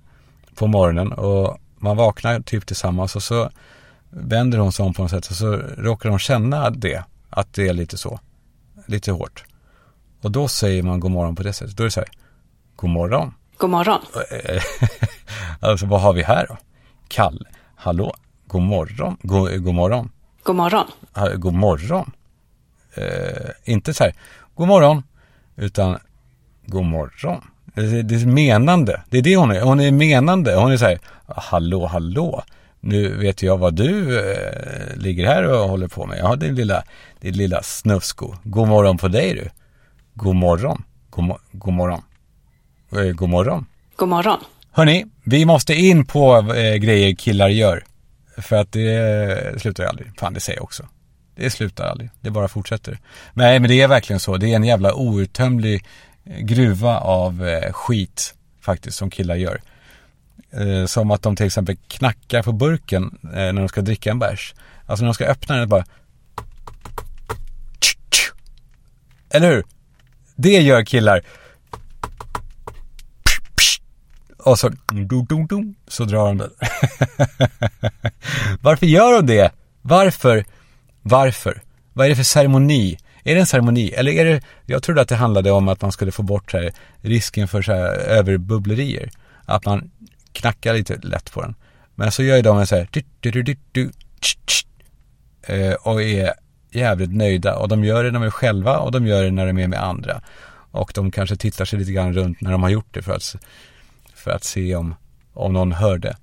på 0.56 0.68
morgonen 0.68 1.12
och 1.12 1.58
man 1.78 1.98
vaknar 1.98 2.40
typ 2.40 2.66
tillsammans 2.66 3.16
och 3.16 3.24
så 3.24 3.50
vänder 4.10 4.58
hon 4.58 4.72
sig 4.72 4.86
om 4.86 4.94
på 4.94 5.02
något 5.02 5.12
sätt 5.12 5.28
och 5.28 5.36
så 5.36 5.52
råkar 5.78 6.10
hon 6.10 6.20
känna 6.20 6.70
det, 6.70 7.04
att 7.30 7.54
det 7.54 7.68
är 7.68 7.74
lite 7.74 7.98
så, 7.98 8.20
lite 8.86 9.12
hårt. 9.12 9.44
Och 10.26 10.32
då 10.32 10.48
säger 10.48 10.84
man 10.84 11.00
god 11.00 11.12
morgon 11.12 11.36
på 11.36 11.44
det 11.44 11.54
sättet. 11.54 11.78
Då 11.78 11.84
är 11.84 11.86
det 11.86 11.92
så 11.92 12.00
här, 12.00 12.10
god 12.76 12.90
morgon. 12.90 13.34
God 13.58 13.70
morgon. 13.70 14.00
alltså 15.60 15.86
vad 15.86 16.02
har 16.02 16.14
vi 16.14 16.24
här 16.24 16.46
då? 16.50 16.58
Kalle, 17.08 17.46
hallå, 17.76 18.16
god 18.48 18.62
morgon, 18.62 19.18
god, 19.22 19.64
god 19.64 19.76
morgon. 19.76 20.10
God 20.44 20.56
morgon. 20.56 20.86
God 21.36 21.54
morgon. 21.54 22.12
Eh, 22.94 23.50
inte 23.64 23.94
så 23.94 24.04
här, 24.04 24.14
god 24.56 24.68
morgon, 24.68 25.04
utan 25.56 25.98
god 26.66 26.86
morgon. 26.86 27.42
Det, 27.74 28.02
det 28.02 28.16
är 28.16 28.26
menande, 28.26 29.02
det 29.10 29.18
är 29.18 29.22
det 29.22 29.36
hon 29.36 29.52
är. 29.52 29.62
Hon 29.62 29.80
är 29.80 29.92
menande. 29.92 30.56
Hon 30.56 30.72
är 30.72 30.78
så 30.78 30.86
här, 30.86 31.00
hallå, 31.28 31.86
hallå 31.86 32.44
nu 32.80 33.18
vet 33.18 33.44
jag 33.44 33.58
vad 33.58 33.74
du 33.74 34.20
eh, 34.20 34.96
ligger 34.96 35.28
här 35.28 35.44
och 35.44 35.70
håller 35.70 35.88
på 35.88 36.06
med. 36.06 36.20
Ja, 36.20 36.36
din 36.36 36.56
lilla, 36.56 36.84
din 37.20 37.38
lilla 37.38 37.64
snusko. 37.64 38.36
God 38.44 38.68
morgon 38.68 38.98
på 38.98 39.08
dig 39.08 39.34
du. 39.34 39.50
God 40.16 40.36
morgon. 40.36 40.84
God, 41.10 41.38
god 41.52 41.74
morgon. 41.74 42.02
Eh, 42.92 43.12
god 43.12 43.30
morgon. 43.30 43.66
God 43.96 44.10
morgon. 44.10 44.40
Hörni, 44.72 45.06
vi 45.24 45.46
måste 45.46 45.74
in 45.74 46.06
på 46.06 46.38
eh, 46.38 46.76
grejer 46.76 47.16
killar 47.16 47.50
gör. 47.50 47.84
För 48.38 48.56
att 48.56 48.72
det 48.72 49.62
slutar 49.62 49.84
ju 49.84 49.90
aldrig. 49.90 50.20
Fan, 50.20 50.34
det 50.34 50.40
säger 50.40 50.60
jag 50.60 50.64
också. 50.64 50.88
Det 51.36 51.50
slutar 51.50 51.86
aldrig. 51.86 52.10
Det 52.22 52.32
bara 52.32 52.48
fortsätter. 52.48 53.00
Nej, 53.34 53.60
men 53.60 53.70
det 53.70 53.82
är 53.82 53.88
verkligen 53.88 54.20
så. 54.20 54.38
Det 54.38 54.52
är 54.52 54.56
en 54.56 54.64
jävla 54.64 54.94
outtömlig 54.94 55.86
gruva 56.26 57.00
av 57.00 57.48
eh, 57.48 57.72
skit 57.72 58.36
faktiskt 58.62 58.98
som 58.98 59.10
killar 59.10 59.36
gör. 59.36 59.62
Eh, 60.52 60.86
som 60.86 61.12
att 61.12 61.22
de 61.22 61.36
till 61.36 61.46
exempel 61.46 61.76
knackar 61.88 62.44
på 62.44 62.52
burken 62.52 63.18
eh, 63.24 63.30
när 63.30 63.54
de 63.54 63.70
ska 63.70 63.82
dricka 63.82 64.12
en 64.12 64.20
bärs. 64.20 64.54
Alltså 64.86 65.04
när 65.04 65.08
de 65.08 65.14
ska 65.14 65.26
öppna 65.26 65.56
den 65.56 65.70
bara 65.70 65.86
Eller 69.30 69.52
hur? 69.52 69.64
Det 70.36 70.62
gör 70.62 70.86
killar. 70.86 71.22
Och 74.38 74.60
så 74.60 74.72
så 75.88 76.06
drar 76.06 76.28
de 76.28 76.38
den. 76.38 76.52
Varför 78.62 78.86
gör 78.86 79.14
de 79.14 79.26
det? 79.26 79.52
Varför? 79.82 80.46
Varför? 81.02 81.62
Vad 81.94 82.06
är 82.06 82.10
det 82.10 82.16
för 82.16 82.24
ceremoni? 82.24 82.98
Är 83.24 83.36
det 83.36 83.42
en 83.42 83.48
ceremoni? 83.48 83.92
Eller 83.92 84.12
är 84.12 84.26
det, 84.26 84.42
jag 84.66 84.84
trodde 84.84 85.02
att 85.02 85.10
det 85.10 85.16
handlade 85.16 85.52
om 85.52 85.68
att 85.68 85.82
man 85.82 85.92
skulle 85.92 86.12
få 86.12 86.24
bort 86.24 86.54
här, 86.54 86.72
risken 87.02 87.48
för 87.48 87.62
så 87.62 87.74
här 87.74 87.88
överbubblerier. 87.88 89.12
Att 89.46 89.66
man 89.66 89.92
knackar 90.32 90.74
lite 90.74 90.96
lätt 90.96 91.32
på 91.32 91.42
den. 91.42 91.56
Men 91.96 92.12
så 92.12 92.24
gör 92.24 92.36
ju 92.36 92.42
de 92.42 92.58
en 92.58 92.68
så 92.68 92.76
här 92.76 92.86
eh, 95.48 95.74
och 95.74 96.04
är 96.04 96.34
jävligt 96.76 97.12
nöjda. 97.12 97.56
Och 97.56 97.68
de 97.68 97.84
gör 97.84 98.04
det 98.04 98.12
när 98.12 98.20
de 98.20 98.26
är 98.26 98.32
själva 98.32 98.78
och 98.78 98.92
de 98.92 99.08
gör 99.08 99.24
det 99.24 99.32
när 99.32 99.46
de 99.48 99.58
är 99.58 99.68
med 99.68 99.84
andra. 99.84 100.22
Och 100.72 100.92
de 100.96 101.12
kanske 101.12 101.36
tittar 101.36 101.66
sig 101.66 101.80
lite 101.80 101.92
grann 101.92 102.14
runt 102.14 102.42
när 102.42 102.52
de 102.52 102.64
har 102.64 102.70
gjort 102.70 102.94
det 102.94 103.02
för 103.02 103.14
att, 103.14 103.36
för 104.14 104.32
att 104.32 104.44
se 104.44 104.76
om, 104.76 104.96
om 105.34 105.54
någon 105.54 105.72
hör 105.72 105.98
det. 105.98 106.18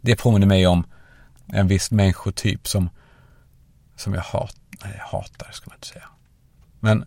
Det 0.00 0.16
påminner 0.16 0.46
mig 0.46 0.66
om 0.66 0.84
en 1.46 1.68
viss 1.68 1.90
människotyp 1.90 2.68
som, 2.68 2.90
som 3.96 4.14
jag 4.14 4.22
hat, 4.22 4.56
nej, 4.84 5.00
hatar, 5.00 5.50
ska 5.52 5.70
man 5.70 5.76
inte 5.76 5.86
säga. 5.86 6.08
Men 6.80 7.04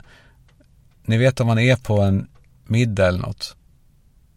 ni 1.05 1.17
vet 1.17 1.39
om 1.39 1.47
man 1.47 1.59
är 1.59 1.75
på 1.75 2.01
en 2.01 2.27
middag 2.65 3.07
eller 3.07 3.19
något. 3.19 3.55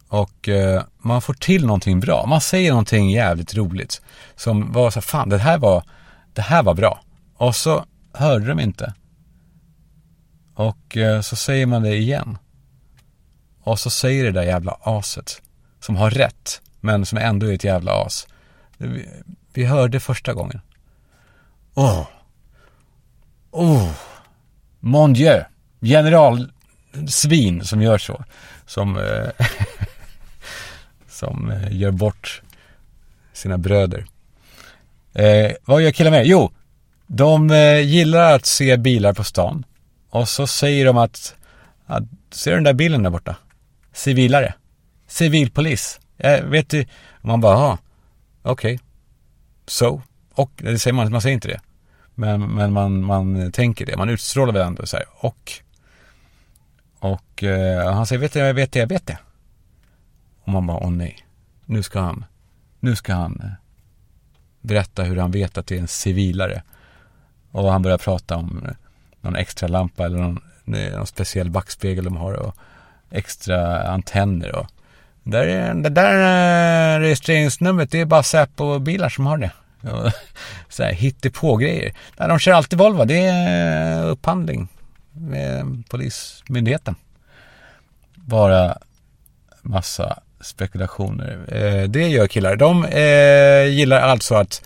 Och 0.07 0.49
eh, 0.49 0.83
man 0.97 1.21
får 1.21 1.33
till 1.33 1.65
någonting 1.65 1.99
bra. 1.99 2.25
Man 2.25 2.41
säger 2.41 2.69
någonting 2.69 3.11
jävligt 3.11 3.55
roligt. 3.55 4.01
Som 4.35 4.71
var 4.71 4.91
så 4.91 4.99
här, 4.99 5.01
fan 5.01 5.29
det 5.29 5.37
här 5.37 5.57
var, 5.57 5.83
det 6.33 6.41
här 6.41 6.63
var 6.63 6.73
bra. 6.73 7.01
Och 7.35 7.55
så 7.55 7.85
hörde 8.15 8.45
de 8.45 8.59
inte. 8.59 8.93
Och 10.55 10.97
eh, 10.97 11.21
så 11.21 11.35
säger 11.35 11.65
man 11.65 11.83
det 11.83 11.95
igen. 11.95 12.37
Och 13.59 13.79
så 13.79 13.89
säger 13.89 14.23
det 14.23 14.31
där 14.31 14.43
jävla 14.43 14.77
aset. 14.81 15.41
Som 15.79 15.95
har 15.95 16.09
rätt, 16.09 16.61
men 16.79 17.05
som 17.05 17.17
ändå 17.17 17.45
är 17.45 17.53
ett 17.53 17.63
jävla 17.63 17.91
as. 18.05 18.27
Vi, 18.77 19.09
vi 19.53 19.65
hörde 19.65 19.99
första 19.99 20.33
gången. 20.33 20.61
Åh. 21.73 22.01
Oh. 22.01 22.07
Oh. 23.51 23.91
Mon 24.79 25.13
Dieu. 25.13 25.43
Generalsvin 25.81 27.63
som 27.63 27.81
gör 27.81 27.97
så. 27.97 28.23
Som, 28.65 28.97
eh, 28.97 29.47
som 31.09 31.51
eh, 31.51 31.77
gör 31.77 31.91
bort 31.91 32.41
sina 33.33 33.57
bröder. 33.57 34.05
Eh, 35.13 35.51
vad 35.65 35.81
gör 35.81 35.91
killar 35.91 36.11
med? 36.11 36.25
Jo, 36.25 36.51
de 37.07 37.51
eh, 37.51 37.79
gillar 37.79 38.35
att 38.35 38.45
se 38.45 38.77
bilar 38.77 39.13
på 39.13 39.23
stan. 39.23 39.65
Och 40.09 40.29
så 40.29 40.47
säger 40.47 40.85
de 40.85 40.97
att, 40.97 41.35
att 41.85 42.03
ser 42.31 42.51
du 42.51 42.57
den 42.57 42.63
där 42.63 42.73
bilen 42.73 43.03
där 43.03 43.09
borta? 43.09 43.35
Civilare. 43.93 44.53
Civilpolis. 45.07 45.99
Eh, 46.17 46.43
vet 46.43 46.69
du? 46.69 46.85
Man 47.21 47.41
bara, 47.41 47.53
ja, 47.53 47.77
okej. 48.41 48.75
Okay. 48.75 48.85
So. 49.67 50.01
Och, 50.33 50.51
det 50.55 50.79
säger 50.79 50.93
man, 50.93 51.11
man 51.11 51.21
säger 51.21 51.33
inte 51.33 51.47
det. 51.47 51.59
Men, 52.15 52.55
men 52.55 52.73
man, 52.73 53.03
man 53.03 53.51
tänker 53.51 53.85
det. 53.85 53.97
Man 53.97 54.09
utstrålar 54.09 54.53
väl 54.53 54.67
ändå 54.67 54.85
så 54.85 54.97
här, 54.97 55.05
och. 55.11 55.51
Och 56.99 57.43
eh, 57.43 57.93
han 57.93 58.05
säger, 58.05 58.19
vet 58.19 58.33
du, 58.33 58.39
jag 58.39 58.53
vet 58.53 58.71
det, 58.71 58.79
jag 58.79 58.87
vet 58.87 59.07
det. 59.07 59.17
Och 60.43 60.49
man 60.49 60.67
bara, 60.67 60.77
åh 60.77 60.91
nej. 60.91 61.17
Nu 61.65 61.83
ska 61.83 61.99
han, 61.99 62.25
nu 62.79 62.95
ska 62.95 63.13
han 63.13 63.39
eh, 63.43 63.49
berätta 64.61 65.03
hur 65.03 65.17
han 65.17 65.31
vet 65.31 65.57
att 65.57 65.67
det 65.67 65.75
är 65.75 65.79
en 65.79 65.87
civilare. 65.87 66.63
Och 67.55 67.71
han 67.71 67.81
börjar 67.81 67.97
prata 67.97 68.35
om 68.35 68.63
eh, 68.65 68.73
någon 69.21 69.35
extra 69.35 69.67
lampa 69.67 70.05
eller 70.05 70.17
någon, 70.17 70.39
någon 70.65 71.07
speciell 71.07 71.49
backspegel 71.49 72.03
de 72.03 72.17
har 72.17 72.33
och 72.33 72.55
extra 73.11 73.87
antenner 73.87 74.55
och 74.55 74.67
där 75.23 75.47
är, 75.47 75.73
det 75.73 75.89
där 75.89 76.95
eh, 76.95 76.99
registreringsnumret, 76.99 77.91
det 77.91 78.01
är 78.01 78.05
bara 78.05 78.23
Säpo-bilar 78.23 79.09
som 79.09 79.25
har 79.25 79.37
det. 79.37 79.51
Så 80.69 80.83
här 80.83 80.93
hittepå-grejer. 80.93 81.93
de 82.17 82.39
kör 82.39 82.51
alltid 82.51 82.79
Volvo, 82.79 83.05
det 83.05 83.25
är 83.25 84.03
eh, 84.03 84.09
upphandling 84.09 84.67
med 85.11 85.83
Polismyndigheten. 85.89 86.95
Bara 88.15 88.77
massa 89.61 90.19
spekulationer. 90.41 91.45
Eh, 91.47 91.89
det 91.89 92.07
gör 92.07 92.27
killar. 92.27 92.55
De 92.55 92.85
eh, 92.85 93.65
gillar 93.65 94.01
alltså 94.01 94.35
att 94.35 94.61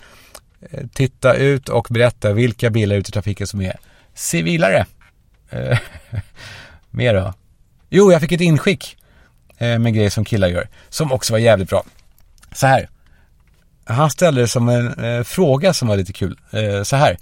Eh, 0.60 0.86
titta 0.92 1.34
ut 1.34 1.68
och 1.68 1.86
berätta 1.90 2.32
vilka 2.32 2.70
bilar 2.70 2.96
ute 2.96 3.08
i 3.08 3.12
trafiken 3.12 3.46
som 3.46 3.60
är 3.60 3.76
civilare. 4.14 4.86
Eh, 5.50 5.78
mer 6.90 7.14
då? 7.14 7.34
Jo, 7.90 8.12
jag 8.12 8.20
fick 8.20 8.32
ett 8.32 8.40
inskick 8.40 8.96
eh, 9.58 9.78
med 9.78 9.94
grejer 9.94 10.10
som 10.10 10.24
killar 10.24 10.48
gör. 10.48 10.68
Som 10.88 11.12
också 11.12 11.32
var 11.32 11.38
jävligt 11.38 11.68
bra. 11.68 11.84
Så 12.52 12.66
här. 12.66 12.88
Han 13.84 14.10
ställde 14.10 14.40
det 14.40 14.48
som 14.48 14.68
en 14.68 15.04
eh, 15.04 15.22
fråga 15.22 15.72
som 15.72 15.88
var 15.88 15.96
lite 15.96 16.12
kul. 16.12 16.38
Eh, 16.50 16.82
så 16.82 16.96
här. 16.96 17.16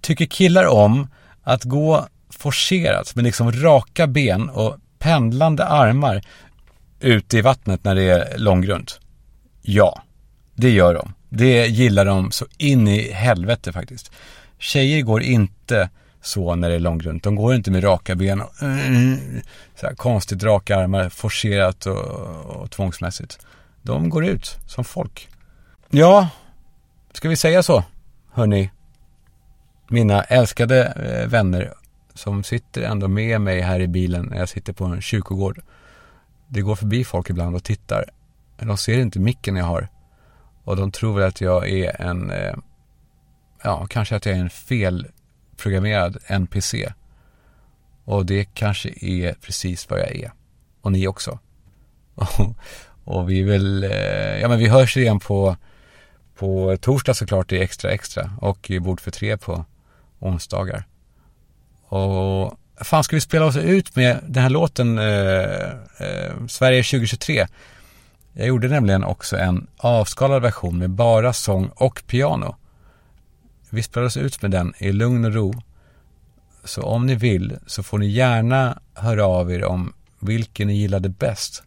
Tycker 0.00 0.26
killar 0.26 0.66
om 0.66 1.08
att 1.42 1.64
gå 1.64 2.08
forcerat 2.30 3.14
med 3.14 3.24
liksom 3.24 3.52
raka 3.52 4.06
ben 4.06 4.48
och 4.48 4.76
pendlande 4.98 5.64
armar 5.64 6.22
ute 7.00 7.38
i 7.38 7.40
vattnet 7.40 7.84
när 7.84 7.94
det 7.94 8.02
är 8.02 8.38
långgrunt? 8.38 9.00
Ja, 9.62 10.02
det 10.54 10.70
gör 10.70 10.94
de. 10.94 11.14
Det 11.36 11.66
gillar 11.66 12.04
de 12.04 12.30
så 12.30 12.46
in 12.58 12.88
i 12.88 13.12
helvete 13.12 13.72
faktiskt. 13.72 14.12
Tjejer 14.58 15.02
går 15.02 15.22
inte 15.22 15.90
så 16.22 16.54
när 16.54 16.68
det 16.68 16.74
är 16.74 16.80
långgrunt. 16.80 17.22
De 17.22 17.34
går 17.34 17.54
inte 17.54 17.70
med 17.70 17.84
raka 17.84 18.14
ben 18.14 18.40
och 18.40 18.62
eh, 18.62 19.18
så 19.74 19.86
här, 19.86 19.94
konstigt 19.94 20.42
raka 20.42 20.76
armar, 20.76 21.08
forcerat 21.08 21.86
och, 21.86 21.96
och 22.46 22.70
tvångsmässigt. 22.70 23.38
De 23.82 24.10
går 24.10 24.24
ut 24.24 24.56
som 24.66 24.84
folk. 24.84 25.28
Ja, 25.90 26.28
ska 27.12 27.28
vi 27.28 27.36
säga 27.36 27.62
så, 27.62 27.84
hörni? 28.32 28.70
Mina 29.88 30.22
älskade 30.22 30.84
eh, 30.86 31.28
vänner 31.28 31.74
som 32.14 32.44
sitter 32.44 32.82
ändå 32.82 33.08
med 33.08 33.40
mig 33.40 33.60
här 33.60 33.80
i 33.80 33.88
bilen 33.88 34.26
när 34.26 34.38
jag 34.38 34.48
sitter 34.48 34.72
på 34.72 34.84
en 34.84 35.00
kyrkogård. 35.00 35.60
Det 36.48 36.60
går 36.60 36.76
förbi 36.76 37.04
folk 37.04 37.30
ibland 37.30 37.56
och 37.56 37.64
tittar. 37.64 38.04
De 38.58 38.78
ser 38.78 38.98
inte 38.98 39.20
micken 39.20 39.56
jag 39.56 39.64
har. 39.64 39.88
Och 40.64 40.76
de 40.76 40.92
tror 40.92 41.14
väl 41.14 41.28
att 41.28 41.40
jag 41.40 41.70
är 41.70 42.00
en, 42.00 42.30
eh, 42.30 42.54
ja, 43.62 43.86
kanske 43.86 44.16
att 44.16 44.26
jag 44.26 44.36
är 44.36 44.40
en 44.40 44.50
felprogrammerad 44.50 46.16
NPC. 46.26 46.92
Och 48.04 48.26
det 48.26 48.44
kanske 48.44 48.88
är 49.00 49.32
precis 49.32 49.90
vad 49.90 49.98
jag 49.98 50.16
är. 50.16 50.32
Och 50.80 50.92
ni 50.92 51.06
också. 51.06 51.38
och 53.04 53.30
vi 53.30 53.42
vill, 53.42 53.84
eh, 53.84 54.40
ja 54.40 54.48
men 54.48 54.58
vi 54.58 54.68
hörs 54.68 54.96
igen 54.96 55.20
på, 55.20 55.56
på 56.36 56.76
torsdag 56.80 57.14
såklart 57.14 57.52
i 57.52 57.58
Extra 57.58 57.90
Extra 57.90 58.30
och 58.40 58.70
i 58.70 58.80
Bord 58.80 59.00
för 59.00 59.10
tre 59.10 59.36
på 59.36 59.64
onsdagar. 60.18 60.84
Och 61.88 62.58
fan 62.80 63.04
ska 63.04 63.16
vi 63.16 63.20
spela 63.20 63.44
oss 63.44 63.56
ut 63.56 63.96
med 63.96 64.20
den 64.26 64.42
här 64.42 64.50
låten 64.50 64.98
eh, 64.98 65.70
eh, 65.98 66.46
Sverige 66.48 66.82
2023? 66.82 67.46
Jag 68.36 68.46
gjorde 68.46 68.68
nämligen 68.68 69.04
också 69.04 69.36
en 69.36 69.66
avskalad 69.76 70.42
version 70.42 70.78
med 70.78 70.90
bara 70.90 71.32
sång 71.32 71.70
och 71.74 72.02
piano. 72.06 72.56
Vi 73.70 73.82
spelades 73.82 74.16
oss 74.16 74.22
ut 74.22 74.42
med 74.42 74.50
den 74.50 74.74
i 74.78 74.92
lugn 74.92 75.24
och 75.24 75.34
ro. 75.34 75.54
Så 76.64 76.82
om 76.82 77.06
ni 77.06 77.14
vill 77.14 77.58
så 77.66 77.82
får 77.82 77.98
ni 77.98 78.06
gärna 78.06 78.78
höra 78.94 79.26
av 79.26 79.52
er 79.52 79.64
om 79.64 79.92
vilken 80.18 80.68
ni 80.68 80.74
gillade 80.74 81.08
bäst. 81.08 81.62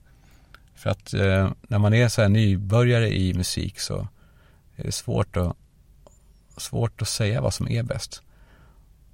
För 0.76 0.90
att 0.90 1.14
eh, 1.14 1.50
när 1.62 1.78
man 1.80 1.94
är 1.94 2.08
så 2.08 2.22
här 2.22 2.30
nybörjare 2.30 3.10
i 3.18 3.34
musik 3.34 3.80
så 3.80 4.08
är 4.76 4.84
det 4.84 4.92
svårt 4.92 5.38
att, 5.38 5.56
svårt 6.58 7.02
att 7.02 7.08
säga 7.08 7.42
vad 7.42 7.54
som 7.54 7.68
är 7.68 7.84
bäst. 7.84 8.22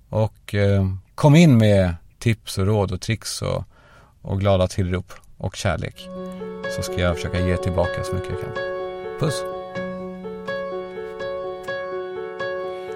Och 0.10 0.56
eh, 0.56 0.96
kom 1.16 1.36
in 1.36 1.58
med 1.58 1.96
tips 2.20 2.58
och 2.58 2.66
råd 2.66 2.92
och 2.92 3.02
tricks 3.02 3.42
och, 3.42 3.64
och 4.22 4.40
glada 4.40 4.68
tillrop 4.68 5.14
och 5.38 5.56
kärlek. 5.56 6.08
Så 6.76 6.82
ska 6.82 7.02
jag 7.02 7.16
försöka 7.16 7.40
ge 7.40 7.58
tillbaka 7.58 8.04
så 8.04 8.16
mycket 8.16 8.30
jag 8.30 8.42
kan. 8.42 8.54
Puss! 9.20 9.44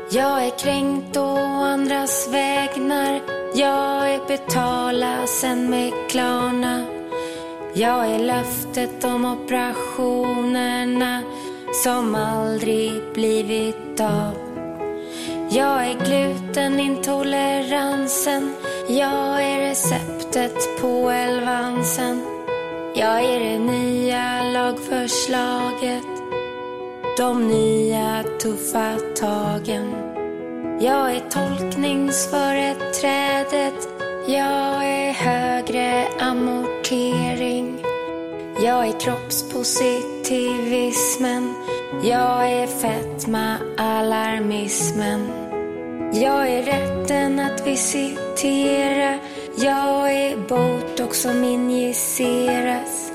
Jag 0.10 0.46
är 0.46 0.60
kränkt 0.60 1.18
å 1.18 1.38
andras 1.64 2.30
vägnar. 2.32 3.22
Jag 3.56 4.14
är 4.14 4.28
betala 4.28 5.28
sen 5.28 5.70
med 5.70 5.94
Klarna. 6.10 6.86
Jag 7.74 8.08
är 8.08 8.20
löftet 8.20 9.04
om 9.04 9.26
operationerna 9.26 11.24
som 11.84 12.16
aldrig 12.16 12.92
blivit 13.14 14.00
av. 14.00 14.34
Jag 15.50 15.86
är 15.86 16.06
glutenintoleransen. 16.06 18.54
Jag 18.88 19.44
är 19.44 19.60
receptet 19.60 20.82
på 20.82 21.10
elvansen. 21.10 22.37
Jag 23.00 23.24
är 23.24 23.40
det 23.40 23.60
nya 23.60 24.44
lagförslaget 24.44 26.04
de 27.18 27.48
nya 27.48 28.24
tuffa 28.42 28.98
tagen. 29.16 29.94
Jag 30.80 31.12
är 31.12 31.30
tolkningsföreträdet. 31.30 33.90
Jag 34.28 34.86
är 34.86 35.14
högre 35.14 36.08
amortering. 36.20 37.84
Jag 38.64 38.88
är 38.88 39.00
kroppspositivismen. 39.00 41.54
Jag 42.04 42.52
är 42.52 42.68
fetma-alarmismen. 42.68 45.28
Jag 46.14 46.48
är 46.48 46.64
rätten 46.64 47.40
att 47.40 47.68
visitera. 47.68 49.20
Jag 49.60 50.14
är 50.14 50.38
botox 50.38 51.22
som 51.22 51.44
injiceras. 51.44 53.12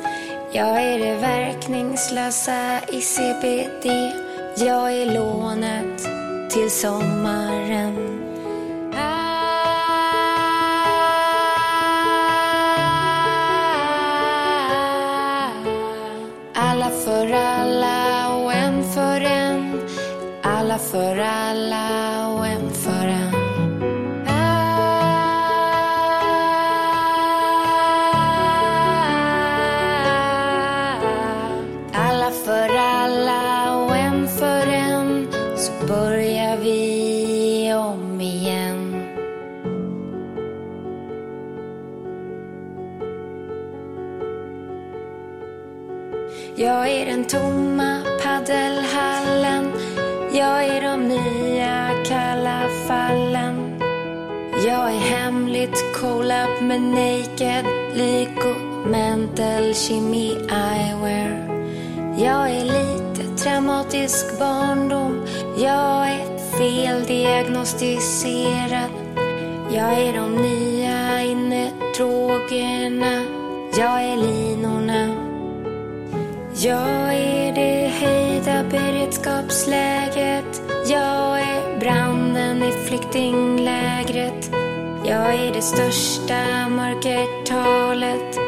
Jag 0.52 0.82
är 0.82 0.98
det 0.98 1.14
verkningslösa 1.14 2.80
i 2.88 3.00
CBD. 3.00 3.86
Jag 4.56 4.92
är 4.92 5.14
lånet 5.14 6.08
till 6.50 6.70
sommaren. 6.70 8.18
Alla 16.54 16.90
för 17.04 17.32
alla 17.32 18.28
och 18.36 18.52
en 18.52 18.84
för 18.94 19.20
en. 19.20 19.88
Alla 20.42 20.78
för 20.78 21.18
alla 21.18 22.28
Jag 46.54 46.88
är 46.88 47.06
den 47.06 47.24
tomma 47.24 48.02
paddelhallen. 48.22 49.72
Jag 50.32 50.64
är 50.64 50.82
de 50.82 51.08
nya 51.08 51.90
kalla 52.04 52.68
fallen. 52.88 53.82
Jag 54.66 54.90
är 54.90 54.98
hemligt 54.98 55.84
collab 55.94 56.62
med 56.62 56.80
Naked, 56.80 57.64
Lyko, 57.94 58.54
Mental, 58.86 59.74
Chemi, 59.74 60.36
Eyewear. 60.50 61.48
Jag 62.18 62.50
är 62.50 62.64
lite 62.64 63.36
traumatisk 63.42 64.38
barndom. 64.38 65.26
Jag 65.56 66.08
är 66.08 66.38
feldiagnostiserad. 66.58 68.90
Jag 69.70 69.98
är 69.98 70.12
de 70.12 70.36
nya 70.36 71.22
innedrogerna. 71.22 73.24
Jag 73.78 74.02
är 74.02 74.16
linorna. 74.16 75.31
Jag 76.64 77.14
är 77.14 77.54
det 77.54 77.88
höjda 77.88 78.64
beredskapsläget. 78.70 80.62
Jag 80.86 81.40
är 81.40 81.80
branden 81.80 82.62
i 82.62 82.72
flyktinglägret. 82.72 84.50
Jag 85.04 85.34
är 85.34 85.52
det 85.52 85.62
största 85.62 86.68
mörkertalet. 86.68 88.38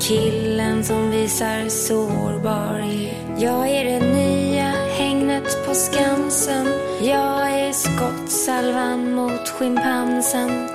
Killen 0.00 0.84
som 0.84 1.10
visar 1.10 1.68
sårbarhet. 1.68 3.16
Jag 3.38 3.68
är 3.68 3.84
det 3.84 4.06
nya 4.06 4.72
hängnet 4.98 5.66
på 5.66 5.74
Skansen. 5.74 6.66
Jag 7.02 7.50
är 7.50 7.72
skottsalvan 7.72 9.14
mot 9.14 9.48
schimpansen. 9.48 10.68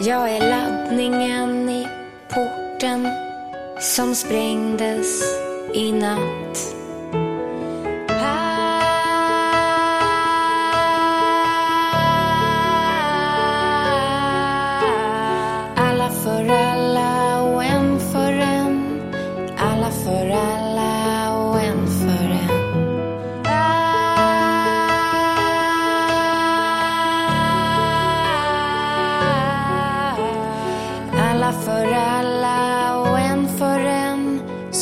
Jag 0.00 0.30
är 0.30 0.50
laddningen 0.50 1.68
i 1.68 1.86
porten 2.28 3.08
som 3.80 4.14
sprängdes 4.14 5.43
i 5.74 5.90
natt. 5.92 6.73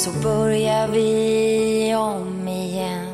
Så 0.03 0.11
börjar 0.11 0.89
vi 0.89 1.95
om 1.95 2.49
igen. 2.49 3.07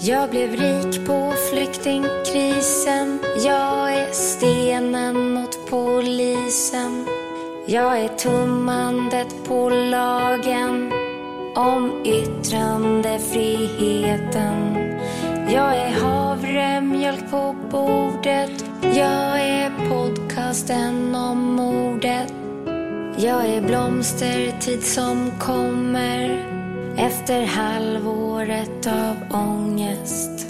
Jag 0.00 0.30
blev 0.30 0.50
rik 0.50 1.06
på 1.06 1.32
flyktingkrisen. 1.50 3.18
Jag 3.44 3.94
är 3.94 4.12
stenen 4.12 5.34
mot 5.34 5.70
polisen. 5.70 7.06
Jag 7.66 8.00
är 8.00 8.08
tummandet 8.08 9.44
på 9.44 9.70
lagen 9.70 10.92
om 11.56 12.02
yttrandefriheten. 12.04 14.76
Jag 15.48 15.76
är 15.76 16.00
havremjölk 16.00 17.30
på 17.30 17.56
bordet. 17.70 18.73
Jag 18.96 19.40
är 19.40 19.88
podcasten 19.88 21.14
om 21.14 21.38
mordet. 21.54 22.34
Jag 23.16 23.46
är 23.46 23.60
blomstertid 23.60 24.82
som 24.82 25.30
kommer 25.38 26.44
efter 26.96 27.46
halvåret 27.46 28.86
av 28.86 29.16
ångest. 29.30 30.46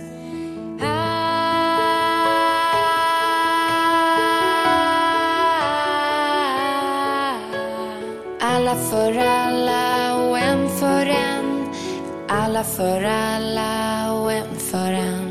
Alla 8.40 8.74
för 8.74 9.18
alla 9.18 10.14
och 10.28 10.38
en 10.38 10.68
för 10.68 11.06
en. 11.06 11.68
Alla 12.28 12.64
för 12.64 13.02
alla 13.04 14.12
och 14.12 14.32
en 14.32 14.56
för 14.58 14.92
en. 14.92 15.23